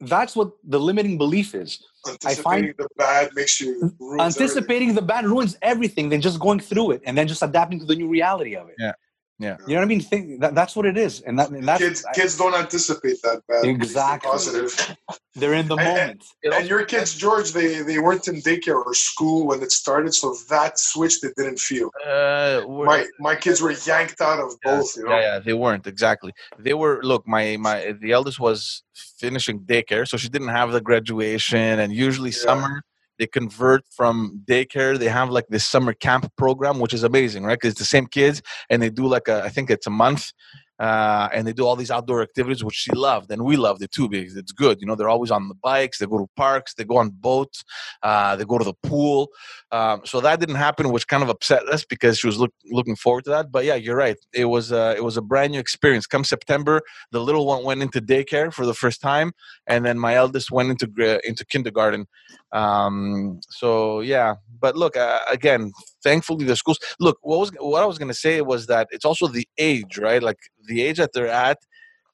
that's 0.00 0.34
what 0.34 0.52
the 0.64 0.80
limiting 0.80 1.18
belief 1.18 1.54
is. 1.54 1.84
Anticipating 2.06 2.42
find- 2.42 2.74
the 2.78 2.88
bad 2.96 3.30
makes 3.34 3.60
you 3.60 3.94
ruins 4.00 4.00
everything. 4.00 4.20
Anticipating 4.20 4.94
the 4.94 5.02
bad 5.02 5.24
ruins 5.24 5.56
everything 5.62 6.08
than 6.08 6.20
just 6.20 6.40
going 6.40 6.60
through 6.60 6.92
it 6.92 7.02
and 7.06 7.16
then 7.16 7.28
just 7.28 7.42
adapting 7.42 7.78
to 7.80 7.84
the 7.84 7.94
new 7.94 8.08
reality 8.08 8.56
of 8.56 8.68
it. 8.68 8.74
Yeah. 8.78 8.92
Yeah. 9.40 9.56
You 9.66 9.74
know 9.74 9.80
what 9.80 9.86
I 9.86 9.88
mean? 9.88 10.00
Think, 10.00 10.40
that, 10.42 10.54
that's 10.54 10.76
what 10.76 10.86
it 10.86 10.96
is, 10.96 11.20
and, 11.22 11.36
that, 11.40 11.50
and 11.50 11.66
that's 11.66 11.82
Kids, 11.82 12.06
kids 12.14 12.38
don't 12.38 12.54
anticipate 12.54 13.20
that 13.22 13.42
bad. 13.48 13.64
They 13.64 13.74
stay 13.74 13.82
Exactly. 13.84 14.30
Positive. 14.30 14.96
they're 15.34 15.54
in 15.54 15.66
the 15.66 15.74
And- 15.74 15.88
moment. 15.88 16.24
And 16.44 16.68
your 16.68 16.84
kids, 16.84 17.14
George, 17.16 17.50
they, 17.52 17.82
they 17.82 17.98
weren't 17.98 18.28
in 18.28 18.36
daycare 18.36 18.80
or 18.86 18.94
school 18.94 19.48
when 19.48 19.60
it 19.60 19.72
started, 19.72 20.14
so 20.14 20.36
that 20.50 20.78
switch 20.78 21.20
they 21.20 21.30
didn't 21.36 21.58
feel. 21.58 21.90
uh, 22.06 22.62
My 22.68 23.06
my 23.18 23.34
kids 23.34 23.60
were 23.60 23.72
yanked 23.72 24.20
out 24.20 24.38
of 24.38 24.52
Yeah, 24.64 24.76
both. 24.76 24.96
You 24.96 25.04
know, 25.04 25.10
yeah, 25.10 25.20
yeah, 25.20 25.38
they 25.40 25.52
weren't 25.54 25.86
exactly. 25.88 26.32
They 26.58 26.74
were. 26.74 27.00
Look, 27.02 27.26
my 27.26 27.56
my 27.56 27.92
the 28.00 28.12
eldest 28.12 28.38
was 28.38 28.84
finishing 29.18 29.60
daycare, 29.60 30.06
so 30.06 30.16
she 30.16 30.28
didn't 30.28 30.48
have 30.60 30.70
the 30.70 30.80
graduation. 30.80 31.80
And 31.80 31.92
usually 31.92 32.30
Yeah. 32.30 32.36
summer 32.46 32.82
they 33.18 33.26
convert 33.26 33.84
from 33.90 34.42
daycare. 34.46 34.98
They 34.98 35.08
have 35.08 35.30
like 35.30 35.46
this 35.48 35.66
summer 35.66 35.92
camp 35.92 36.30
program, 36.36 36.80
which 36.80 36.94
is 36.94 37.02
amazing, 37.02 37.44
right? 37.44 37.54
Because 37.54 37.72
it's 37.72 37.80
the 37.80 37.86
same 37.86 38.06
kids, 38.06 38.42
and 38.70 38.82
they 38.82 38.90
do 38.90 39.06
like 39.06 39.28
a 39.28 39.42
I 39.42 39.48
think 39.48 39.70
it's 39.70 39.86
a 39.86 39.90
month. 39.90 40.32
Uh, 40.78 41.28
and 41.32 41.46
they 41.46 41.52
do 41.52 41.64
all 41.64 41.76
these 41.76 41.90
outdoor 41.90 42.20
activities, 42.20 42.64
which 42.64 42.74
she 42.74 42.90
loved, 42.92 43.30
and 43.30 43.44
we 43.44 43.56
loved 43.56 43.82
it 43.82 43.92
too 43.92 44.08
because 44.08 44.36
it's 44.36 44.50
good. 44.50 44.80
You 44.80 44.86
know, 44.86 44.96
they're 44.96 45.08
always 45.08 45.30
on 45.30 45.48
the 45.48 45.54
bikes, 45.54 45.98
they 45.98 46.06
go 46.06 46.18
to 46.18 46.26
parks, 46.36 46.74
they 46.74 46.84
go 46.84 46.96
on 46.96 47.10
boats, 47.10 47.64
uh, 48.02 48.34
they 48.34 48.44
go 48.44 48.58
to 48.58 48.64
the 48.64 48.74
pool. 48.82 49.28
Um, 49.70 50.02
so 50.04 50.20
that 50.20 50.40
didn't 50.40 50.56
happen, 50.56 50.90
which 50.90 51.06
kind 51.06 51.22
of 51.22 51.28
upset 51.28 51.66
us 51.68 51.84
because 51.84 52.18
she 52.18 52.26
was 52.26 52.38
look, 52.38 52.52
looking 52.70 52.96
forward 52.96 53.24
to 53.24 53.30
that. 53.30 53.52
But 53.52 53.64
yeah, 53.64 53.76
you're 53.76 53.96
right. 53.96 54.16
It 54.32 54.46
was 54.46 54.72
uh, 54.72 54.94
it 54.96 55.04
was 55.04 55.16
a 55.16 55.22
brand 55.22 55.52
new 55.52 55.60
experience. 55.60 56.06
Come 56.06 56.24
September, 56.24 56.82
the 57.12 57.20
little 57.20 57.46
one 57.46 57.64
went 57.64 57.82
into 57.82 58.00
daycare 58.00 58.52
for 58.52 58.66
the 58.66 58.74
first 58.74 59.00
time, 59.00 59.32
and 59.66 59.84
then 59.84 59.98
my 59.98 60.14
eldest 60.14 60.50
went 60.50 60.70
into 60.70 61.20
into 61.28 61.44
kindergarten. 61.46 62.06
Um, 62.52 63.40
so 63.48 64.00
yeah, 64.00 64.34
but 64.60 64.76
look 64.76 64.96
uh, 64.96 65.20
again. 65.30 65.72
Thankfully, 66.04 66.44
the 66.44 66.56
schools. 66.56 66.78
Look, 67.00 67.18
what 67.22 67.40
was 67.40 67.50
what 67.58 67.82
I 67.82 67.86
was 67.86 67.98
going 67.98 68.14
to 68.16 68.22
say 68.26 68.40
was 68.42 68.66
that 68.66 68.88
it's 68.92 69.04
also 69.04 69.26
the 69.26 69.46
age, 69.58 69.98
right? 69.98 70.22
Like 70.22 70.38
the 70.66 70.82
age 70.82 70.98
that 70.98 71.12
they're 71.14 71.28
at. 71.28 71.58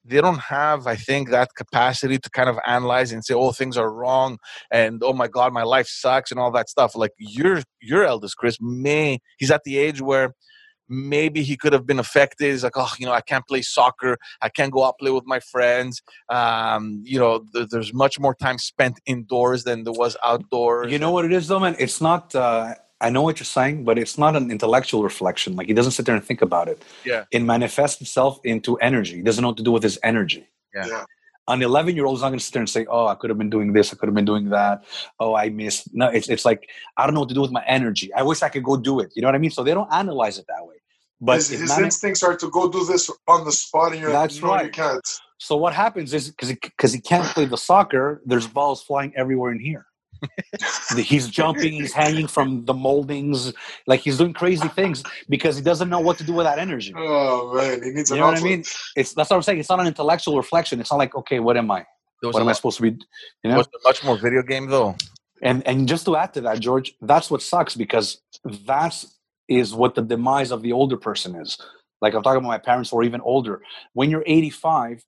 They 0.02 0.22
don't 0.22 0.38
have, 0.38 0.86
I 0.86 0.96
think, 0.96 1.28
that 1.28 1.50
capacity 1.54 2.18
to 2.18 2.30
kind 2.30 2.48
of 2.48 2.58
analyze 2.66 3.12
and 3.12 3.22
say, 3.22 3.34
"Oh, 3.34 3.52
things 3.52 3.76
are 3.76 3.92
wrong," 3.92 4.38
and 4.70 5.02
"Oh 5.04 5.12
my 5.12 5.28
God, 5.28 5.52
my 5.52 5.62
life 5.62 5.88
sucks," 5.88 6.30
and 6.30 6.40
all 6.40 6.50
that 6.52 6.70
stuff. 6.70 6.96
Like 6.96 7.12
your 7.18 7.62
your 7.82 8.04
eldest 8.04 8.38
Chris 8.38 8.56
may 8.60 9.18
he's 9.38 9.50
at 9.50 9.64
the 9.64 9.76
age 9.76 10.00
where 10.00 10.34
maybe 10.90 11.42
he 11.42 11.56
could 11.56 11.72
have 11.72 11.86
been 11.86 12.00
affected. 12.00 12.50
He's 12.50 12.64
like, 12.64 12.76
oh, 12.76 12.92
you 12.98 13.06
know, 13.06 13.12
I 13.12 13.20
can't 13.20 13.46
play 13.46 13.62
soccer. 13.62 14.18
I 14.42 14.48
can't 14.48 14.72
go 14.72 14.84
out 14.84 14.98
play 14.98 15.12
with 15.12 15.24
my 15.24 15.40
friends. 15.40 16.02
Um, 16.28 17.02
you 17.04 17.18
know, 17.18 17.44
th- 17.54 17.68
there's 17.70 17.94
much 17.94 18.18
more 18.18 18.34
time 18.34 18.58
spent 18.58 19.00
indoors 19.06 19.64
than 19.64 19.84
there 19.84 19.92
was 19.92 20.16
outdoors. 20.24 20.92
You 20.92 20.98
know 20.98 21.12
what 21.12 21.24
it 21.24 21.32
is, 21.32 21.48
though, 21.48 21.60
man? 21.60 21.76
It's 21.78 22.00
not. 22.00 22.34
Uh, 22.34 22.74
I 23.00 23.10
know 23.10 23.22
what 23.22 23.38
you're 23.40 23.44
saying, 23.46 23.84
but 23.84 23.98
it's 23.98 24.18
not 24.18 24.36
an 24.36 24.50
intellectual 24.50 25.02
reflection. 25.02 25.56
Like 25.56 25.66
he 25.68 25.74
doesn't 25.74 25.92
sit 25.92 26.06
there 26.06 26.14
and 26.14 26.24
think 26.24 26.42
about 26.42 26.68
it. 26.68 26.82
Yeah. 27.04 27.24
It 27.30 27.40
manifests 27.42 28.00
itself 28.00 28.40
into 28.44 28.76
energy. 28.76 29.16
He 29.16 29.22
doesn't 29.22 29.40
know 29.42 29.48
what 29.48 29.56
to 29.56 29.62
do 29.62 29.72
with 29.72 29.82
his 29.82 29.98
energy. 30.02 30.46
Yeah. 30.74 30.86
Yeah. 30.86 31.04
An 31.48 31.62
11 31.62 31.96
year 31.96 32.04
old 32.04 32.16
is 32.16 32.22
not 32.22 32.28
going 32.28 32.38
to 32.38 32.44
sit 32.44 32.52
there 32.52 32.60
and 32.60 32.70
say, 32.70 32.86
"Oh, 32.88 33.06
I 33.08 33.16
could 33.16 33.28
have 33.30 33.38
been 33.38 33.50
doing 33.50 33.72
this. 33.72 33.92
I 33.92 33.96
could 33.96 34.06
have 34.08 34.14
been 34.14 34.26
doing 34.26 34.50
that. 34.50 34.84
Oh, 35.18 35.34
I 35.34 35.48
missed." 35.48 35.88
No, 35.92 36.06
it's 36.08 36.28
it's 36.28 36.44
like 36.44 36.68
I 36.96 37.06
don't 37.06 37.14
know 37.14 37.20
what 37.20 37.28
to 37.30 37.34
do 37.34 37.40
with 37.40 37.50
my 37.50 37.64
energy. 37.66 38.12
I 38.14 38.22
wish 38.22 38.42
I 38.42 38.48
could 38.50 38.62
go 38.62 38.76
do 38.76 39.00
it. 39.00 39.10
You 39.16 39.22
know 39.22 39.28
what 39.28 39.34
I 39.34 39.38
mean? 39.38 39.50
So 39.50 39.64
they 39.64 39.74
don't 39.74 39.92
analyze 39.92 40.38
it 40.38 40.44
that 40.48 40.64
way. 40.64 40.76
But 41.20 41.36
his, 41.36 41.50
it 41.50 41.60
his 41.60 41.70
mani- 41.70 41.84
instincts 41.84 42.22
are 42.22 42.36
to 42.36 42.50
go 42.50 42.70
do 42.70 42.84
this 42.84 43.10
on 43.26 43.44
the 43.44 43.52
spot, 43.52 43.92
and 43.92 44.00
you're 44.00 44.12
That's 44.12 44.40
like, 44.40 44.42
no, 44.42 44.48
you 44.48 44.62
right. 44.64 44.72
can't. 44.72 45.08
so 45.38 45.56
what 45.56 45.74
happens 45.74 46.14
is 46.14 46.28
because 46.28 46.52
because 46.52 46.92
he 46.92 47.00
can't 47.00 47.26
play 47.26 47.46
the 47.46 47.56
soccer, 47.58 48.22
there's 48.24 48.46
balls 48.46 48.82
flying 48.82 49.12
everywhere 49.16 49.50
in 49.50 49.58
here. 49.58 49.86
He's 50.96 51.28
jumping, 51.28 51.72
he's 51.72 51.92
hanging 51.92 52.26
from 52.26 52.64
the 52.64 52.74
moldings, 52.74 53.52
like 53.86 54.00
he's 54.00 54.18
doing 54.18 54.32
crazy 54.32 54.68
things 54.68 55.02
because 55.28 55.56
he 55.56 55.62
doesn't 55.62 55.88
know 55.88 56.00
what 56.00 56.18
to 56.18 56.24
do 56.24 56.32
with 56.32 56.46
that 56.46 56.58
energy. 56.58 56.92
Oh 56.96 57.54
man, 57.54 57.82
he 57.82 57.90
needs 57.90 58.10
You 58.10 58.16
an 58.16 58.20
know 58.20 58.26
what 58.26 58.38
I 58.38 58.42
mean? 58.42 58.64
It's 58.96 59.14
that's 59.14 59.30
what 59.30 59.36
I'm 59.36 59.42
saying. 59.42 59.58
It's 59.58 59.70
not 59.70 59.80
an 59.80 59.86
intellectual 59.86 60.36
reflection. 60.36 60.80
It's 60.80 60.90
not 60.90 60.98
like, 60.98 61.14
okay, 61.14 61.40
what 61.40 61.56
am 61.56 61.70
I? 61.70 61.86
there 62.20 62.30
What 62.30 62.40
a 62.40 62.42
am 62.42 62.48
I 62.48 62.52
supposed 62.52 62.76
to 62.78 62.82
be? 62.82 62.98
You 63.42 63.50
know? 63.50 63.56
was 63.58 63.68
much 63.84 64.04
more 64.04 64.16
video 64.16 64.42
game 64.42 64.66
though. 64.66 64.96
And 65.42 65.66
and 65.66 65.88
just 65.88 66.04
to 66.06 66.16
add 66.16 66.34
to 66.34 66.40
that, 66.42 66.60
George, 66.60 66.94
that's 67.00 67.30
what 67.30 67.42
sucks 67.42 67.74
because 67.74 68.20
that's 68.66 69.16
is 69.48 69.74
what 69.74 69.94
the 69.94 70.02
demise 70.02 70.50
of 70.50 70.62
the 70.62 70.72
older 70.72 70.96
person 70.96 71.34
is. 71.34 71.58
Like 72.00 72.14
I'm 72.14 72.22
talking 72.22 72.38
about 72.38 72.48
my 72.48 72.58
parents 72.58 72.90
who 72.90 72.98
are 72.98 73.02
even 73.02 73.20
older. 73.20 73.62
When 73.94 74.10
you're 74.10 74.24
85, 74.26 75.04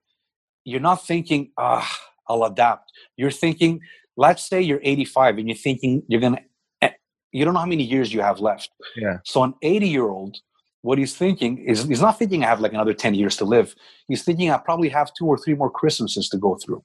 you're 0.64 0.80
not 0.80 1.06
thinking, 1.06 1.50
ah, 1.56 1.88
I'll 2.28 2.44
adapt. 2.44 2.92
You're 3.16 3.30
thinking, 3.30 3.80
let's 4.16 4.46
say 4.48 4.60
you're 4.60 4.80
85 4.82 5.38
and 5.38 5.48
you're 5.48 5.56
thinking 5.56 6.02
you're 6.08 6.20
gonna 6.20 6.40
eh, 6.80 6.90
you 7.32 7.44
don't 7.44 7.54
know 7.54 7.60
how 7.60 7.66
many 7.66 7.84
years 7.84 8.12
you 8.12 8.20
have 8.20 8.40
left. 8.40 8.70
Yeah. 8.96 9.18
So 9.24 9.42
an 9.42 9.54
80 9.62 9.88
year 9.88 10.08
old, 10.08 10.36
what 10.82 10.98
he's 10.98 11.14
thinking 11.14 11.58
is 11.58 11.84
he's 11.84 12.00
not 12.00 12.18
thinking 12.18 12.44
I 12.44 12.48
have 12.48 12.60
like 12.60 12.72
another 12.72 12.94
10 12.94 13.14
years 13.14 13.36
to 13.38 13.44
live. 13.44 13.74
He's 14.08 14.22
thinking 14.22 14.50
I 14.50 14.58
probably 14.58 14.88
have 14.90 15.12
two 15.14 15.26
or 15.26 15.38
three 15.38 15.54
more 15.54 15.70
Christmases 15.70 16.28
to 16.30 16.38
go 16.38 16.56
through. 16.56 16.84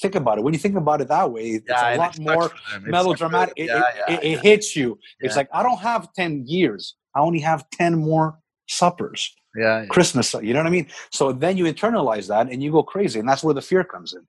Think 0.00 0.14
about 0.14 0.38
it. 0.38 0.44
When 0.44 0.54
you 0.54 0.60
think 0.60 0.76
about 0.76 1.00
it 1.00 1.08
that 1.08 1.32
way, 1.32 1.42
it's 1.50 1.66
Yeah, 1.68 1.94
a 1.94 1.98
lot 1.98 2.18
more 2.18 2.48
for 2.48 2.54
them. 2.72 2.82
It's 2.84 2.90
melodramatic. 2.90 3.54
It, 3.56 3.66
yeah, 3.66 3.82
it, 4.08 4.12
it, 4.12 4.24
it 4.24 4.40
hits 4.40 4.76
you. 4.76 4.98
It's 5.20 5.34
like 5.34 5.48
I 5.52 5.62
don't 5.62 5.80
have 5.80 6.12
ten 6.12 6.44
years. 6.46 6.94
I 7.16 7.20
only 7.20 7.40
have 7.40 7.68
ten 7.70 7.98
more 7.98 8.38
suppers, 8.68 9.34
yeah, 9.56 9.80
yeah. 9.80 9.86
Christmas. 9.86 10.32
You 10.34 10.52
know 10.54 10.60
what 10.60 10.68
I 10.68 10.70
mean? 10.70 10.86
So 11.10 11.32
then 11.32 11.56
you 11.56 11.64
internalize 11.64 12.28
that 12.28 12.48
and 12.48 12.62
you 12.62 12.70
go 12.70 12.84
crazy, 12.84 13.18
and 13.18 13.28
that's 13.28 13.42
where 13.42 13.54
the 13.54 13.62
fear 13.62 13.82
comes 13.82 14.14
in. 14.14 14.24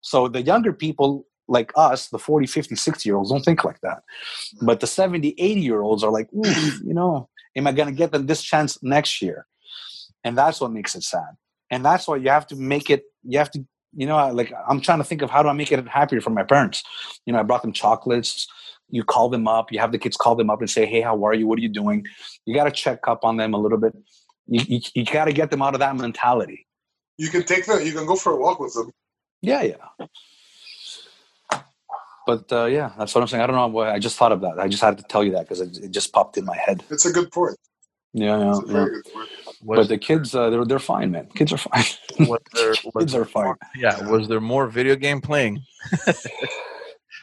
So 0.00 0.28
the 0.28 0.42
younger 0.42 0.72
people 0.72 1.26
like 1.48 1.72
us, 1.76 2.08
the 2.08 2.18
40, 2.18 2.46
50, 2.46 2.74
60 2.74 3.08
year 3.08 3.16
olds, 3.16 3.30
don't 3.30 3.44
think 3.44 3.64
like 3.64 3.80
that. 3.82 4.02
But 4.62 4.80
the 4.80 4.86
70, 4.86 5.34
80 5.38 5.60
year 5.60 5.80
olds 5.80 6.02
are 6.02 6.10
like, 6.10 6.28
"Oof, 6.32 6.80
you 6.84 6.94
know, 6.94 7.28
am 7.56 7.66
I 7.66 7.72
going 7.72 7.88
to 7.88 7.94
get 7.94 8.12
them 8.12 8.26
this 8.26 8.42
chance 8.42 8.82
next 8.82 9.22
year? 9.22 9.46
And 10.24 10.36
that's 10.36 10.60
what 10.60 10.72
makes 10.72 10.94
it 10.94 11.02
sad. 11.02 11.36
And 11.70 11.84
that's 11.84 12.06
why 12.06 12.16
you 12.16 12.28
have 12.28 12.46
to 12.48 12.56
make 12.56 12.90
it, 12.90 13.04
you 13.22 13.38
have 13.38 13.50
to, 13.52 13.64
you 13.94 14.06
know, 14.06 14.30
like 14.32 14.52
I'm 14.68 14.80
trying 14.80 14.98
to 14.98 15.04
think 15.04 15.22
of 15.22 15.30
how 15.30 15.42
do 15.42 15.48
I 15.48 15.52
make 15.52 15.72
it 15.72 15.86
happier 15.88 16.20
for 16.20 16.30
my 16.30 16.42
parents. 16.42 16.82
You 17.24 17.32
know, 17.32 17.40
I 17.40 17.42
brought 17.42 17.62
them 17.62 17.72
chocolates. 17.72 18.46
You 18.88 19.02
call 19.02 19.28
them 19.28 19.48
up. 19.48 19.72
You 19.72 19.80
have 19.80 19.90
the 19.90 19.98
kids 19.98 20.16
call 20.16 20.36
them 20.36 20.50
up 20.50 20.60
and 20.60 20.70
say, 20.70 20.86
"Hey, 20.86 21.00
how 21.00 21.24
are 21.24 21.34
you? 21.34 21.48
What 21.48 21.58
are 21.58 21.62
you 21.62 21.68
doing?" 21.68 22.04
You 22.44 22.54
got 22.54 22.64
to 22.64 22.70
check 22.70 23.08
up 23.08 23.24
on 23.24 23.36
them 23.36 23.52
a 23.52 23.58
little 23.58 23.78
bit. 23.78 23.94
You 24.46 24.60
you, 24.68 24.80
you 24.94 25.04
got 25.04 25.24
to 25.24 25.32
get 25.32 25.50
them 25.50 25.60
out 25.60 25.74
of 25.74 25.80
that 25.80 25.96
mentality. 25.96 26.66
You 27.18 27.30
can 27.30 27.42
take 27.42 27.66
them. 27.66 27.84
You 27.84 27.92
can 27.92 28.06
go 28.06 28.14
for 28.14 28.32
a 28.32 28.36
walk 28.36 28.60
with 28.60 28.74
them. 28.74 28.92
Yeah, 29.42 29.62
yeah. 29.62 30.06
But 32.26 32.50
uh, 32.50 32.64
yeah, 32.64 32.90
that's 32.98 33.14
what 33.14 33.20
I'm 33.22 33.28
saying. 33.28 33.42
I 33.42 33.46
don't 33.46 33.54
know 33.54 33.68
why. 33.68 33.92
I 33.92 34.00
just 34.00 34.16
thought 34.16 34.32
of 34.32 34.40
that. 34.40 34.58
I 34.58 34.66
just 34.66 34.82
had 34.82 34.98
to 34.98 35.04
tell 35.04 35.22
you 35.22 35.32
that 35.32 35.42
because 35.42 35.60
it, 35.60 35.78
it 35.78 35.90
just 35.92 36.12
popped 36.12 36.36
in 36.36 36.44
my 36.44 36.56
head. 36.56 36.82
It's 36.90 37.06
a 37.06 37.12
good 37.12 37.30
point. 37.30 37.56
Yeah, 38.12 38.38
yeah. 38.38 38.50
It's 38.50 38.58
a 38.58 38.66
yeah. 38.66 38.72
very 38.72 38.90
good 38.90 39.12
point. 39.12 39.28
But 39.62 39.78
Was, 39.78 39.88
the 39.88 39.98
kids, 39.98 40.34
uh, 40.34 40.50
they're 40.50 40.64
they're 40.64 40.78
fine, 40.80 41.12
man. 41.12 41.28
Kids 41.34 41.52
are 41.52 41.58
fine. 41.58 41.84
was 42.26 42.40
there, 42.54 42.74
was 42.84 42.92
kids 42.98 43.14
are 43.14 43.24
fine. 43.24 43.54
yeah, 43.76 44.08
was 44.08 44.26
there 44.26 44.40
more 44.40 44.66
video 44.66 44.96
game 44.96 45.20
playing? 45.20 45.62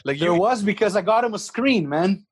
like 0.05 0.19
There 0.19 0.33
you, 0.33 0.35
was 0.35 0.63
because 0.63 0.95
I 0.95 1.01
got 1.01 1.25
him 1.25 1.33
a 1.33 1.39
screen, 1.39 1.89
man. 1.89 2.25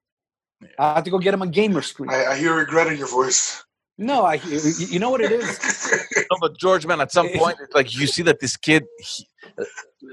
I 0.80 0.96
had 0.96 1.06
to 1.06 1.12
go 1.12 1.20
get 1.20 1.34
him 1.34 1.42
a 1.42 1.48
gamer 1.48 1.82
screen. 1.82 2.10
I, 2.10 2.26
I 2.26 2.38
hear 2.38 2.56
regret 2.56 2.88
in 2.88 2.98
your 2.98 3.08
voice. 3.08 3.64
No, 3.98 4.24
I. 4.24 4.36
You 4.36 4.60
you 4.78 5.00
know 5.00 5.10
what 5.10 5.22
it 5.22 5.32
is? 5.32 5.60
No, 6.32 6.38
but 6.40 6.58
George, 6.58 6.86
man, 6.86 7.02
at 7.02 7.12
some 7.12 7.28
eh. 7.28 7.38
point, 7.38 7.58
it's 7.62 7.76
like 7.76 7.94
you 7.94 8.08
see 8.08 8.22
that 8.24 8.40
this 8.40 8.56
kid, 8.56 8.86
he, 9.02 9.28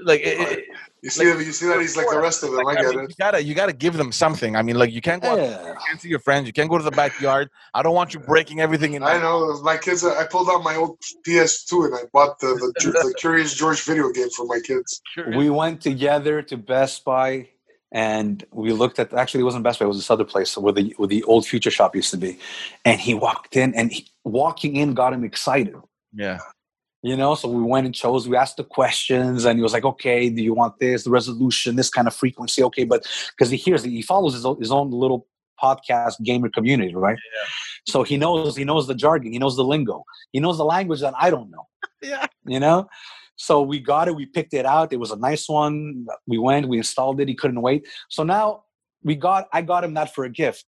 like, 0.03 0.19
it, 0.19 0.39
it- 0.39 0.65
you 1.01 1.09
see, 1.09 1.23
you 1.23 1.51
see 1.53 1.65
that 1.67 1.79
he's 1.79 1.95
like 1.95 2.07
the 2.09 2.19
rest 2.19 2.43
of 2.43 2.51
them. 2.51 2.61
Like, 2.65 2.77
I 2.79 2.81
get 2.81 2.89
mean, 2.89 3.05
it. 3.05 3.09
you 3.11 3.15
gotta, 3.17 3.41
you 3.41 3.55
gotta 3.55 3.71
give 3.71 3.95
them 3.95 4.11
something. 4.11 4.57
I 4.57 4.61
mean, 4.61 4.77
like, 4.77 4.91
you 4.91 4.99
can't 4.99 5.21
go, 5.21 5.31
out, 5.31 5.37
Yeah. 5.37 5.67
you 5.69 5.75
can't 5.87 6.01
see 6.01 6.09
your 6.09 6.19
friends, 6.19 6.45
you 6.45 6.51
can't 6.51 6.69
go 6.69 6.77
to 6.77 6.83
the 6.83 6.91
backyard. 6.91 7.49
I 7.73 7.81
don't 7.81 7.95
want 7.95 8.13
you 8.13 8.19
breaking 8.19 8.59
everything 8.59 8.95
in. 8.95 9.03
I 9.03 9.17
know 9.17 9.61
my 9.61 9.77
kids. 9.77 10.03
I 10.03 10.25
pulled 10.25 10.49
out 10.49 10.61
my 10.61 10.75
old 10.75 10.99
PS2 11.25 11.85
and 11.85 11.95
I 11.95 12.01
bought 12.11 12.39
the 12.39 12.47
the, 12.47 12.91
the 12.91 13.15
Curious 13.17 13.53
George 13.55 13.81
video 13.83 14.09
game 14.11 14.29
for 14.31 14.45
my 14.45 14.59
kids. 14.59 15.01
We 15.37 15.49
went 15.49 15.79
together 15.79 16.41
to 16.41 16.57
Best 16.57 17.05
Buy 17.05 17.47
and 17.91 18.45
we 18.51 18.71
looked 18.71 18.99
at 18.99 19.13
actually 19.13 19.41
it 19.41 19.45
wasn't 19.45 19.63
Best 19.63 19.79
Buy, 19.79 19.85
it 19.85 19.87
was 19.87 19.97
this 19.97 20.11
other 20.11 20.23
place 20.23 20.55
where 20.57 20.73
the 20.73 20.93
where 20.97 21.07
the 21.07 21.23
old 21.23 21.45
future 21.45 21.71
shop 21.71 21.95
used 21.95 22.11
to 22.11 22.17
be. 22.17 22.37
And 22.85 22.99
he 22.99 23.13
walked 23.13 23.55
in 23.55 23.73
and 23.73 23.91
he, 23.91 24.07
walking 24.23 24.75
in 24.75 24.93
got 24.93 25.13
him 25.13 25.23
excited. 25.23 25.75
Yeah, 26.13 26.39
You 27.03 27.15
know, 27.17 27.35
so 27.35 27.49
we 27.49 27.61
went 27.63 27.85
and 27.85 27.95
chose, 27.95 28.27
we 28.27 28.35
asked 28.35 28.57
the 28.57 28.63
questions, 28.63 29.45
and 29.45 29.57
he 29.59 29.63
was 29.63 29.73
like, 29.73 29.85
okay, 29.85 30.29
do 30.29 30.41
you 30.41 30.53
want 30.53 30.79
this, 30.79 31.03
the 31.03 31.11
resolution, 31.11 31.75
this 31.75 31.89
kind 31.89 32.07
of 32.07 32.15
frequency? 32.15 32.63
Okay, 32.63 32.83
but 32.83 33.07
because 33.35 33.51
he 33.51 33.57
hears, 33.57 33.83
he 33.83 34.01
follows 34.01 34.33
his 34.33 34.45
own, 34.45 34.59
his 34.59 34.71
own 34.71 34.91
little 34.91 35.27
podcast 35.61 36.21
gamer 36.23 36.49
community, 36.49 36.95
right? 36.95 37.17
Yeah. 37.17 37.49
So 37.87 38.03
he 38.03 38.17
knows, 38.17 38.55
he 38.55 38.63
knows 38.63 38.87
the 38.87 38.95
jargon, 38.95 39.33
he 39.33 39.39
knows 39.39 39.55
the 39.55 39.63
lingo, 39.63 40.03
he 40.31 40.39
knows 40.39 40.57
the 40.57 40.65
language 40.65 41.01
that 41.01 41.13
I 41.19 41.29
don't 41.29 41.49
know. 41.51 41.67
yeah. 42.01 42.27
you 42.45 42.59
know 42.59 42.87
so 43.41 43.61
we 43.61 43.79
got 43.79 44.09
it 44.09 44.15
we 44.15 44.25
picked 44.25 44.53
it 44.53 44.65
out 44.65 44.91
it 44.91 44.99
was 44.99 45.11
a 45.11 45.15
nice 45.29 45.47
one 45.47 46.05
we 46.27 46.37
went 46.37 46.67
we 46.67 46.77
installed 46.77 47.21
it 47.21 47.27
he 47.29 47.35
couldn't 47.41 47.61
wait. 47.61 47.87
So 48.09 48.21
now 48.23 48.63
we 49.01 49.15
got 49.15 49.47
i 49.53 49.61
got 49.61 49.83
him 49.85 49.93
that 49.95 50.13
for 50.13 50.25
a 50.25 50.29
gift. 50.29 50.65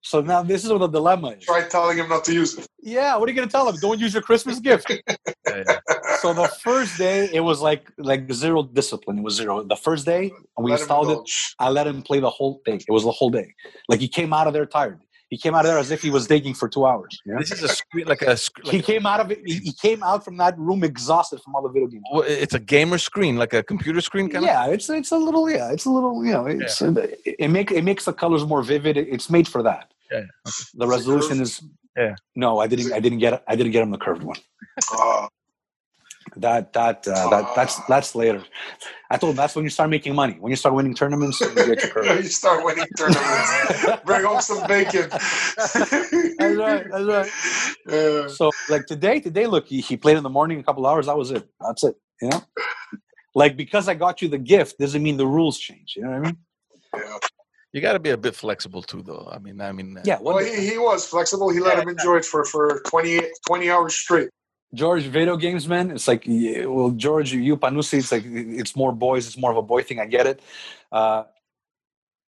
So 0.00 0.20
now 0.20 0.40
this 0.42 0.64
is 0.64 0.70
what 0.72 0.78
the 0.78 0.88
dilemma 0.98 1.28
is. 1.36 1.44
Try 1.44 1.62
telling 1.68 1.98
him 1.98 2.08
not 2.08 2.24
to 2.28 2.32
use 2.32 2.56
it. 2.58 2.66
yeah 2.82 3.16
what 3.16 3.24
are 3.28 3.32
you 3.32 3.36
going 3.36 3.48
to 3.48 3.52
tell 3.52 3.68
him? 3.68 3.76
Don't 3.86 4.00
use 4.00 4.12
your 4.14 4.22
christmas 4.22 4.58
gift. 4.60 4.86
Yeah, 4.90 5.16
yeah. 5.46 5.78
so 6.22 6.32
the 6.32 6.48
first 6.66 6.96
day 6.96 7.28
it 7.38 7.40
was 7.50 7.60
like 7.60 7.84
like 7.98 8.22
zero 8.32 8.62
discipline 8.62 9.18
it 9.18 9.24
was 9.28 9.34
zero. 9.42 9.62
The 9.74 9.80
first 9.88 10.06
day 10.06 10.22
we 10.64 10.70
Let 10.70 10.80
installed 10.80 11.10
it 11.14 11.20
i 11.58 11.68
let 11.68 11.86
him 11.86 12.00
play 12.08 12.20
the 12.28 12.34
whole 12.38 12.54
thing. 12.64 12.78
it 12.90 12.92
was 12.98 13.04
the 13.10 13.16
whole 13.18 13.32
day. 13.40 13.48
Like 13.90 14.00
he 14.00 14.08
came 14.18 14.32
out 14.32 14.46
of 14.48 14.54
there 14.56 14.64
tired 14.78 15.00
he 15.28 15.36
came 15.36 15.54
out 15.54 15.64
of 15.64 15.70
there 15.70 15.78
as 15.78 15.90
if 15.90 16.02
he 16.02 16.10
was 16.10 16.26
digging 16.26 16.54
for 16.54 16.68
two 16.68 16.86
hours 16.86 17.20
you 17.24 17.32
know? 17.32 17.38
This 17.38 17.52
is 17.52 17.62
a 17.62 17.68
screen, 17.68 18.06
like 18.06 18.22
a 18.22 18.36
screen. 18.36 18.72
he 18.72 18.80
came 18.82 19.06
out 19.06 19.20
of 19.20 19.30
it 19.30 19.40
he, 19.44 19.56
he 19.56 19.72
came 19.72 20.02
out 20.02 20.24
from 20.24 20.36
that 20.38 20.58
room 20.58 20.84
exhausted 20.84 21.40
from 21.42 21.54
all 21.54 21.62
the 21.62 21.68
video 21.68 21.88
games 21.88 22.04
Well, 22.12 22.24
it's 22.26 22.54
a 22.54 22.60
gamer 22.60 22.98
screen, 22.98 23.36
like 23.36 23.52
a 23.52 23.62
computer 23.62 24.00
screen, 24.00 24.28
kind 24.28 24.44
yeah, 24.44 24.66
it's 24.66 24.88
it's 24.90 25.12
a 25.12 25.18
little 25.18 25.50
yeah, 25.50 25.72
it's 25.72 25.84
a 25.84 25.90
little 25.90 26.24
you 26.24 26.32
know, 26.32 26.46
it's 26.46 26.80
it, 26.80 27.20
it 27.24 27.50
make 27.50 27.70
it 27.70 27.84
makes 27.84 28.04
the 28.04 28.12
colors 28.12 28.44
more 28.44 28.62
vivid. 28.62 28.96
It's 28.96 29.28
made 29.30 29.48
for 29.48 29.62
that. 29.62 29.92
Yeah, 30.10 30.20
yeah, 30.20 30.52
The 30.74 30.86
resolution 30.86 31.40
is 31.40 31.62
Yeah. 31.96 32.14
No, 32.34 32.58
I 32.58 32.66
didn't. 32.66 32.92
I 32.92 33.00
didn't 33.00 33.18
get. 33.18 33.42
I 33.48 33.56
didn't 33.56 33.72
get 33.72 33.82
him 33.82 33.90
the 33.90 33.98
curved 33.98 34.22
one. 34.22 34.36
Uh, 34.92 35.28
That 36.36 36.72
that 36.74 37.08
uh, 37.08 37.30
that 37.30 37.54
that's 37.54 37.80
that's 37.86 38.14
later. 38.14 38.44
I 39.10 39.16
told 39.16 39.30
him 39.30 39.36
that's 39.36 39.56
when 39.56 39.64
you 39.64 39.70
start 39.70 39.88
making 39.88 40.14
money. 40.14 40.36
When 40.38 40.50
you 40.50 40.56
start 40.56 40.74
winning 40.74 40.94
tournaments, 40.94 41.40
you 41.40 41.54
get 41.54 41.66
your 41.66 41.76
curved. 41.92 42.24
you 42.24 42.28
start 42.28 42.64
winning 42.64 42.86
tournaments. 42.98 44.02
Bring 44.04 44.24
home 44.24 44.40
some 44.40 44.66
bacon. 44.66 45.08
That's 45.10 45.74
right. 46.40 46.84
That's 46.90 47.04
right. 47.04 47.30
Yeah. 47.88 48.26
So 48.28 48.50
like 48.68 48.84
today, 48.86 49.20
today, 49.20 49.46
look, 49.46 49.66
he, 49.66 49.80
he 49.80 49.96
played 49.96 50.18
in 50.18 50.22
the 50.22 50.30
morning, 50.30 50.60
a 50.60 50.62
couple 50.62 50.86
hours. 50.86 51.06
That 51.06 51.16
was 51.16 51.30
it. 51.30 51.48
That's 51.60 51.84
it. 51.84 51.96
You 52.20 52.28
know, 52.28 52.42
like 53.34 53.56
because 53.56 53.88
I 53.88 53.94
got 53.94 54.20
you 54.20 54.28
the 54.28 54.38
gift 54.38 54.78
doesn't 54.78 55.02
mean 55.02 55.16
the 55.16 55.26
rules 55.26 55.58
change. 55.58 55.94
You 55.96 56.02
know 56.02 56.10
what 56.10 56.16
I 56.16 56.20
mean? 56.20 56.36
Yeah. 56.94 57.18
You 57.72 57.82
got 57.82 57.92
to 57.92 57.98
be 57.98 58.10
a 58.10 58.16
bit 58.16 58.34
flexible 58.34 58.82
too, 58.82 59.02
though. 59.02 59.28
I 59.30 59.38
mean, 59.38 59.60
I 59.60 59.70
mean, 59.72 59.98
uh, 59.98 60.02
Yeah. 60.04 60.18
Well, 60.20 60.38
he, 60.38 60.70
he 60.70 60.78
was 60.78 61.06
flexible. 61.06 61.50
He 61.50 61.60
let 61.60 61.78
him 61.78 61.88
enjoy 61.88 62.16
it 62.16 62.24
for, 62.24 62.42
for 62.44 62.80
20, 62.86 63.20
20 63.46 63.70
hours 63.70 63.94
straight. 63.94 64.30
George, 64.76 65.04
video 65.04 65.36
games, 65.36 65.66
man. 65.66 65.90
It's 65.90 66.06
like, 66.06 66.24
well, 66.26 66.90
George, 66.90 67.32
you 67.32 67.56
Panusi, 67.56 67.98
it's 67.98 68.12
like 68.12 68.24
it's 68.26 68.76
more 68.76 68.92
boys. 68.92 69.26
It's 69.26 69.38
more 69.38 69.50
of 69.50 69.56
a 69.56 69.62
boy 69.62 69.82
thing. 69.82 69.98
I 70.00 70.06
get 70.06 70.26
it. 70.26 70.40
Uh, 70.92 71.24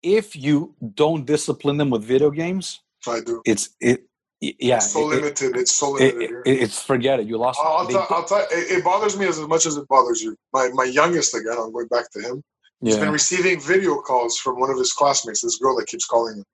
if 0.02 0.36
you 0.36 0.74
don't 0.94 1.24
discipline 1.24 1.78
them 1.78 1.90
with 1.90 2.04
video 2.04 2.30
games, 2.30 2.80
I 3.08 3.20
do. 3.20 3.42
it's 3.44 3.70
it. 3.80 4.04
Yeah, 4.40 4.76
it's 4.76 4.92
so 4.92 5.00
it- 5.00 5.14
it- 5.14 5.22
limited. 5.22 5.56
it's 5.56 5.74
so 5.74 5.90
limited. 5.92 6.22
it- 6.22 6.28
here. 6.28 6.42
it's 6.44 6.82
forget 6.82 7.20
it. 7.20 7.26
You 7.26 7.38
lost. 7.38 7.58
I'll, 7.62 7.78
I'll, 7.78 7.88
tell, 7.88 8.06
I'll 8.10 8.24
tell 8.24 8.46
it, 8.50 8.70
it 8.76 8.84
bothers 8.84 9.16
me 9.18 9.26
as 9.26 9.40
much 9.40 9.64
as 9.64 9.76
it 9.78 9.88
bothers 9.88 10.20
you. 10.22 10.36
My 10.52 10.68
my 10.74 10.84
youngest 10.84 11.34
again. 11.34 11.56
I'm 11.58 11.72
going 11.72 11.88
back 11.88 12.10
to 12.12 12.20
him. 12.20 12.42
He's 12.82 12.98
been 12.98 13.10
receiving 13.10 13.58
video 13.58 14.00
calls 14.02 14.36
from 14.36 14.60
one 14.60 14.70
of 14.70 14.78
his 14.78 14.92
classmates. 14.92 15.40
This 15.40 15.56
girl 15.56 15.74
that 15.78 15.86
keeps 15.86 16.04
calling 16.04 16.36
him. 16.36 16.44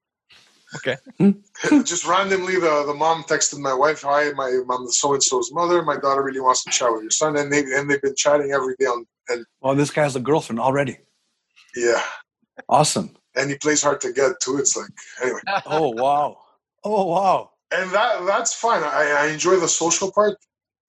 Okay. 0.76 0.96
Just 1.84 2.06
randomly, 2.06 2.54
the, 2.54 2.84
the 2.86 2.94
mom 2.94 3.24
texted 3.24 3.58
my 3.58 3.74
wife, 3.74 4.02
"Hi, 4.02 4.30
my 4.32 4.50
mom, 4.66 4.86
the 4.86 4.92
so 4.92 5.12
and 5.14 5.22
so's 5.22 5.52
mother. 5.52 5.82
My 5.82 5.96
daughter 5.96 6.22
really 6.22 6.40
wants 6.40 6.64
to 6.64 6.70
chat 6.70 6.92
with 6.92 7.02
your 7.02 7.10
son." 7.10 7.36
And 7.36 7.52
they 7.52 7.60
and 7.60 7.90
they've 7.90 8.00
been 8.02 8.16
chatting 8.16 8.52
every 8.52 8.74
day 8.78 8.86
on. 8.86 9.06
And 9.28 9.44
Oh, 9.62 9.74
this 9.74 9.90
guy 9.90 10.02
has 10.02 10.16
a 10.16 10.20
girlfriend 10.20 10.58
already. 10.60 10.98
yeah, 11.76 12.02
Awesome. 12.68 13.16
and 13.36 13.50
he 13.50 13.56
plays 13.58 13.82
hard 13.82 14.00
to 14.00 14.12
get 14.12 14.32
too. 14.40 14.58
It's 14.58 14.76
like 14.76 14.88
anyway, 15.22 15.40
Oh 15.66 15.90
wow. 15.90 16.38
Oh 16.84 17.04
wow. 17.06 17.50
and 17.70 17.90
that 17.92 18.24
that's 18.26 18.54
fine. 18.54 18.82
I, 18.82 19.16
I 19.20 19.26
enjoy 19.28 19.56
the 19.56 19.68
social 19.68 20.10
part. 20.10 20.36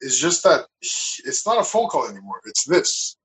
It's 0.01 0.19
just 0.19 0.43
that 0.43 0.65
it's 0.81 1.45
not 1.45 1.59
a 1.59 1.63
phone 1.63 1.87
call 1.87 2.07
anymore. 2.09 2.39
It's 2.45 2.65
this. 2.65 3.15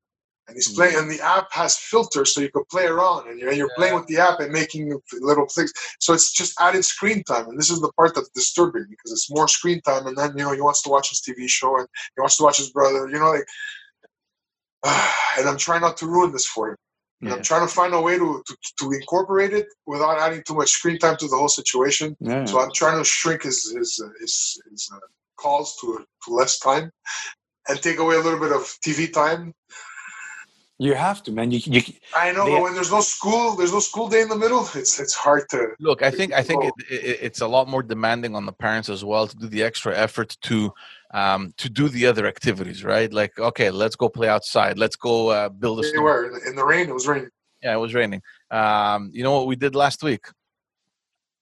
And 0.49 0.57
he's 0.57 0.75
playing, 0.75 0.97
and 0.97 1.11
the 1.11 1.21
app 1.21 1.53
has 1.53 1.77
filters, 1.77 2.35
so 2.35 2.41
you 2.41 2.51
can 2.51 2.65
play 2.71 2.87
around, 2.87 3.29
and 3.29 3.39
you're, 3.39 3.53
you're 3.53 3.71
playing 3.77 3.95
with 3.95 4.07
the 4.07 4.17
app 4.17 4.41
and 4.41 4.51
making 4.51 4.99
little 5.21 5.47
things. 5.47 5.73
So 6.01 6.15
it's 6.15 6.33
just 6.33 6.59
added 6.59 6.85
screen 6.85 7.23
time, 7.25 7.49
and 7.49 7.59
this 7.59 7.71
is 7.71 7.81
the 7.81 7.93
part 7.93 8.15
that's 8.15 8.31
disturbing 8.31 8.87
because 8.89 9.13
it's 9.13 9.31
more 9.31 9.47
screen 9.47 9.83
time, 9.83 10.07
and 10.07 10.17
then 10.17 10.31
you 10.37 10.45
know 10.45 10.53
he 10.53 10.63
wants 10.63 10.81
to 10.83 10.89
watch 10.89 11.11
his 11.11 11.21
TV 11.21 11.49
show, 11.49 11.79
and 11.79 11.87
he 12.17 12.21
wants 12.21 12.39
to 12.39 12.45
watch 12.45 12.57
his 12.57 12.71
brother, 12.71 13.09
you 13.09 13.19
know, 13.19 13.31
like. 13.31 13.45
and 15.39 15.49
I'm 15.49 15.59
trying 15.59 15.81
not 15.81 15.97
to 15.99 16.07
ruin 16.07 16.33
this 16.33 16.47
for 16.47 16.71
him. 16.71 16.77
And 17.21 17.33
I'm 17.33 17.43
trying 17.43 17.67
to 17.67 17.75
find 17.75 17.93
a 17.95 18.01
way 18.01 18.17
to, 18.17 18.43
to 18.47 18.57
to 18.79 18.93
incorporate 18.93 19.53
it 19.53 19.67
without 19.87 20.21
adding 20.21 20.43
too 20.47 20.55
much 20.55 20.71
screen 20.71 20.99
time 20.99 21.17
to 21.17 21.27
the 21.27 21.37
whole 21.37 21.49
situation. 21.49 22.17
Yeah. 22.21 22.45
So 22.45 22.61
I'm 22.61 22.71
trying 22.73 22.97
to 22.97 23.05
shrink 23.05 23.43
his 23.43 23.73
his 23.77 24.01
uh, 24.03 24.09
his, 24.21 24.61
his 24.71 24.91
uh, 24.95 24.99
calls 25.37 25.77
to, 25.81 26.05
to 26.25 26.35
less 26.35 26.61
time, 26.61 26.93
and 27.69 27.83
take 27.83 27.99
away 27.99 28.15
a 28.15 28.21
little 28.21 28.39
bit 28.39 28.53
of 28.53 28.63
TV 28.87 29.13
time. 29.13 29.53
You 30.81 30.95
have 30.95 31.25
to, 31.25 31.33
man. 31.33 31.51
You, 31.51 31.59
you 31.65 31.83
I 32.17 32.31
know, 32.31 32.45
They- 32.45 32.53
but 32.53 32.63
when 32.63 32.75
there's 32.75 32.93
no 32.93 33.01
school, 33.01 33.57
there's 33.57 33.73
no 33.73 33.81
school 33.81 34.09
day 34.09 34.23
in 34.23 34.29
the 34.29 34.37
middle. 34.37 34.67
It's 34.77 35.01
it's 35.01 35.15
hard 35.15 35.49
to. 35.51 35.71
Look, 35.81 36.03
I 36.03 36.11
think 36.11 36.33
I 36.33 36.43
think 36.43 36.65
it, 36.65 36.75
it, 36.89 37.19
it's 37.21 37.41
a 37.41 37.49
lot 37.49 37.69
more 37.69 37.83
demanding 37.83 38.37
on 38.37 38.47
the 38.47 38.53
parents 38.53 38.89
as 38.89 39.05
well 39.05 39.27
to 39.27 39.37
do 39.37 39.49
the 39.49 39.63
extra 39.65 39.97
effort 39.97 40.37
to 40.43 40.73
um, 41.13 41.53
to 41.57 41.69
do 41.69 41.89
the 41.89 42.07
other 42.07 42.27
activities, 42.27 42.85
right? 42.85 43.13
Like, 43.13 43.39
okay, 43.39 43.71
let's 43.71 43.97
go 43.97 44.09
play 44.09 44.29
outside. 44.29 44.79
Let's 44.79 44.97
go 44.97 45.31
uh, 45.31 45.49
build 45.49 45.81
a. 45.81 45.83
They 45.83 45.89
snow- 45.89 46.03
were 46.03 46.27
in 46.27 46.33
the, 46.35 46.41
in 46.51 46.55
the 46.57 46.65
rain. 46.65 46.89
It 46.89 46.95
was 46.95 47.09
raining. 47.09 47.31
Yeah, 47.63 47.75
it 47.75 47.81
was 47.81 47.93
raining. 47.93 48.23
Um, 48.53 49.11
you 49.13 49.25
know 49.25 49.33
what 49.33 49.49
we 49.49 49.57
did 49.57 49.75
last 49.75 50.05
week? 50.05 50.25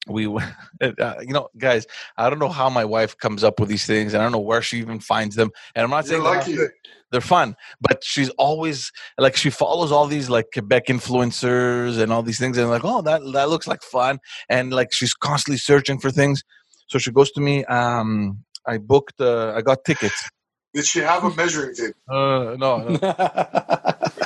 We, 0.06 0.26
uh, 0.80 1.14
you 1.20 1.32
know, 1.32 1.48
guys, 1.58 1.86
I 2.16 2.30
don't 2.30 2.38
know 2.38 2.48
how 2.48 2.70
my 2.70 2.84
wife 2.84 3.16
comes 3.18 3.44
up 3.44 3.60
with 3.60 3.68
these 3.68 3.86
things, 3.86 4.14
and 4.14 4.22
I 4.22 4.24
don't 4.24 4.32
know 4.32 4.38
where 4.38 4.62
she 4.62 4.78
even 4.78 5.00
finds 5.00 5.36
them. 5.36 5.50
And 5.74 5.84
I'm 5.84 5.90
not 5.90 6.06
You're 6.06 6.22
saying 6.22 6.22
they're 6.22 6.56
lucky. 6.56 6.72
they're 7.10 7.20
fun, 7.20 7.56
but 7.80 8.02
she's 8.04 8.30
always 8.30 8.92
like 9.18 9.36
she 9.36 9.50
follows 9.50 9.92
all 9.92 10.06
these 10.06 10.30
like 10.30 10.46
Quebec 10.52 10.86
influencers 10.86 12.00
and 12.00 12.12
all 12.12 12.22
these 12.22 12.38
things, 12.38 12.58
and 12.58 12.70
like, 12.70 12.84
oh, 12.84 13.02
that 13.02 13.20
that 13.32 13.48
looks 13.48 13.66
like 13.66 13.82
fun, 13.82 14.18
and 14.48 14.72
like 14.72 14.92
she's 14.92 15.14
constantly 15.14 15.58
searching 15.58 15.98
for 15.98 16.10
things. 16.10 16.42
So 16.88 16.98
she 16.98 17.10
goes 17.10 17.30
to 17.32 17.40
me. 17.40 17.64
Um, 17.64 18.44
I 18.66 18.78
booked. 18.78 19.20
Uh, 19.20 19.52
I 19.56 19.62
got 19.62 19.84
tickets. 19.84 20.28
Did 20.74 20.84
she 20.84 20.98
have 20.98 21.24
a 21.24 21.34
measuring 21.34 21.74
tape? 21.74 21.94
Uh, 22.06 22.54
no, 22.58 22.78
no. 22.78 22.98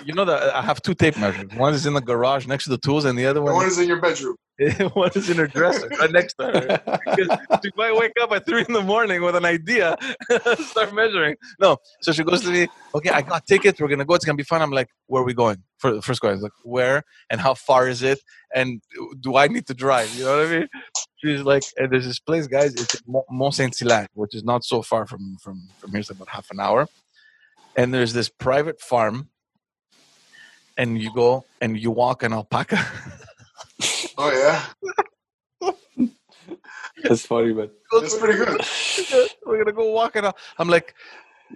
you 0.04 0.14
know 0.14 0.24
that 0.24 0.52
I 0.52 0.62
have 0.62 0.82
two 0.82 0.94
tape 0.94 1.16
measures. 1.16 1.48
One 1.56 1.74
is 1.74 1.86
in 1.86 1.94
the 1.94 2.00
garage 2.00 2.46
next 2.46 2.64
to 2.64 2.70
the 2.70 2.78
tools, 2.78 3.04
and 3.04 3.16
the 3.16 3.26
other 3.26 3.40
one 3.40 3.54
one 3.54 3.66
is 3.66 3.78
in 3.78 3.86
your 3.86 4.00
bedroom. 4.00 4.34
one 4.92 5.10
is 5.14 5.30
in 5.30 5.38
her 5.38 5.46
dresser 5.46 5.88
right 5.88 6.10
next 6.12 6.34
to 6.34 6.44
her. 6.44 6.98
Because 7.06 7.38
she 7.64 7.70
might 7.76 7.96
wake 7.96 8.12
up 8.20 8.30
at 8.32 8.44
three 8.44 8.64
in 8.68 8.74
the 8.74 8.82
morning 8.82 9.22
with 9.22 9.34
an 9.34 9.46
idea, 9.46 9.96
start 10.58 10.92
measuring. 10.94 11.36
No, 11.58 11.78
so 12.02 12.12
she 12.12 12.22
goes 12.24 12.42
to 12.42 12.50
me. 12.50 12.68
Okay, 12.94 13.08
I 13.08 13.22
got 13.22 13.46
tickets. 13.46 13.80
We're 13.80 13.88
gonna 13.88 14.04
go. 14.04 14.14
It's 14.14 14.24
gonna 14.26 14.36
be 14.36 14.42
fun. 14.42 14.60
I'm 14.60 14.70
like, 14.70 14.88
where 15.06 15.22
are 15.22 15.24
we 15.24 15.32
going? 15.32 15.62
For 15.78 15.94
the 15.94 16.02
first 16.02 16.20
question, 16.20 16.42
like 16.42 16.52
where 16.62 17.04
and 17.30 17.40
how 17.40 17.54
far 17.54 17.88
is 17.88 18.02
it? 18.02 18.20
And 18.54 18.82
do 19.18 19.36
I 19.36 19.48
need 19.48 19.66
to 19.68 19.74
drive? 19.74 20.14
You 20.14 20.24
know 20.24 20.36
what 20.36 20.46
I 20.46 20.58
mean? 20.58 20.68
She's 21.16 21.40
like, 21.40 21.62
there's 21.76 22.04
this 22.04 22.18
place, 22.18 22.46
guys. 22.46 22.74
It's 22.74 23.00
Mont- 23.06 23.26
Mont 23.30 23.54
Saint 23.54 23.78
Hilaire, 23.78 24.08
which 24.12 24.34
is 24.34 24.44
not 24.44 24.64
so 24.64 24.82
far 24.82 25.06
from 25.06 25.38
from 25.42 25.68
from 25.78 25.90
here. 25.92 26.00
It's 26.00 26.10
about 26.10 26.28
half 26.28 26.50
an 26.50 26.60
hour. 26.60 26.86
And 27.76 27.94
there's 27.94 28.12
this 28.12 28.28
private 28.28 28.78
farm, 28.80 29.30
and 30.76 31.00
you 31.00 31.14
go 31.14 31.46
and 31.62 31.78
you 31.80 31.90
walk 31.90 32.22
an 32.22 32.34
alpaca. 32.34 32.84
Oh 34.22 34.30
yeah, 35.62 35.70
That's 37.04 37.24
funny, 37.26 37.52
but 37.52 37.72
that's 37.92 38.18
pretty 38.18 38.38
good. 38.38 38.60
We're 39.46 39.58
gonna 39.64 39.72
go 39.72 39.90
walking 39.92 40.24
it 40.24 40.28
out. 40.28 40.36
I'm 40.58 40.68
like, 40.68 40.94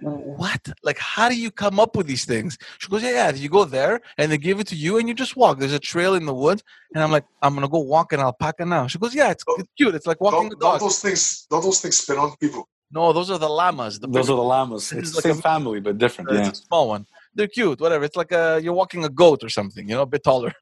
what? 0.01 0.67
Like, 0.83 0.97
how 0.97 1.29
do 1.29 1.35
you 1.35 1.51
come 1.51 1.79
up 1.79 1.95
with 1.95 2.07
these 2.07 2.25
things? 2.25 2.57
She 2.79 2.89
goes, 2.89 3.03
yeah, 3.03 3.11
yeah. 3.11 3.31
You 3.33 3.49
go 3.49 3.63
there 3.65 4.01
and 4.17 4.31
they 4.31 4.37
give 4.37 4.59
it 4.59 4.67
to 4.67 4.75
you 4.75 4.97
and 4.97 5.07
you 5.07 5.13
just 5.13 5.35
walk. 5.37 5.59
There's 5.59 5.73
a 5.73 5.79
trail 5.79 6.15
in 6.15 6.25
the 6.25 6.33
woods. 6.33 6.63
And 6.93 7.03
I'm 7.03 7.11
like, 7.11 7.25
I'm 7.41 7.53
going 7.53 7.61
to 7.65 7.69
go 7.71 7.79
walk 7.79 8.11
an 8.11 8.19
alpaca 8.19 8.65
now. 8.65 8.87
She 8.87 8.97
goes, 8.97 9.15
yeah, 9.15 9.31
it's, 9.31 9.43
oh, 9.47 9.55
it's 9.59 9.69
cute. 9.77 9.95
It's 9.95 10.05
like 10.07 10.19
walking 10.19 10.47
a 10.47 10.49
Don't, 10.49 10.59
don't 10.59 10.79
those 10.79 10.99
things 10.99 11.45
don't 11.49 11.63
those 11.63 11.79
things 11.81 11.97
spin 11.97 12.17
on 12.17 12.35
people? 12.37 12.67
No, 12.91 13.13
those 13.13 13.31
are 13.31 13.37
the 13.37 13.47
llamas. 13.49 13.99
The 13.99 14.07
Those 14.07 14.29
are 14.29 14.35
the 14.35 14.43
llamas. 14.43 14.91
It's 14.91 15.11
the 15.11 15.17
like 15.17 15.23
same 15.23 15.39
a- 15.39 15.41
family, 15.41 15.79
but 15.79 15.97
different. 15.97 16.29
it's 16.31 16.39
Yeah. 16.47 16.51
a 16.51 16.55
small 16.55 16.89
one. 16.89 17.05
They're 17.33 17.47
cute, 17.47 17.79
whatever. 17.79 18.03
It's 18.03 18.15
like 18.17 18.31
a, 18.31 18.59
you're 18.61 18.73
walking 18.73 19.03
a 19.05 19.09
goat 19.09 19.43
or 19.43 19.49
something, 19.49 19.87
you 19.87 19.95
know, 19.95 20.01
a 20.03 20.05
bit 20.05 20.23
taller. 20.23 20.51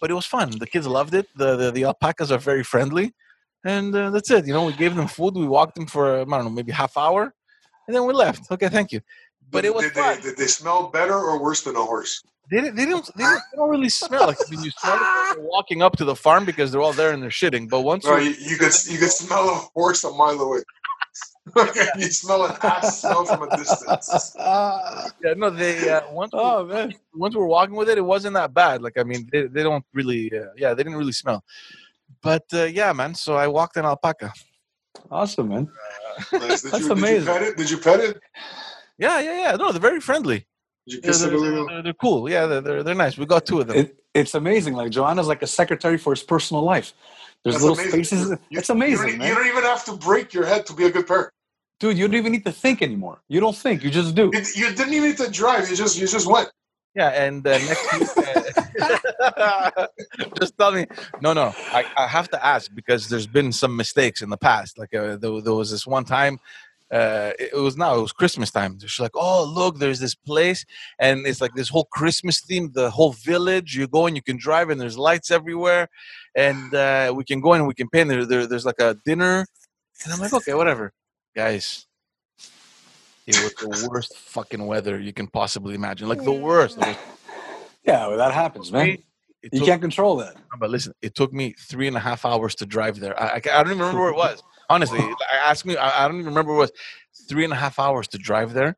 but 0.00 0.10
it 0.10 0.14
was 0.14 0.26
fun. 0.26 0.50
The 0.58 0.66
kids 0.66 0.86
loved 0.86 1.14
it. 1.14 1.26
The, 1.36 1.56
the, 1.56 1.70
the 1.70 1.84
alpacas 1.84 2.30
are 2.30 2.38
very 2.38 2.62
friendly. 2.64 3.14
And 3.64 3.94
uh, 3.94 4.10
that's 4.10 4.30
it. 4.30 4.46
You 4.46 4.52
know, 4.52 4.64
we 4.64 4.72
gave 4.72 4.94
them 4.94 5.08
food. 5.08 5.34
We 5.34 5.46
walked 5.46 5.74
them 5.74 5.86
for, 5.86 6.20
I 6.20 6.24
don't 6.24 6.44
know, 6.44 6.50
maybe 6.50 6.72
half 6.72 6.96
hour. 6.96 7.34
And 7.86 7.94
then 7.94 8.06
we 8.06 8.12
left. 8.14 8.50
Okay, 8.50 8.68
thank 8.68 8.92
you. 8.92 9.00
But 9.50 9.64
it 9.64 9.74
was 9.74 9.84
did 9.84 9.92
fun. 9.92 10.16
they, 10.16 10.22
did 10.22 10.36
they 10.36 10.46
smell 10.46 10.88
better 10.88 11.14
or 11.14 11.42
worse 11.42 11.62
than 11.62 11.76
a 11.76 11.82
horse? 11.82 12.22
They, 12.50 12.60
didn't- 12.60 12.76
they, 12.76 12.86
don't, 12.86 13.08
they, 13.16 13.24
don't, 13.24 13.42
they 13.52 13.56
don't 13.56 13.70
really 13.70 13.88
smell 13.88 14.26
like 14.28 14.38
when 14.48 14.62
you 14.62 14.70
smell 14.70 14.98
it 15.32 15.40
walking 15.40 15.82
up 15.82 15.96
to 15.96 16.04
the 16.04 16.14
farm 16.14 16.44
because 16.44 16.70
they're 16.70 16.82
all 16.82 16.92
there 16.92 17.12
and 17.12 17.22
they're 17.22 17.30
shitting. 17.30 17.68
But 17.68 17.80
once 17.80 18.04
No, 18.04 18.16
you, 18.16 18.30
you 18.38 18.56
could 18.56 18.72
you 18.86 18.98
could 18.98 19.10
smell 19.10 19.48
a 19.50 19.54
horse 19.74 20.04
a 20.04 20.10
mile 20.12 20.38
away. 20.40 20.60
you 21.96 22.10
smell 22.10 22.44
an 22.46 22.56
ass 22.62 23.00
smell 23.00 23.24
from 23.24 23.42
a 23.42 23.56
distance. 23.56 24.34
yeah, 24.38 25.34
no, 25.36 25.50
they 25.50 25.88
uh, 25.88 26.10
once 26.10 26.32
we- 26.32 26.40
oh 26.40 26.64
man. 26.66 26.92
once 27.14 27.34
we 27.34 27.40
were 27.40 27.46
walking 27.46 27.76
with 27.76 27.88
it, 27.88 27.98
it 27.98 28.02
wasn't 28.04 28.34
that 28.34 28.52
bad. 28.52 28.82
Like 28.82 28.98
I 28.98 29.04
mean, 29.04 29.28
they, 29.30 29.46
they 29.46 29.62
don't 29.62 29.84
really, 29.94 30.32
uh, 30.36 30.46
yeah, 30.56 30.74
they 30.74 30.82
didn't 30.82 30.98
really 30.98 31.12
smell. 31.12 31.44
But 32.22 32.44
uh, 32.52 32.64
yeah, 32.64 32.92
man. 32.92 33.14
So 33.14 33.36
I 33.36 33.46
walked 33.46 33.76
an 33.76 33.84
alpaca. 33.84 34.32
Awesome, 35.10 35.48
man. 35.48 35.68
Nice. 36.32 36.62
That's 36.70 36.80
you, 36.80 36.92
amazing. 36.92 37.26
Did 37.26 37.26
you 37.26 37.32
pet 37.32 37.42
it? 37.42 37.56
Did 37.56 37.70
you 37.70 37.78
pet 37.78 38.00
it? 38.00 38.20
Yeah, 38.98 39.20
yeah, 39.20 39.38
yeah. 39.42 39.56
No, 39.56 39.70
they're 39.72 39.80
very 39.80 40.00
friendly. 40.00 40.46
Did 40.86 40.94
you 40.94 41.00
Yeah, 41.02 41.06
kiss 41.10 41.20
they're, 41.20 41.28
it 41.32 41.34
a 41.34 41.38
little? 41.38 41.66
they're, 41.68 41.82
they're 41.82 41.92
cool. 41.94 42.28
Yeah, 42.28 42.46
they're, 42.46 42.60
they're 42.60 42.82
they're 42.82 42.94
nice. 42.94 43.16
We 43.18 43.26
got 43.26 43.46
two 43.46 43.60
of 43.60 43.68
them. 43.68 43.76
It, 43.76 43.96
it's 44.14 44.34
amazing. 44.34 44.74
Like 44.74 44.90
Joanna's 44.90 45.28
like 45.28 45.42
a 45.42 45.46
secretary 45.46 45.98
for 45.98 46.12
his 46.12 46.22
personal 46.22 46.62
life. 46.64 46.92
There's 47.44 47.56
That's 47.56 47.62
little 47.64 47.78
amazing. 47.78 48.04
spaces. 48.04 48.30
You- 48.30 48.58
it's 48.58 48.68
You 48.68 48.74
amazing, 48.74 49.18
don't, 49.18 49.28
you 49.28 49.34
don't 49.34 49.46
even 49.46 49.62
have 49.64 49.84
to 49.84 49.96
break 49.96 50.32
your 50.32 50.46
head 50.46 50.66
to 50.66 50.72
be 50.72 50.84
a 50.86 50.90
good 50.90 51.06
parent. 51.06 51.30
Dude, 51.78 51.98
you 51.98 52.06
don't 52.06 52.16
even 52.16 52.32
need 52.32 52.44
to 52.44 52.52
think 52.52 52.80
anymore. 52.80 53.20
You 53.28 53.40
don't 53.40 53.56
think. 53.56 53.84
You 53.84 53.90
just 53.90 54.14
do. 54.14 54.30
You, 54.32 54.40
you 54.54 54.74
didn't 54.74 54.94
even 54.94 55.10
need 55.10 55.18
to 55.18 55.30
drive. 55.30 55.68
You 55.68 55.76
just 55.76 55.98
you 55.98 56.06
just 56.06 56.26
went. 56.26 56.48
Yeah, 56.94 57.10
and 57.10 57.46
uh, 57.46 57.58
next 57.58 57.92
week, 57.92 58.08
uh, 59.36 59.86
just 60.40 60.56
tell 60.56 60.72
me. 60.72 60.86
No, 61.20 61.34
no, 61.34 61.54
I, 61.70 61.84
I 61.98 62.06
have 62.06 62.30
to 62.30 62.44
ask 62.44 62.70
because 62.74 63.10
there's 63.10 63.26
been 63.26 63.52
some 63.52 63.76
mistakes 63.76 64.22
in 64.22 64.30
the 64.30 64.38
past. 64.38 64.78
Like 64.78 64.94
uh, 64.94 65.16
there, 65.16 65.42
there 65.42 65.52
was 65.52 65.70
this 65.70 65.86
one 65.86 66.06
time. 66.06 66.38
Uh, 66.90 67.32
it 67.38 67.50
it 67.52 67.58
was 67.58 67.76
now 67.76 67.96
it 67.96 68.00
was 68.00 68.12
Christmas 68.12 68.50
time. 68.50 68.78
She's 68.78 68.98
like, 68.98 69.10
"Oh, 69.14 69.44
look, 69.44 69.78
there's 69.78 70.00
this 70.00 70.14
place, 70.14 70.64
and 70.98 71.26
it's 71.26 71.42
like 71.42 71.52
this 71.54 71.68
whole 71.68 71.86
Christmas 71.92 72.40
theme. 72.40 72.70
The 72.72 72.88
whole 72.90 73.12
village. 73.12 73.76
You 73.76 73.86
go 73.88 74.06
and 74.06 74.16
you 74.16 74.22
can 74.22 74.38
drive, 74.38 74.70
and 74.70 74.80
there's 74.80 74.96
lights 74.96 75.30
everywhere, 75.30 75.88
and 76.34 76.72
uh, 76.74 77.12
we 77.14 77.24
can 77.24 77.42
go 77.42 77.52
in 77.52 77.60
and 77.60 77.68
we 77.68 77.74
can 77.74 77.90
pay. 77.90 78.00
And 78.00 78.10
there, 78.10 78.24
there, 78.24 78.46
there's 78.46 78.64
like 78.64 78.80
a 78.80 78.96
dinner, 79.04 79.44
and 80.04 80.12
I'm 80.14 80.20
like, 80.20 80.32
okay, 80.32 80.54
whatever, 80.54 80.92
guys. 81.46 81.86
It 83.26 83.36
was 83.42 83.54
the 83.54 83.88
worst 83.90 84.16
fucking 84.16 84.64
weather 84.66 84.98
you 84.98 85.12
can 85.12 85.26
possibly 85.26 85.74
imagine. 85.74 86.08
Like 86.08 86.22
the 86.24 86.32
worst. 86.32 86.78
It 86.78 86.86
was 86.86 86.96
Yeah, 87.84 88.06
well, 88.08 88.16
that 88.18 88.32
happens, 88.32 88.72
man. 88.72 88.88
it 88.90 89.00
You 89.52 89.58
took- 89.60 89.68
can't 89.68 89.82
control 89.82 90.16
that. 90.16 90.34
but 90.58 90.70
listen, 90.70 90.92
it 91.02 91.14
took 91.14 91.32
me 91.32 91.54
three 91.58 91.88
and 91.88 91.96
a 91.96 92.00
half 92.00 92.24
hours 92.24 92.54
to 92.56 92.66
drive 92.66 93.00
there. 93.00 93.20
I, 93.20 93.26
I, 93.26 93.34
I 93.36 93.62
don't 93.62 93.66
even 93.72 93.78
remember 93.80 94.00
where 94.00 94.10
it 94.10 94.16
was. 94.16 94.42
Honestly, 94.70 94.98
I 95.32 95.50
asked 95.50 95.66
me, 95.66 95.76
I, 95.76 96.04
I 96.04 96.08
don't 96.08 96.16
even 96.16 96.26
remember 96.26 96.52
where 96.52 96.64
it 96.64 96.70
was. 96.70 96.72
Three 97.28 97.44
and 97.44 97.52
a 97.52 97.56
half 97.56 97.78
hours 97.78 98.08
to 98.08 98.18
drive 98.18 98.52
there. 98.54 98.76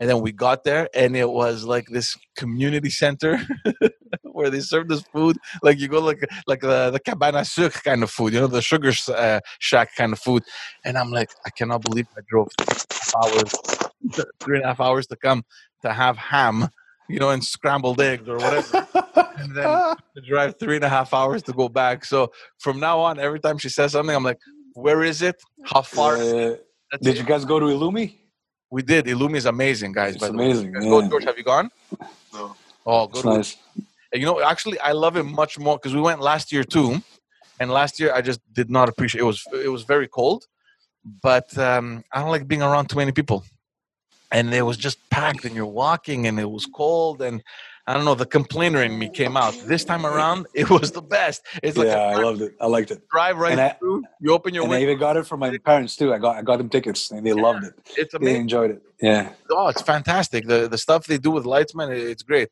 And 0.00 0.08
then 0.08 0.20
we 0.22 0.32
got 0.32 0.64
there, 0.64 0.88
and 0.94 1.14
it 1.14 1.28
was 1.28 1.64
like 1.64 1.86
this 1.88 2.16
community 2.34 2.88
center 2.88 3.38
where 4.40 4.50
they 4.50 4.60
serve 4.60 4.88
this 4.88 5.02
food. 5.12 5.36
Like 5.62 5.78
you 5.78 5.88
go 5.88 6.00
like 6.00 6.20
like 6.46 6.60
the 6.60 6.90
the 6.90 7.00
cabana 7.00 7.44
sucre 7.44 7.80
kind 7.80 8.02
of 8.02 8.10
food, 8.10 8.32
you 8.32 8.40
know, 8.40 8.46
the 8.46 8.62
sugar 8.62 8.88
s- 8.88 9.08
uh, 9.08 9.40
shack 9.58 9.88
kind 9.96 10.12
of 10.12 10.18
food. 10.18 10.42
And 10.84 10.96
I'm 10.98 11.10
like, 11.10 11.30
I 11.46 11.50
cannot 11.50 11.82
believe 11.82 12.06
I 12.16 12.20
drove 12.28 12.48
three 12.58 12.66
and 12.68 12.78
a 12.80 13.04
half 13.04 13.14
hours, 13.22 13.52
three 14.40 14.56
and 14.56 14.64
a 14.64 14.68
half 14.68 14.80
hours 14.80 15.06
to 15.08 15.16
come 15.16 15.44
to 15.82 15.92
have 15.92 16.16
ham, 16.16 16.68
you 17.08 17.18
know, 17.18 17.30
and 17.30 17.42
scrambled 17.44 18.00
eggs 18.00 18.28
or 18.28 18.36
whatever 18.36 18.86
And 19.40 19.54
then- 19.56 19.96
to 20.16 20.20
drive 20.28 20.58
three 20.58 20.76
and 20.76 20.84
a 20.84 20.88
half 20.88 21.12
hours 21.14 21.42
to 21.44 21.52
go 21.52 21.68
back. 21.68 22.04
So 22.04 22.32
from 22.58 22.80
now 22.80 22.98
on, 23.00 23.18
every 23.18 23.40
time 23.40 23.58
she 23.58 23.68
says 23.68 23.92
something, 23.92 24.14
I'm 24.18 24.24
like, 24.30 24.40
"Where 24.74 25.02
is 25.12 25.20
it? 25.30 25.36
How 25.72 25.82
far?" 25.82 26.16
Uh, 26.16 26.56
did 27.02 27.14
it. 27.14 27.18
you 27.18 27.24
guys 27.32 27.44
go 27.44 27.58
to 27.60 27.66
Illumi? 27.66 28.06
We 28.76 28.82
did. 28.82 29.06
Illumi 29.06 29.36
is 29.42 29.46
amazing, 29.46 29.92
guys. 29.92 30.14
It's 30.14 30.20
by 30.22 30.28
the 30.30 30.36
way. 30.36 30.44
amazing. 30.46 30.72
Go. 30.72 31.08
George, 31.08 31.24
have 31.24 31.38
you 31.38 31.44
gone? 31.54 31.70
No. 32.32 32.54
Oh, 32.86 33.06
go 33.06 33.18
It's 33.18 33.22
to 33.22 33.28
nice. 33.36 33.56
You 34.12 34.26
know, 34.26 34.42
actually, 34.42 34.78
I 34.80 34.92
love 34.92 35.16
it 35.16 35.22
much 35.24 35.58
more 35.58 35.76
because 35.76 35.94
we 35.94 36.00
went 36.00 36.20
last 36.20 36.50
year 36.52 36.64
too, 36.64 37.00
and 37.60 37.70
last 37.70 38.00
year 38.00 38.12
I 38.12 38.20
just 38.22 38.40
did 38.52 38.68
not 38.70 38.88
appreciate. 38.88 39.20
It 39.20 39.24
was 39.24 39.44
it 39.52 39.68
was 39.68 39.84
very 39.84 40.08
cold, 40.08 40.46
but 41.22 41.56
um, 41.58 42.02
I 42.12 42.20
don't 42.20 42.30
like 42.30 42.48
being 42.48 42.62
around 42.62 42.88
too 42.88 42.96
many 42.96 43.12
people, 43.12 43.44
and 44.32 44.52
it 44.52 44.62
was 44.62 44.76
just 44.76 44.98
packed, 45.10 45.44
and 45.44 45.54
you're 45.54 45.66
walking, 45.66 46.26
and 46.26 46.40
it 46.40 46.50
was 46.50 46.66
cold, 46.66 47.22
and 47.22 47.40
I 47.86 47.94
don't 47.94 48.04
know. 48.04 48.16
The 48.16 48.26
complainer 48.26 48.82
in 48.82 48.98
me 48.98 49.08
came 49.08 49.36
out. 49.36 49.54
This 49.66 49.84
time 49.84 50.04
around, 50.04 50.46
it 50.54 50.68
was 50.70 50.90
the 50.90 51.02
best. 51.02 51.42
It's 51.62 51.76
like 51.76 51.86
yeah, 51.88 51.98
I 51.98 52.16
loved 52.16 52.42
it. 52.42 52.54
I 52.60 52.66
liked 52.66 52.90
it. 52.90 53.08
drive 53.10 53.36
right 53.38 53.52
And 53.52 53.60
I- 53.60 53.70
through. 53.70 54.02
You 54.20 54.32
open 54.32 54.52
your 54.54 54.64
And 54.64 54.74
I 54.74 54.82
even 54.82 54.98
got 54.98 55.16
it 55.16 55.26
for 55.26 55.36
my 55.38 55.56
parents 55.58 55.96
too. 55.96 56.12
I 56.12 56.18
got 56.18 56.36
I 56.36 56.42
got 56.42 56.58
them 56.58 56.68
tickets 56.68 57.10
and 57.10 57.26
they 57.26 57.32
loved 57.32 57.64
it. 57.64 57.74
It's 57.96 58.12
amazing. 58.12 58.34
They 58.34 58.40
enjoyed 58.40 58.70
it. 58.72 58.82
Yeah. 59.00 59.32
Oh, 59.50 59.68
it's 59.68 59.80
fantastic. 59.82 60.46
The 60.46 60.68
the 60.68 60.76
stuff 60.76 61.06
they 61.06 61.16
do 61.16 61.30
with 61.30 61.46
lights, 61.46 61.74
man, 61.74 61.90
it's 61.90 62.22
great. 62.22 62.48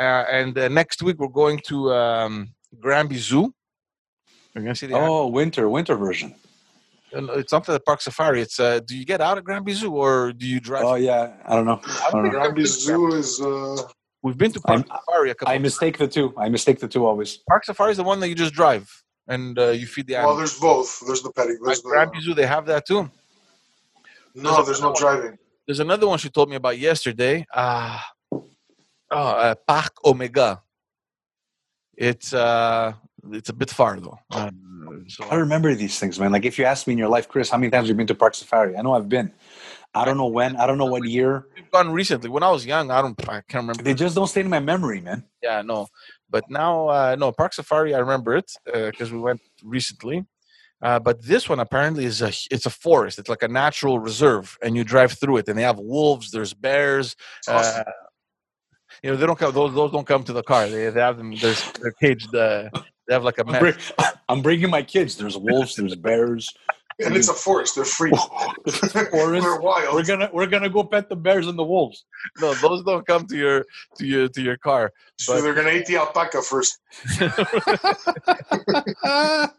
Uh, 0.00 0.24
and 0.30 0.56
uh, 0.58 0.68
next 0.68 1.02
week 1.02 1.18
we're 1.18 1.28
going 1.28 1.60
to 1.66 1.92
um, 1.92 2.48
Granby 2.80 3.16
Zoo. 3.18 3.54
We're 4.54 4.62
gonna 4.62 4.74
see 4.74 4.86
the. 4.86 4.94
Oh, 4.96 5.26
winter, 5.28 5.68
winter 5.68 5.96
version. 5.96 6.34
Uh, 7.14 7.32
It's 7.34 7.52
not 7.52 7.64
the 7.66 7.78
Parc 7.80 8.00
Safari. 8.00 8.40
It's 8.42 8.58
uh, 8.58 8.80
do 8.86 8.96
you 8.96 9.04
get 9.04 9.20
out 9.20 9.38
of 9.38 9.44
Granby 9.44 9.72
Zoo 9.72 9.94
or 9.94 10.32
do 10.32 10.46
you 10.46 10.60
drive? 10.60 10.84
Oh 10.84 10.94
yeah, 10.94 11.34
I 11.46 11.54
don't 11.56 11.64
know. 11.66 11.80
I 11.84 12.10
don't 12.10 12.24
know. 12.24 12.30
Granby 12.30 12.64
Zoo 12.66 13.14
is 13.14 13.40
uh, 13.40 13.76
We've 14.22 14.38
been 14.38 14.52
to 14.52 14.60
Park 14.60 14.86
I'm- 14.90 14.98
Safari 15.06 15.30
a 15.30 15.34
couple. 15.34 15.54
I 15.54 15.58
mistake 15.58 15.98
the 15.98 16.08
two. 16.08 16.32
I 16.38 16.48
mistake 16.48 16.78
the 16.80 16.88
two 16.88 17.04
always. 17.06 17.38
Parc 17.48 17.64
Safari 17.64 17.90
is 17.92 17.96
the 17.98 18.04
one 18.04 18.20
that 18.20 18.28
you 18.28 18.34
just 18.34 18.54
drive 18.54 18.88
and 19.28 19.58
uh, 19.58 19.68
you 19.68 19.86
feed 19.86 20.06
the 20.06 20.16
animals. 20.16 20.36
well. 20.60 20.70
animals. 20.72 20.98
There's 20.98 21.00
both. 21.00 21.06
There's 21.06 21.22
the 21.22 21.32
petting. 21.32 21.56
At 21.56 21.64
There's 21.64 21.80
Granby 21.82 22.18
the, 22.18 22.22
Zoo, 22.22 22.34
they 22.34 22.46
have 22.46 22.66
that 22.66 22.86
too. 22.86 23.10
no, 24.34 24.62
there's 24.64 24.80
no 24.80 24.92
driving. 24.94 25.38
There's 25.66 25.80
another 25.80 26.06
one 26.06 26.18
she 26.18 26.28
told 26.30 26.50
me 26.50 26.56
about 26.56 26.78
yesterday. 26.78 27.46
Uh, 27.52 27.98
oh, 29.14 29.28
uh, 29.28 29.54
Parc 29.66 29.92
Omega. 30.04 30.62
It's 31.96 32.34
uh, 32.34 32.92
it's 33.32 33.48
a 33.48 33.52
bit 33.52 33.70
far 33.70 34.00
though. 34.00 34.18
Uh, 34.30 34.50
so 35.08 35.24
I 35.24 35.36
remember 35.36 35.74
these 35.74 35.98
things, 35.98 36.18
man. 36.18 36.32
Like 36.32 36.44
if 36.44 36.58
you 36.58 36.64
ask 36.64 36.86
me 36.86 36.92
in 36.92 36.98
your 36.98 37.08
life, 37.08 37.28
Chris, 37.28 37.50
how 37.50 37.58
many 37.58 37.70
times 37.70 37.84
have 37.84 37.88
you 37.88 37.94
been 37.94 38.06
to 38.08 38.14
Parc 38.14 38.34
Safari? 38.34 38.76
I 38.76 38.82
know 38.82 38.94
I've 38.94 39.08
been. 39.08 39.32
I 39.94 40.04
don't 40.04 40.16
know 40.16 40.26
when. 40.26 40.56
I 40.56 40.66
don't 40.66 40.76
know 40.76 40.86
what 40.86 41.04
year. 41.04 41.46
we've 41.54 41.70
gone 41.70 41.92
recently. 41.92 42.28
When 42.28 42.42
I 42.42 42.50
was 42.50 42.66
young, 42.66 42.90
I 42.90 43.00
don't, 43.00 43.16
I 43.28 43.42
can't 43.42 43.62
remember. 43.62 43.84
They 43.84 43.94
just 43.94 44.16
don't 44.16 44.26
stay 44.26 44.40
in 44.40 44.50
my 44.50 44.58
memory, 44.58 45.00
man. 45.00 45.22
Yeah, 45.40 45.62
no. 45.62 45.86
But 46.28 46.50
now, 46.50 46.88
uh, 46.88 47.16
no, 47.16 47.30
Parc 47.30 47.52
Safari, 47.52 47.94
I 47.94 48.00
remember 48.00 48.34
it 48.34 48.50
because 48.64 49.12
we 49.12 49.18
went 49.20 49.40
recently. 49.62 50.26
Uh, 50.82 50.98
but 50.98 51.22
this 51.22 51.48
one 51.48 51.60
apparently 51.60 52.04
is 52.04 52.20
a 52.20 52.32
it's 52.50 52.66
a 52.66 52.70
forest. 52.70 53.18
It's 53.18 53.28
like 53.28 53.42
a 53.42 53.48
natural 53.48 54.00
reserve, 54.00 54.58
and 54.60 54.76
you 54.76 54.84
drive 54.84 55.12
through 55.12 55.38
it, 55.38 55.48
and 55.48 55.56
they 55.56 55.62
have 55.62 55.78
wolves. 55.78 56.30
There's 56.32 56.52
bears. 56.52 57.14
Awesome. 57.48 57.84
You 59.04 59.10
know, 59.10 59.16
they 59.16 59.26
don't 59.26 59.38
come. 59.38 59.52
Those 59.52 59.74
those 59.74 59.92
don't 59.92 60.06
come 60.06 60.24
to 60.24 60.32
the 60.32 60.42
car. 60.42 60.66
They, 60.66 60.88
they 60.88 61.00
have 61.00 61.18
them. 61.18 61.36
There's 61.36 61.70
they're 61.72 61.92
caged. 62.00 62.34
Uh, 62.34 62.70
they 63.06 63.12
have 63.12 63.22
like 63.22 63.36
a 63.36 63.46
I'm, 63.46 63.58
bring, 63.58 63.74
I'm 64.30 64.40
bringing 64.40 64.70
my 64.70 64.82
kids. 64.82 65.18
There's 65.18 65.36
wolves. 65.36 65.76
There's 65.76 65.94
bears. 65.94 66.50
and 67.04 67.14
it's 67.14 67.28
a 67.28 67.34
forest. 67.34 67.74
They're 67.74 67.84
free. 67.84 68.10
Forest. 68.66 68.94
They're 68.94 69.60
wild. 69.60 69.94
We're 69.94 70.06
gonna 70.06 70.30
we're 70.32 70.46
gonna 70.46 70.70
go 70.70 70.84
pet 70.84 71.10
the 71.10 71.16
bears 71.16 71.48
and 71.48 71.58
the 71.58 71.64
wolves. 71.64 72.06
No, 72.40 72.54
those 72.54 72.82
don't 72.82 73.06
come 73.06 73.26
to 73.26 73.36
your 73.36 73.66
to 73.96 74.06
your 74.06 74.28
to 74.28 74.40
your 74.40 74.56
car. 74.56 74.90
so 75.18 75.38
they're 75.42 75.52
gonna 75.52 75.72
eat 75.72 75.84
the 75.84 75.96
alpaca 75.96 76.40
first. 76.40 76.78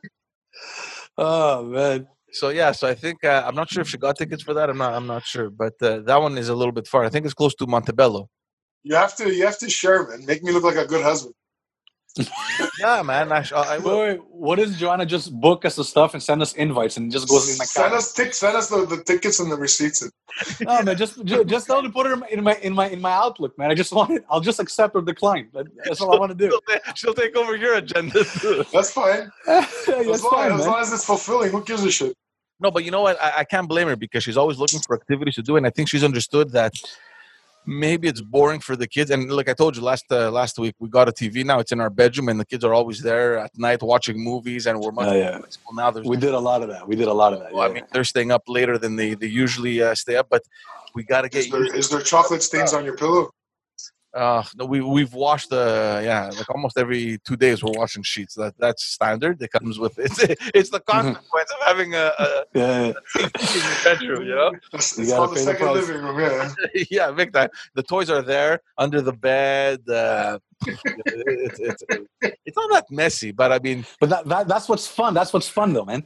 oh 1.19 1.63
man. 1.65 2.07
So 2.31 2.49
yeah, 2.49 2.71
so 2.71 2.87
I 2.87 2.95
think 2.95 3.23
uh, 3.23 3.43
I'm 3.45 3.53
not 3.53 3.69
sure 3.69 3.81
if 3.81 3.89
she 3.89 3.99
got 3.99 4.17
tickets 4.17 4.41
for 4.41 4.55
that. 4.55 4.71
I'm 4.71 4.79
not. 4.79 4.95
I'm 4.95 5.05
not 5.05 5.23
sure, 5.23 5.51
but 5.51 5.73
uh, 5.83 5.99
that 5.99 6.19
one 6.19 6.35
is 6.39 6.49
a 6.49 6.55
little 6.55 6.73
bit 6.73 6.87
far. 6.87 7.03
I 7.03 7.09
think 7.09 7.25
it's 7.25 7.35
close 7.35 7.53
to 7.55 7.67
Montebello. 7.67 8.27
You 8.85 8.93
have 8.95 9.15
to. 9.17 9.33
You 9.33 9.45
have 9.45 9.57
to 9.59 9.69
share, 9.69 10.07
man. 10.07 10.25
Make 10.25 10.43
me 10.43 10.51
look 10.51 10.63
like 10.63 10.75
a 10.75 10.85
good 10.85 11.03
husband. 11.03 11.33
Yeah, 12.79 13.01
man. 13.01 13.31
I, 13.31 13.41
sh- 13.41 13.53
I 13.53 13.77
will. 13.77 13.99
Wait, 13.99 14.09
wait, 14.19 14.21
what 14.29 14.59
is 14.59 14.77
Joanna 14.77 15.05
just 15.05 15.33
book 15.39 15.65
us 15.65 15.75
the 15.75 15.83
stuff 15.83 16.13
and 16.13 16.21
send 16.21 16.41
us 16.41 16.53
invites 16.53 16.97
and 16.97 17.11
just 17.11 17.27
goes 17.27 17.49
in 17.49 17.57
my 17.57 17.65
Send 17.65 17.93
us 17.93 18.13
tic- 18.13 18.33
Send 18.33 18.55
us 18.55 18.69
the, 18.69 18.85
the 18.85 19.03
tickets 19.03 19.39
and 19.39 19.51
the 19.51 19.57
receipts. 19.57 20.07
No, 20.61 20.83
man, 20.83 20.97
just 20.97 21.23
just, 21.25 21.47
just 21.47 21.67
tell 21.67 21.77
her 21.77 21.87
to 21.87 21.89
put 21.89 22.05
it 22.07 22.11
in 22.31 22.43
my, 22.43 22.57
in 22.57 22.73
my 22.73 22.87
in 22.89 23.01
my 23.01 23.11
Outlook, 23.11 23.57
man. 23.57 23.71
I 23.71 23.73
just 23.73 23.93
want 23.93 24.11
it. 24.11 24.25
I'll 24.29 24.41
just 24.41 24.59
accept 24.59 24.93
or 24.95 25.01
decline. 25.01 25.49
That's 25.85 26.01
all 26.01 26.13
I 26.13 26.19
want 26.19 26.37
to 26.37 26.37
do. 26.37 26.49
She'll, 26.67 26.93
she'll 26.95 27.13
take 27.13 27.35
over 27.37 27.55
your 27.55 27.75
agenda 27.75 28.23
too. 28.41 28.65
That's 28.73 28.91
fine. 28.91 29.31
That's 29.45 29.87
As 29.87 30.23
long, 30.23 30.31
fine, 30.31 30.51
as 30.51 30.59
man. 30.59 30.67
long 30.67 30.79
as 30.81 30.91
it's 30.93 31.05
fulfilling, 31.05 31.51
who 31.51 31.63
gives 31.63 31.83
a 31.85 31.91
shit? 31.91 32.13
No, 32.59 32.69
but 32.69 32.83
you 32.83 32.91
know 32.91 33.01
what? 33.01 33.21
I, 33.21 33.39
I 33.39 33.43
can't 33.45 33.67
blame 33.69 33.87
her 33.87 33.95
because 33.95 34.23
she's 34.25 34.37
always 34.37 34.57
looking 34.57 34.81
for 34.85 34.95
activities 34.95 35.35
to 35.35 35.41
do, 35.41 35.55
and 35.55 35.65
I 35.65 35.69
think 35.69 35.87
she's 35.89 36.03
understood 36.03 36.51
that 36.51 36.73
maybe 37.65 38.07
it's 38.07 38.21
boring 38.21 38.59
for 38.59 38.75
the 38.75 38.87
kids. 38.87 39.11
And 39.11 39.31
like 39.31 39.49
I 39.49 39.53
told 39.53 39.75
you 39.75 39.81
last 39.81 40.05
uh, 40.11 40.29
last 40.31 40.57
week, 40.59 40.75
we 40.79 40.89
got 40.89 41.07
a 41.09 41.11
TV 41.11 41.43
now. 41.43 41.59
It's 41.59 41.71
in 41.71 41.79
our 41.81 41.89
bedroom, 41.89 42.29
and 42.29 42.39
the 42.39 42.45
kids 42.45 42.63
are 42.63 42.73
always 42.73 43.01
there 43.01 43.39
at 43.39 43.51
night 43.57 43.81
watching 43.81 44.17
movies, 44.23 44.65
and 44.67 44.79
we're 44.79 44.91
much 44.91 45.07
Oh, 45.07 45.11
more 45.13 45.19
yeah. 45.19 45.37
flexible 45.39 45.73
now. 45.73 45.91
There's 45.91 46.07
We 46.07 46.17
did 46.17 46.33
a 46.33 46.39
lot 46.39 46.61
of 46.61 46.69
that. 46.69 46.87
We 46.87 46.95
did 46.95 47.07
a 47.07 47.13
lot 47.13 47.33
of 47.33 47.39
that. 47.39 47.53
well, 47.53 47.69
I 47.69 47.73
mean, 47.73 47.83
they're 47.91 48.03
staying 48.03 48.31
up 48.31 48.43
later 48.47 48.77
than 48.77 48.95
they, 48.95 49.13
they 49.13 49.27
usually 49.27 49.81
uh, 49.81 49.95
stay 49.95 50.15
up, 50.15 50.27
but 50.29 50.43
we 50.93 51.03
got 51.03 51.21
to 51.21 51.29
get 51.29 51.45
Is 51.45 51.49
there, 51.51 51.75
is 51.75 51.89
there 51.89 52.01
chocolate 52.01 52.43
stains 52.43 52.73
on 52.73 52.85
your 52.85 52.95
pillow? 52.95 53.29
Uh, 54.15 54.41
no, 54.55 54.63
we 54.65 54.79
we've 54.79 55.13
washed 55.13 55.49
the 55.49 56.01
yeah 56.01 56.29
like 56.37 56.49
almost 56.49 56.77
every 56.77 57.17
two 57.25 57.35
days 57.35 57.61
we're 57.61 57.73
washing 57.73 58.01
sheets. 58.01 58.33
That 58.35 58.53
that's 58.57 58.81
standard. 58.85 59.41
It 59.41 59.51
comes 59.51 59.77
with 59.77 59.99
it. 59.99 60.37
It's 60.55 60.69
the 60.69 60.79
consequence 60.79 61.51
of 61.51 61.67
having 61.67 61.93
a, 61.93 62.13
a 62.17 62.43
yeah, 62.53 62.85
in 62.85 62.93
your 63.23 63.83
bedroom. 63.83 64.23
You 64.25 64.35
know. 64.35 64.51
It's, 64.73 64.97
You 64.97 65.03
it's 65.03 65.13
called 65.13 65.31
the 65.31 65.35
pay 65.35 65.39
the 65.39 65.51
second 65.51 65.73
living 65.73 66.01
room, 66.01 66.19
yeah. 66.19 66.83
yeah, 66.91 67.11
big 67.11 67.33
time. 67.33 67.49
The 67.73 67.83
toys 67.83 68.09
are 68.09 68.21
there 68.21 68.61
under 68.77 69.01
the 69.01 69.13
bed. 69.13 69.81
Uh, 69.89 70.39
it's, 70.65 71.59
it's, 71.59 71.83
it's 72.21 72.57
not 72.57 72.71
that 72.71 72.85
messy, 72.89 73.31
but 73.31 73.51
I 73.51 73.59
mean, 73.59 73.85
but 73.99 74.09
that, 74.09 74.25
that 74.27 74.47
that's 74.47 74.69
what's 74.69 74.87
fun. 74.87 75.13
That's 75.13 75.33
what's 75.33 75.49
fun, 75.49 75.73
though, 75.73 75.85
man. 75.85 76.03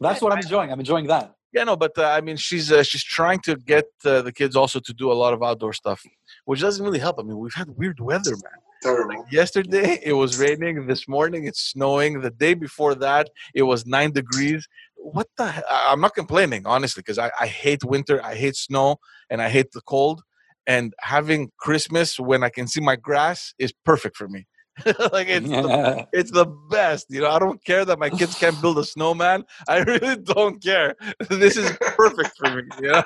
That's 0.00 0.20
what 0.20 0.32
I'm 0.32 0.38
enjoying. 0.38 0.72
I'm 0.72 0.80
enjoying 0.80 1.06
that. 1.06 1.34
Yeah, 1.52 1.64
no, 1.64 1.76
but 1.76 1.96
uh, 1.98 2.04
I 2.06 2.20
mean, 2.20 2.36
she's 2.36 2.72
uh, 2.72 2.82
she's 2.82 3.04
trying 3.04 3.40
to 3.40 3.56
get 3.56 3.84
uh, 4.04 4.22
the 4.22 4.32
kids 4.32 4.56
also 4.56 4.80
to 4.80 4.92
do 4.94 5.10
a 5.12 5.14
lot 5.22 5.32
of 5.34 5.42
outdoor 5.42 5.72
stuff, 5.72 6.02
which 6.44 6.60
doesn't 6.60 6.84
really 6.84 6.98
help. 6.98 7.18
I 7.18 7.22
mean, 7.22 7.38
we've 7.38 7.54
had 7.54 7.68
weird 7.76 8.00
weather, 8.00 8.32
man. 8.32 8.58
terrible. 8.82 9.24
Yesterday 9.30 10.00
it 10.04 10.14
was 10.14 10.38
raining. 10.38 10.86
This 10.86 11.06
morning 11.08 11.46
it's 11.46 11.60
snowing. 11.72 12.20
The 12.20 12.30
day 12.30 12.54
before 12.54 12.94
that 12.96 13.28
it 13.54 13.62
was 13.64 13.86
nine 13.86 14.12
degrees. 14.12 14.66
What 14.96 15.28
the? 15.36 15.50
he- 15.52 15.60
I'm 15.70 16.00
not 16.00 16.14
complaining 16.14 16.62
honestly 16.66 17.00
because 17.00 17.18
I, 17.18 17.30
I 17.40 17.46
hate 17.46 17.84
winter. 17.84 18.24
I 18.24 18.34
hate 18.34 18.56
snow 18.56 18.96
and 19.30 19.42
I 19.42 19.48
hate 19.48 19.72
the 19.72 19.80
cold. 19.82 20.22
And 20.66 20.94
having 21.00 21.50
Christmas 21.58 22.20
when 22.20 22.44
I 22.44 22.48
can 22.48 22.68
see 22.68 22.80
my 22.80 22.94
grass 22.94 23.52
is 23.58 23.72
perfect 23.84 24.16
for 24.16 24.28
me. 24.28 24.46
like 25.12 25.28
it's 25.28 25.48
the, 25.48 26.06
it's 26.12 26.30
the 26.30 26.46
best. 26.46 27.06
You 27.10 27.20
know, 27.20 27.30
I 27.30 27.38
don't 27.38 27.62
care 27.62 27.84
that 27.84 27.98
my 27.98 28.08
kids 28.08 28.34
can't 28.38 28.60
build 28.62 28.78
a 28.78 28.84
snowman. 28.84 29.44
I 29.68 29.80
really 29.80 30.16
don't 30.16 30.62
care. 30.62 30.96
This 31.28 31.58
is 31.58 31.70
perfect 31.78 32.38
for 32.38 32.56
me. 32.56 32.62
You 32.80 32.92
know? 32.92 33.02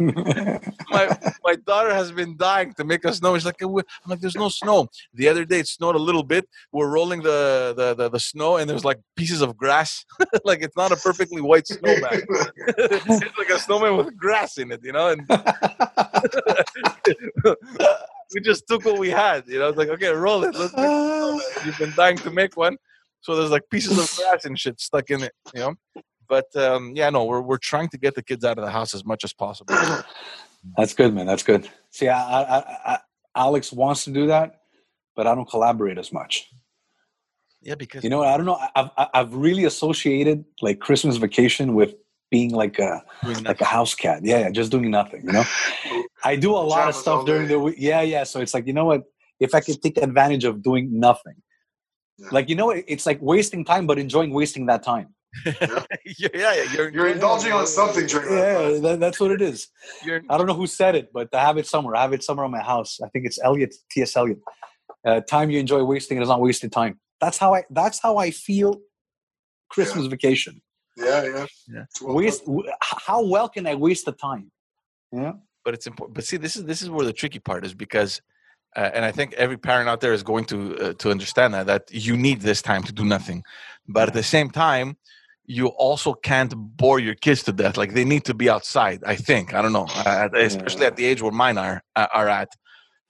my 0.90 1.18
my 1.42 1.54
daughter 1.66 1.94
has 1.94 2.12
been 2.12 2.36
dying 2.36 2.74
to 2.74 2.84
make 2.84 3.04
a 3.06 3.14
snow. 3.14 3.34
She's 3.36 3.46
like, 3.46 3.60
I'm 3.62 3.72
like, 4.06 4.20
there's 4.20 4.36
no 4.36 4.50
snow. 4.50 4.88
The 5.14 5.28
other 5.28 5.46
day 5.46 5.60
it 5.60 5.68
snowed 5.68 5.94
a 5.94 5.98
little 5.98 6.22
bit. 6.22 6.46
We're 6.72 6.90
rolling 6.90 7.22
the 7.22 7.72
the 7.74 7.94
the, 7.94 8.10
the 8.10 8.20
snow, 8.20 8.58
and 8.58 8.68
there's 8.68 8.84
like 8.84 9.00
pieces 9.16 9.40
of 9.40 9.56
grass. 9.56 10.04
like 10.44 10.62
it's 10.62 10.76
not 10.76 10.92
a 10.92 10.96
perfectly 10.96 11.40
white 11.40 11.66
snowman. 11.66 12.22
it's 12.76 13.38
like 13.38 13.48
a 13.48 13.58
snowman 13.58 13.96
with 13.96 14.14
grass 14.16 14.58
in 14.58 14.72
it, 14.72 14.80
you 14.84 14.92
know. 14.92 15.08
And 15.08 15.26
we 18.34 18.40
just 18.40 18.66
took 18.68 18.84
what 18.84 18.98
we 18.98 19.10
had. 19.10 19.44
You 19.46 19.58
know, 19.58 19.68
it's 19.68 19.78
like, 19.78 19.88
okay, 19.88 20.08
roll 20.08 20.44
it. 20.44 20.54
Let's 20.54 20.76
make. 20.76 21.42
You've 21.64 21.78
been 21.78 21.92
dying 21.96 22.16
to 22.18 22.30
make 22.30 22.56
one, 22.56 22.76
so 23.20 23.36
there's 23.36 23.50
like 23.50 23.62
pieces 23.70 23.98
of 23.98 24.16
grass 24.30 24.44
and 24.44 24.58
shit 24.58 24.80
stuck 24.80 25.10
in 25.10 25.22
it. 25.22 25.32
You 25.54 25.60
know. 25.60 25.74
But 26.28 26.54
um, 26.56 26.92
yeah, 26.94 27.10
no, 27.10 27.24
we're 27.24 27.40
we're 27.40 27.58
trying 27.58 27.88
to 27.90 27.98
get 27.98 28.14
the 28.14 28.22
kids 28.22 28.44
out 28.44 28.58
of 28.58 28.64
the 28.64 28.70
house 28.70 28.94
as 28.94 29.04
much 29.04 29.24
as 29.24 29.32
possible. 29.32 29.74
That's 30.76 30.92
good, 30.92 31.14
man. 31.14 31.26
That's 31.26 31.42
good. 31.42 31.68
See, 31.90 32.08
I, 32.08 32.20
I, 32.20 32.58
I, 32.58 32.78
I, 32.84 32.98
Alex 33.34 33.72
wants 33.72 34.04
to 34.04 34.10
do 34.10 34.26
that, 34.26 34.60
but 35.16 35.26
I 35.26 35.34
don't 35.34 35.48
collaborate 35.48 35.98
as 35.98 36.12
much. 36.12 36.50
Yeah, 37.62 37.74
because 37.74 38.04
You 38.04 38.10
know, 38.10 38.22
I 38.22 38.36
don't 38.36 38.46
know. 38.46 38.58
I've 38.76 38.90
I've 38.96 39.34
really 39.34 39.64
associated 39.64 40.44
like 40.60 40.78
Christmas 40.80 41.16
vacation 41.16 41.74
with 41.74 41.94
being 42.30 42.50
like 42.52 42.78
a 42.78 43.02
like 43.42 43.60
a 43.60 43.64
house 43.64 43.94
cat. 43.94 44.20
Yeah, 44.24 44.40
yeah, 44.40 44.50
just 44.50 44.70
doing 44.70 44.90
nothing. 44.90 45.22
You 45.24 45.32
know, 45.32 45.44
I 46.24 46.36
do 46.36 46.50
a 46.52 46.58
lot 46.74 46.88
of 46.88 46.94
stuff 46.94 47.24
during 47.26 47.48
the 47.48 47.58
week. 47.58 47.76
Yeah, 47.78 48.02
yeah. 48.02 48.24
So 48.24 48.40
it's 48.40 48.54
like 48.54 48.66
you 48.66 48.72
know 48.72 48.84
what? 48.84 49.02
If 49.40 49.54
I 49.54 49.60
could 49.60 49.80
take 49.82 49.96
advantage 49.98 50.44
of 50.44 50.62
doing 50.62 50.98
nothing, 50.98 51.36
Yeah. 52.18 52.28
like 52.32 52.48
you 52.48 52.56
know, 52.56 52.70
it's 52.70 53.06
like 53.06 53.18
wasting 53.22 53.64
time, 53.64 53.86
but 53.86 53.98
enjoying 53.98 54.32
wasting 54.32 54.66
that 54.66 54.82
time. 54.82 55.14
yeah, 55.44 55.84
yeah, 56.18 56.28
yeah. 56.34 56.72
You're, 56.72 56.88
You're 56.90 57.08
indulging 57.08 57.52
on 57.52 57.66
something 57.66 58.06
during 58.06 58.30
that 58.34 58.72
Yeah, 58.72 58.80
that, 58.80 59.00
that's 59.00 59.20
what 59.20 59.30
it 59.30 59.42
is. 59.42 59.68
you're 60.04 60.22
I 60.30 60.36
don't 60.38 60.46
know 60.46 60.54
who 60.54 60.66
said 60.66 60.94
it, 60.96 61.10
but 61.12 61.28
I 61.34 61.40
have 61.40 61.58
it 61.58 61.66
somewhere. 61.66 61.94
I 61.96 62.02
have 62.02 62.12
it 62.12 62.22
somewhere 62.24 62.44
on 62.46 62.50
my 62.50 62.62
house. 62.62 62.98
I 63.04 63.08
think 63.10 63.26
it's 63.26 63.38
Elliot, 63.42 63.74
T.S. 63.90 64.16
Eliot. 64.16 64.38
Uh, 65.06 65.20
time 65.20 65.50
you 65.50 65.60
enjoy 65.60 65.82
wasting 65.84 66.20
is 66.20 66.28
not 66.28 66.40
wasted 66.40 66.72
time. 66.72 66.98
That's 67.20 67.38
how 67.38 67.54
I. 67.54 67.62
That's 67.70 68.00
how 68.00 68.16
I 68.16 68.30
feel. 68.30 68.80
Christmas 69.70 70.06
vacation. 70.06 70.60
Yeah, 70.98 71.22
yeah. 71.24 71.46
Yeah. 71.68 71.82
It's 71.82 72.02
Waste. 72.02 72.42
How 72.80 73.22
well 73.24 73.48
can 73.48 73.66
I 73.66 73.74
waste 73.74 74.04
the 74.04 74.12
time? 74.12 74.50
Yeah. 75.12 75.32
but 75.64 75.74
it's 75.74 75.86
important. 75.86 76.14
But 76.14 76.24
see, 76.24 76.36
this 76.36 76.56
is 76.56 76.64
this 76.64 76.82
is 76.82 76.90
where 76.90 77.04
the 77.04 77.12
tricky 77.12 77.38
part 77.38 77.64
is 77.64 77.74
because, 77.74 78.22
uh, 78.76 78.90
and 78.94 79.04
I 79.04 79.12
think 79.12 79.34
every 79.34 79.58
parent 79.58 79.88
out 79.88 80.00
there 80.00 80.12
is 80.12 80.22
going 80.22 80.44
to 80.46 80.58
uh, 80.78 80.92
to 80.94 81.10
understand 81.10 81.54
that 81.54 81.66
that 81.66 81.82
you 81.92 82.16
need 82.16 82.40
this 82.40 82.62
time 82.62 82.82
to 82.84 82.92
do 82.92 83.04
nothing, 83.04 83.44
but 83.86 84.08
at 84.08 84.14
the 84.14 84.22
same 84.22 84.50
time, 84.50 84.96
you 85.44 85.68
also 85.68 86.14
can't 86.14 86.54
bore 86.56 86.98
your 87.00 87.14
kids 87.14 87.42
to 87.44 87.52
death. 87.52 87.76
Like 87.76 87.94
they 87.94 88.04
need 88.04 88.24
to 88.24 88.34
be 88.34 88.48
outside. 88.50 89.02
I 89.06 89.16
think 89.16 89.54
I 89.54 89.62
don't 89.62 89.72
know, 89.72 89.86
uh, 90.06 90.28
especially 90.34 90.86
at 90.86 90.96
the 90.96 91.04
age 91.04 91.20
where 91.22 91.32
mine 91.32 91.58
are 91.58 91.82
uh, 91.96 92.06
are 92.14 92.28
at. 92.28 92.48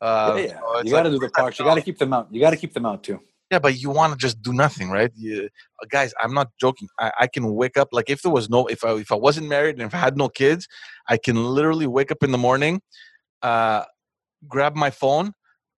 Uh, 0.00 0.34
yeah, 0.36 0.42
yeah. 0.42 0.60
so 0.60 0.82
You 0.84 0.90
got 0.92 1.02
to 1.02 1.08
like, 1.08 1.20
do 1.20 1.26
the 1.26 1.32
parks. 1.32 1.58
You 1.58 1.64
got 1.64 1.74
to 1.74 1.82
keep 1.82 1.98
them 1.98 2.12
out. 2.12 2.28
You 2.30 2.40
got 2.40 2.50
to 2.50 2.56
keep 2.56 2.72
them 2.72 2.86
out 2.86 3.02
too. 3.02 3.20
Yeah, 3.50 3.58
but 3.58 3.78
you 3.80 3.88
want 3.90 4.12
to 4.12 4.18
just 4.18 4.42
do 4.42 4.52
nothing, 4.52 4.90
right? 4.90 5.10
You, 5.16 5.48
uh, 5.82 5.86
guys, 5.88 6.12
I'm 6.20 6.34
not 6.34 6.48
joking. 6.60 6.88
I, 6.98 7.12
I 7.20 7.26
can 7.26 7.54
wake 7.54 7.78
up 7.78 7.88
like 7.92 8.10
if 8.10 8.20
there 8.22 8.30
was 8.32 8.50
no, 8.50 8.66
if 8.66 8.84
I 8.84 8.92
if 8.96 9.10
I 9.10 9.14
wasn't 9.14 9.48
married 9.48 9.76
and 9.76 9.82
if 9.86 9.94
I 9.94 9.98
had 9.98 10.16
no 10.18 10.28
kids, 10.28 10.68
I 11.08 11.16
can 11.16 11.36
literally 11.42 11.86
wake 11.86 12.12
up 12.12 12.22
in 12.22 12.30
the 12.30 12.38
morning, 12.38 12.82
uh, 13.42 13.84
grab 14.46 14.76
my 14.76 14.90
phone, 14.90 15.32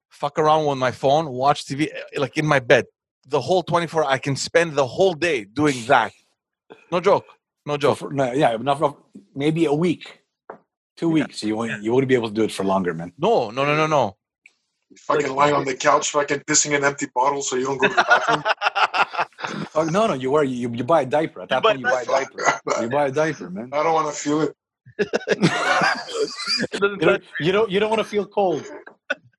fuck 0.09 0.37
around 0.39 0.67
with 0.67 0.79
my 0.79 0.91
phone, 0.91 1.31
watch 1.31 1.65
TV, 1.65 1.89
eh, 1.95 2.19
like 2.19 2.37
in 2.37 2.45
my 2.47 2.59
bed, 2.59 2.87
the 3.29 3.41
whole 3.41 3.63
24. 3.63 4.05
I 4.05 4.19
can 4.19 4.35
spend 4.35 4.75
the 4.75 4.87
whole 4.87 5.15
day 5.15 5.45
doing 5.45 5.77
that. 5.87 6.13
No 6.91 6.99
joke. 7.01 7.25
No 7.67 7.77
joke. 7.77 7.99
for, 7.99 8.13
no, 8.13 8.33
yeah, 8.33 8.55
enough, 8.55 8.79
enough- 8.79 8.97
maybe 9.35 9.67
a 9.67 9.73
week, 9.75 10.23
two 10.97 11.09
Yeah. 11.09 11.25
weeks. 11.25 11.43
You 11.45 11.55
won't. 11.57 11.83
You 11.85 11.93
wouldn't 11.95 12.09
be 12.09 12.15
able 12.17 12.29
to 12.29 12.35
do 12.35 12.43
it 12.43 12.51
for 12.51 12.65
longer, 12.65 12.95
man. 12.95 13.13
No, 13.17 13.51
no, 13.51 13.65
no, 13.65 13.77
no, 13.77 13.87
no. 13.87 14.17
Fucking 14.99 15.35
lying 15.35 15.55
on 15.55 15.65
the 15.65 15.75
couch, 15.75 16.11
fucking 16.11 16.41
pissing 16.41 16.77
an 16.77 16.85
empty 16.85 17.07
bottle 17.15 17.43
so 17.43 17.57
you 17.57 17.65
don't 17.65 17.79
go 17.79 17.89
to 17.89 17.95
the 17.95 18.05
bathroom. 18.05 18.45
Oh 19.75 19.85
no, 19.85 20.07
no. 20.07 20.15
You 20.15 20.31
wear. 20.31 20.45
You, 20.45 20.71
you 20.73 20.85
buy 20.85 21.03
a 21.03 21.07
diaper. 21.07 21.43
At 21.43 21.49
that 21.49 21.63
buy 21.63 21.71
point, 21.71 21.81
you 21.81 21.87
buy 21.87 22.03
a 22.03 22.05
diaper. 22.05 22.61
You 22.83 22.89
buy 22.89 23.07
a 23.07 23.11
diaper, 23.11 23.51
man. 23.51 23.71
I 23.73 23.83
don't 23.83 23.95
want 23.95 24.15
to 24.15 24.21
feel 24.21 24.43
it. 24.43 24.57
It 26.73 26.81
You 26.83 26.99
don't. 26.99 27.25
You 27.41 27.53
don't, 27.53 27.71
you 27.71 27.81
don't 27.81 27.91
want 27.91 28.01
to 28.01 28.05
feel 28.05 28.27
cold. 28.27 28.65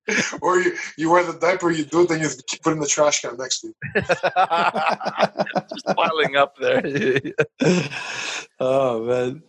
Or 0.42 0.60
you, 0.60 0.76
you 0.98 1.12
wear 1.12 1.24
the 1.24 1.38
diaper, 1.38 1.72
you 1.72 1.86
do 1.86 2.02
it, 2.02 2.10
then 2.10 2.22
you 2.22 2.28
put 2.64 2.72
it 2.72 2.74
in 2.74 2.80
the 2.80 2.88
trash 2.88 3.22
can 3.22 3.38
next 3.38 3.62
to 3.62 3.68
you. 3.68 3.76
just 5.70 5.86
piling 5.96 6.36
up 6.36 6.56
there. 6.58 6.82
oh 8.60 9.06
man. 9.06 9.44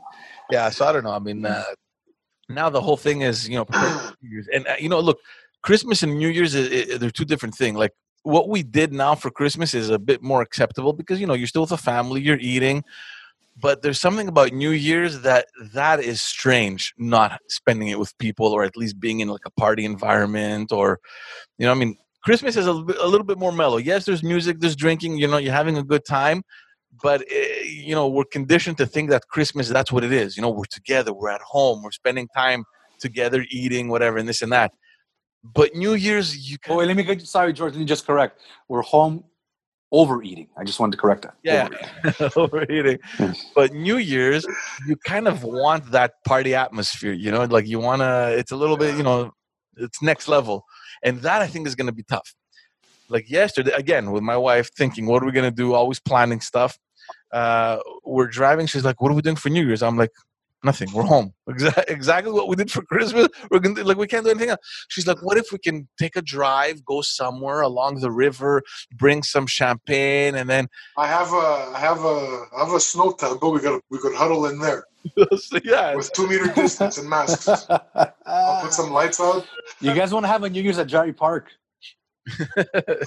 yeah 0.50 0.68
so 0.68 0.86
i 0.86 0.92
don't 0.92 1.04
know 1.04 1.10
i 1.10 1.18
mean 1.18 1.44
uh, 1.44 1.64
now 2.48 2.68
the 2.68 2.80
whole 2.80 2.96
thing 2.98 3.22
is 3.22 3.48
you 3.48 3.56
know 3.56 3.64
preparing 3.70 3.98
for 3.98 4.14
New 4.22 4.30
Year's. 4.30 4.48
and 4.52 4.66
uh, 4.66 4.74
you 4.78 4.88
know 4.88 5.00
look 5.00 5.18
christmas 5.62 6.02
and 6.02 6.18
new 6.18 6.28
year's 6.28 6.54
i 6.56 6.60
i 6.60 6.96
they're 6.98 7.10
two 7.10 7.24
different 7.24 7.54
things 7.54 7.76
like 7.76 7.92
what 8.24 8.48
we 8.48 8.62
did 8.62 8.92
now 8.92 9.14
for 9.14 9.30
christmas 9.30 9.74
is 9.74 9.90
a 9.90 9.98
bit 9.98 10.22
more 10.22 10.42
acceptable 10.42 10.92
because 10.92 11.20
you 11.20 11.26
know 11.26 11.34
you're 11.34 11.46
still 11.46 11.62
with 11.62 11.72
a 11.72 11.76
family 11.76 12.20
you're 12.20 12.38
eating 12.38 12.82
but 13.60 13.82
there's 13.82 14.00
something 14.00 14.28
about 14.28 14.52
new 14.52 14.70
year's 14.70 15.20
that 15.20 15.46
that 15.74 16.00
is 16.00 16.20
strange 16.20 16.94
not 16.98 17.40
spending 17.48 17.88
it 17.88 17.98
with 17.98 18.16
people 18.18 18.46
or 18.46 18.64
at 18.64 18.76
least 18.76 18.98
being 18.98 19.20
in 19.20 19.28
like 19.28 19.44
a 19.46 19.50
party 19.50 19.84
environment 19.84 20.72
or 20.72 20.98
you 21.58 21.66
know 21.66 21.72
i 21.72 21.74
mean 21.74 21.96
christmas 22.24 22.56
is 22.56 22.66
a, 22.66 22.72
little 22.72 22.86
bit- 22.86 22.98
a 22.98 23.06
little 23.06 23.26
bit 23.26 23.38
more 23.38 23.52
mellow. 23.52 23.78
Yes 23.78 24.04
there's 24.04 24.22
music 24.22 24.60
there's 24.60 24.76
drinking 24.76 25.16
you 25.18 25.26
know 25.26 25.38
you're 25.38 25.52
having 25.52 25.78
a 25.78 25.82
good 25.82 26.04
time 26.04 26.42
but 27.02 27.22
eh, 27.30 27.62
you 27.64 27.94
know 27.94 28.08
we're 28.08 28.24
conditioned 28.24 28.76
to 28.78 28.86
think 28.86 29.10
that 29.10 29.26
christmas 29.28 29.68
that's 29.68 29.90
what 29.92 30.04
it 30.04 30.12
is. 30.12 30.36
You 30.36 30.42
know 30.42 30.50
we're 30.50 30.64
together 30.64 31.12
we're 31.12 31.30
at 31.30 31.40
home 31.42 31.82
we're 31.82 31.90
spending 31.92 32.28
time 32.28 32.64
together 33.00 33.44
eating 33.50 33.88
whatever 33.88 34.18
and 34.18 34.28
this 34.28 34.42
and 34.42 34.52
that 34.52 34.72
but 35.42 35.74
new 35.74 35.94
year's 35.94 36.48
you 36.50 36.56
Oh, 36.64 36.68
can 36.68 36.76
wait, 36.76 36.86
let 36.86 36.96
me 36.96 37.02
get. 37.02 37.22
Sorry, 37.26 37.52
George. 37.52 37.72
Let 37.72 37.80
me 37.80 37.84
just 37.84 38.06
correct. 38.06 38.40
We're 38.68 38.82
home 38.82 39.24
overeating. 39.90 40.48
I 40.56 40.64
just 40.64 40.80
wanted 40.80 40.92
to 40.92 40.98
correct 40.98 41.22
that. 41.22 41.34
Yeah. 41.42 41.68
Overeating. 42.36 42.98
overeating 43.18 43.34
but 43.54 43.74
new 43.74 43.98
year's 43.98 44.46
you 44.86 44.96
kind 44.96 45.28
of 45.28 45.44
want 45.44 45.90
that 45.90 46.14
party 46.26 46.54
atmosphere 46.54 47.12
you 47.12 47.30
know 47.30 47.44
like 47.44 47.66
you 47.66 47.78
want 47.78 48.00
to 48.00 48.34
it's 48.38 48.52
a 48.52 48.56
little 48.56 48.78
bit 48.78 48.96
you 48.96 49.02
know 49.02 49.30
it's 49.76 50.00
next 50.02 50.28
level 50.28 50.64
and 51.02 51.18
that 51.20 51.42
i 51.42 51.46
think 51.46 51.66
is 51.66 51.74
going 51.74 51.86
to 51.86 51.92
be 51.92 52.02
tough 52.04 52.34
like 53.10 53.28
yesterday 53.30 53.72
again 53.72 54.10
with 54.12 54.22
my 54.22 54.36
wife 54.36 54.70
thinking 54.74 55.04
what 55.04 55.22
are 55.22 55.26
we 55.26 55.32
going 55.32 55.44
to 55.50 55.54
do 55.54 55.74
always 55.74 56.00
planning 56.00 56.40
stuff 56.40 56.78
uh 57.32 57.78
we're 58.04 58.26
driving 58.28 58.66
she's 58.66 58.84
like 58.86 58.98
what 59.02 59.12
are 59.12 59.14
we 59.14 59.20
doing 59.20 59.36
for 59.36 59.50
new 59.50 59.64
year's 59.66 59.82
i'm 59.82 59.98
like 59.98 60.10
Nothing. 60.64 60.92
We're 60.92 61.02
home. 61.02 61.32
Exa- 61.48 61.84
exactly 61.88 62.32
what 62.32 62.48
we 62.48 62.54
did 62.56 62.70
for 62.70 62.82
Christmas. 62.82 63.28
We're 63.50 63.58
gonna 63.58 63.74
do- 63.74 63.82
like 63.84 63.96
we 63.96 64.06
can't 64.06 64.24
do 64.24 64.30
anything 64.30 64.50
else. 64.50 64.60
She's 64.88 65.06
like, 65.06 65.20
what 65.22 65.36
if 65.36 65.50
we 65.52 65.58
can 65.58 65.88
take 65.98 66.14
a 66.16 66.22
drive, 66.22 66.84
go 66.84 67.02
somewhere 67.02 67.62
along 67.62 68.00
the 68.00 68.10
river, 68.10 68.62
bring 68.96 69.22
some 69.22 69.46
champagne, 69.46 70.34
and 70.36 70.48
then 70.48 70.68
I 70.96 71.06
have 71.08 71.32
a 71.32 71.72
I 71.74 71.78
have 71.80 72.04
a 72.04 72.44
I 72.56 72.64
have 72.64 72.72
a 72.74 72.80
snow 72.80 73.12
tent, 73.12 73.40
but 73.40 73.50
we 73.50 73.60
could 73.60 73.80
we 73.90 73.98
could 73.98 74.14
huddle 74.14 74.46
in 74.46 74.58
there 74.60 74.84
so, 75.36 75.58
yeah, 75.64 75.96
with 75.96 76.12
two 76.12 76.28
meter 76.28 76.46
distance 76.52 76.98
and 76.98 77.08
masks. 77.08 77.48
I'll 78.26 78.62
put 78.62 78.72
some 78.72 78.90
lights 78.92 79.20
out. 79.20 79.44
you 79.80 79.94
guys 79.94 80.12
want 80.12 80.24
to 80.24 80.28
have 80.28 80.44
a 80.44 80.50
New 80.50 80.62
Year's 80.62 80.78
at 80.78 80.86
Jarry 80.86 81.12
Park? 81.12 81.50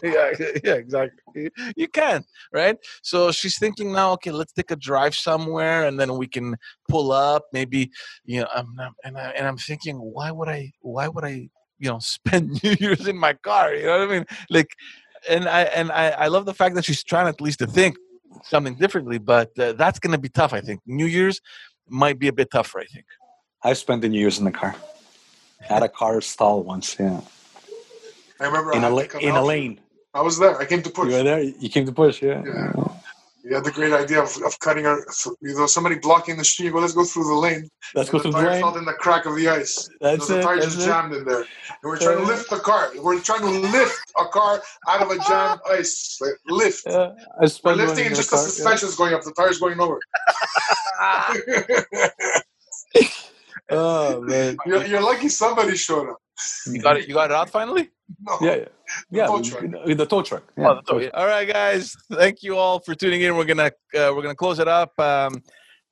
yeah, 0.03 0.31
yeah, 0.63 0.73
exactly. 0.73 1.49
You 1.75 1.87
can, 1.87 2.23
right? 2.51 2.77
So 3.01 3.31
she's 3.31 3.57
thinking 3.57 3.93
now, 3.93 4.11
okay, 4.13 4.31
let's 4.31 4.53
take 4.53 4.71
a 4.71 4.75
drive 4.75 5.15
somewhere, 5.15 5.85
and 5.85 5.99
then 5.99 6.17
we 6.17 6.27
can 6.27 6.55
pull 6.89 7.11
up. 7.11 7.45
Maybe, 7.53 7.91
you 8.25 8.41
know, 8.41 8.47
I'm 8.53 8.75
not, 8.75 8.93
and 9.03 9.17
I, 9.17 9.29
and 9.29 9.47
I'm 9.47 9.57
thinking, 9.57 9.97
why 9.97 10.31
would 10.31 10.49
I? 10.49 10.71
Why 10.81 11.07
would 11.07 11.23
I? 11.23 11.49
You 11.79 11.89
know, 11.91 11.99
spend 12.01 12.61
New 12.63 12.75
Year's 12.79 13.07
in 13.07 13.17
my 13.17 13.33
car. 13.33 13.73
You 13.73 13.85
know 13.85 13.99
what 13.99 14.09
I 14.09 14.11
mean? 14.11 14.25
Like, 14.49 14.69
and 15.29 15.47
I 15.47 15.61
and 15.63 15.91
I, 15.91 16.09
I 16.09 16.27
love 16.27 16.45
the 16.45 16.53
fact 16.53 16.75
that 16.75 16.85
she's 16.85 17.03
trying 17.03 17.27
at 17.27 17.41
least 17.41 17.59
to 17.59 17.67
think 17.67 17.95
something 18.43 18.75
differently. 18.75 19.17
But 19.17 19.57
uh, 19.57 19.73
that's 19.73 19.99
going 19.99 20.13
to 20.13 20.19
be 20.19 20.29
tough. 20.29 20.53
I 20.53 20.61
think 20.61 20.81
New 20.85 21.05
Year's 21.05 21.39
might 21.87 22.19
be 22.19 22.27
a 22.27 22.33
bit 22.33 22.51
tougher. 22.51 22.79
I 22.79 22.85
think. 22.85 23.05
I've 23.63 23.77
spent 23.77 24.01
the 24.01 24.09
New 24.09 24.19
Year's 24.19 24.39
in 24.39 24.45
the 24.45 24.51
car. 24.51 24.75
At 25.69 25.81
a 25.81 25.89
car 25.89 26.21
stall 26.21 26.61
once, 26.61 26.95
yeah. 26.99 27.21
I 28.39 28.45
remember 28.45 28.73
In 28.73 28.83
I 28.83 28.87
a 28.89 29.17
in 29.19 29.35
a 29.35 29.43
lane. 29.43 29.79
I 30.13 30.21
was 30.21 30.37
there. 30.39 30.57
I 30.57 30.65
came 30.65 30.81
to 30.81 30.89
push. 30.89 31.09
You 31.09 31.17
were 31.17 31.23
there. 31.23 31.39
You 31.41 31.69
came 31.69 31.85
to 31.85 31.91
push, 31.91 32.21
yeah. 32.21 32.41
Yeah. 32.45 32.71
You 33.43 33.53
had 33.53 33.63
the 33.63 33.71
great 33.71 33.93
idea 33.93 34.21
of, 34.23 34.35
of 34.43 34.59
cutting 34.59 34.87
our. 34.87 35.05
You 35.41 35.53
know, 35.55 35.67
somebody 35.67 35.99
blocking 35.99 36.35
the 36.37 36.43
street. 36.43 36.71
Go, 36.71 36.79
let's 36.79 36.93
go 36.93 37.03
through 37.05 37.25
the 37.25 37.33
lane. 37.35 37.69
Let's 37.93 38.09
And 38.09 38.11
go 38.11 38.17
the 38.17 38.23
through 38.23 38.31
the 38.31 38.37
tire 38.39 38.49
lane. 38.51 38.61
felt 38.61 38.77
in 38.77 38.85
the 38.85 38.93
crack 38.93 39.25
of 39.25 39.35
the 39.35 39.47
ice. 39.49 39.87
That's 40.01 40.27
the 40.27 40.39
it. 40.39 40.41
tires 40.41 40.61
That's 40.63 40.75
just 40.75 40.87
it. 40.87 40.89
jammed 40.89 41.13
in 41.13 41.25
there. 41.25 41.39
And 41.41 41.47
we're 41.83 41.97
trying 41.99 42.17
to 42.17 42.23
lift 42.23 42.49
the 42.49 42.57
car. 42.57 42.89
We're 42.97 43.19
trying 43.19 43.41
to 43.41 43.49
lift 43.69 44.11
a 44.19 44.25
car 44.25 44.63
out 44.87 45.01
of 45.03 45.11
a 45.11 45.17
jammed 45.29 45.61
ice. 45.69 46.17
Like, 46.21 46.31
lift. 46.47 46.83
Yeah, 46.87 47.11
We're 47.63 47.73
lifting 47.75 47.99
in 47.99 48.05
and 48.07 48.15
the 48.15 48.15
just 48.15 48.31
the 48.31 48.37
car, 48.63 48.73
yeah. 48.73 48.95
going 48.97 49.13
up. 49.13 49.21
The 49.23 49.31
tire's 49.33 49.59
going 49.59 49.77
nowhere. 49.77 49.99
Oh 53.69 54.21
man. 54.21 54.57
you're, 54.65 54.85
you're 54.85 55.01
lucky 55.01 55.27
somebody 55.27 55.75
showed 55.75 56.07
up. 56.11 56.17
You 56.67 56.81
got 56.81 56.97
it. 56.97 57.07
You 57.07 57.13
got 57.13 57.31
it 57.31 57.35
out 57.35 57.49
finally. 57.49 57.89
No. 58.21 58.37
Yeah, 58.41 58.55
yeah. 58.55 58.65
Yeah, 59.09 59.25
tow 59.27 59.41
truck. 59.41 59.63
the 59.85 60.05
tow 60.05 60.21
truck. 60.21 60.43
Yeah, 60.57 60.69
Oh, 60.69 60.75
the 60.75 60.81
tow- 61.09 61.09
All 61.13 61.25
right, 61.27 61.47
guys. 61.47 61.95
Thank 62.13 62.43
you 62.43 62.57
all 62.57 62.79
for 62.79 62.93
tuning 62.93 63.21
in. 63.21 63.35
We're 63.35 63.45
gonna 63.45 63.71
uh, 63.97 64.11
we're 64.15 64.21
gonna 64.21 64.35
close 64.35 64.59
it 64.59 64.67
up. 64.67 64.97
Um, 64.99 65.41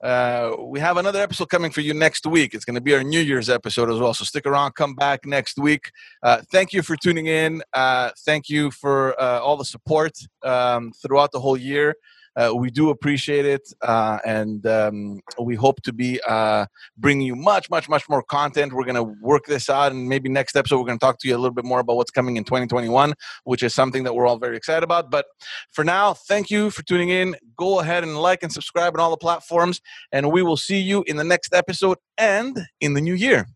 uh, 0.02 0.54
we 0.58 0.78
have 0.80 0.98
another 0.98 1.20
episode 1.22 1.48
coming 1.48 1.70
for 1.70 1.80
you 1.80 1.94
next 1.94 2.26
week. 2.26 2.52
It's 2.52 2.66
going 2.66 2.74
to 2.74 2.80
be 2.82 2.94
our 2.94 3.02
New 3.02 3.20
Year's 3.20 3.48
episode 3.48 3.88
as 3.90 3.98
well. 3.98 4.12
So 4.12 4.24
stick 4.26 4.44
around. 4.44 4.74
Come 4.74 4.94
back 4.94 5.24
next 5.24 5.56
week. 5.56 5.90
Uh, 6.22 6.42
thank 6.52 6.74
you 6.74 6.82
for 6.82 6.94
tuning 6.94 7.26
in. 7.26 7.62
Uh, 7.72 8.10
thank 8.26 8.50
you 8.50 8.70
for 8.70 9.18
uh, 9.18 9.38
all 9.40 9.56
the 9.56 9.64
support 9.64 10.12
um, 10.42 10.92
throughout 11.00 11.32
the 11.32 11.40
whole 11.40 11.56
year. 11.56 11.94
Uh, 12.36 12.52
we 12.54 12.70
do 12.70 12.90
appreciate 12.90 13.46
it, 13.46 13.72
uh, 13.82 14.18
and 14.24 14.66
um, 14.66 15.20
we 15.40 15.54
hope 15.54 15.80
to 15.82 15.92
be 15.92 16.20
uh, 16.26 16.66
bringing 16.98 17.26
you 17.26 17.36
much, 17.36 17.70
much, 17.70 17.88
much 17.88 18.08
more 18.08 18.22
content. 18.22 18.72
We're 18.72 18.84
going 18.84 18.94
to 18.96 19.14
work 19.20 19.46
this 19.46 19.70
out, 19.70 19.92
and 19.92 20.08
maybe 20.08 20.28
next 20.28 20.56
episode 20.56 20.78
we're 20.78 20.86
going 20.86 20.98
to 20.98 21.04
talk 21.04 21.18
to 21.20 21.28
you 21.28 21.36
a 21.36 21.38
little 21.38 21.54
bit 21.54 21.64
more 21.64 21.80
about 21.80 21.96
what's 21.96 22.10
coming 22.10 22.36
in 22.36 22.44
2021, 22.44 23.14
which 23.44 23.62
is 23.62 23.74
something 23.74 24.04
that 24.04 24.14
we're 24.14 24.26
all 24.26 24.38
very 24.38 24.56
excited 24.56 24.82
about. 24.82 25.10
But 25.10 25.26
for 25.72 25.84
now, 25.84 26.14
thank 26.14 26.50
you 26.50 26.70
for 26.70 26.82
tuning 26.82 27.10
in. 27.10 27.36
Go 27.56 27.80
ahead 27.80 28.02
and 28.02 28.20
like 28.20 28.42
and 28.42 28.52
subscribe 28.52 28.94
on 28.94 29.00
all 29.00 29.10
the 29.10 29.16
platforms, 29.16 29.80
and 30.12 30.32
we 30.32 30.42
will 30.42 30.56
see 30.56 30.78
you 30.78 31.04
in 31.06 31.16
the 31.16 31.24
next 31.24 31.54
episode 31.54 31.98
and 32.18 32.66
in 32.80 32.94
the 32.94 33.00
new 33.00 33.14
year. 33.14 33.46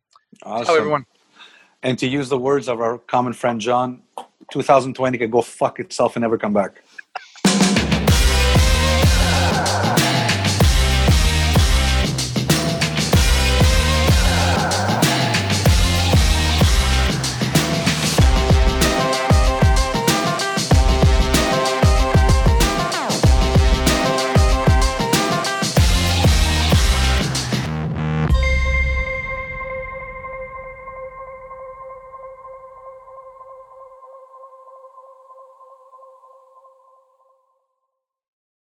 Awesome. 0.43 0.67
Ciao, 0.67 0.75
everyone. 0.77 1.07
And 1.83 1.99
to 2.01 2.09
use 2.09 2.29
the 2.29 2.39
words 2.39 2.69
of 2.69 2.81
our 2.81 2.99
common 2.99 3.33
friend 3.33 3.61
John, 3.61 4.03
2020 4.53 5.19
can 5.19 5.31
go 5.31 5.43
fuck 5.43 5.79
itself 5.79 6.17
and 6.17 6.23
never 6.23 6.39
come 6.39 6.53
back. 6.53 6.83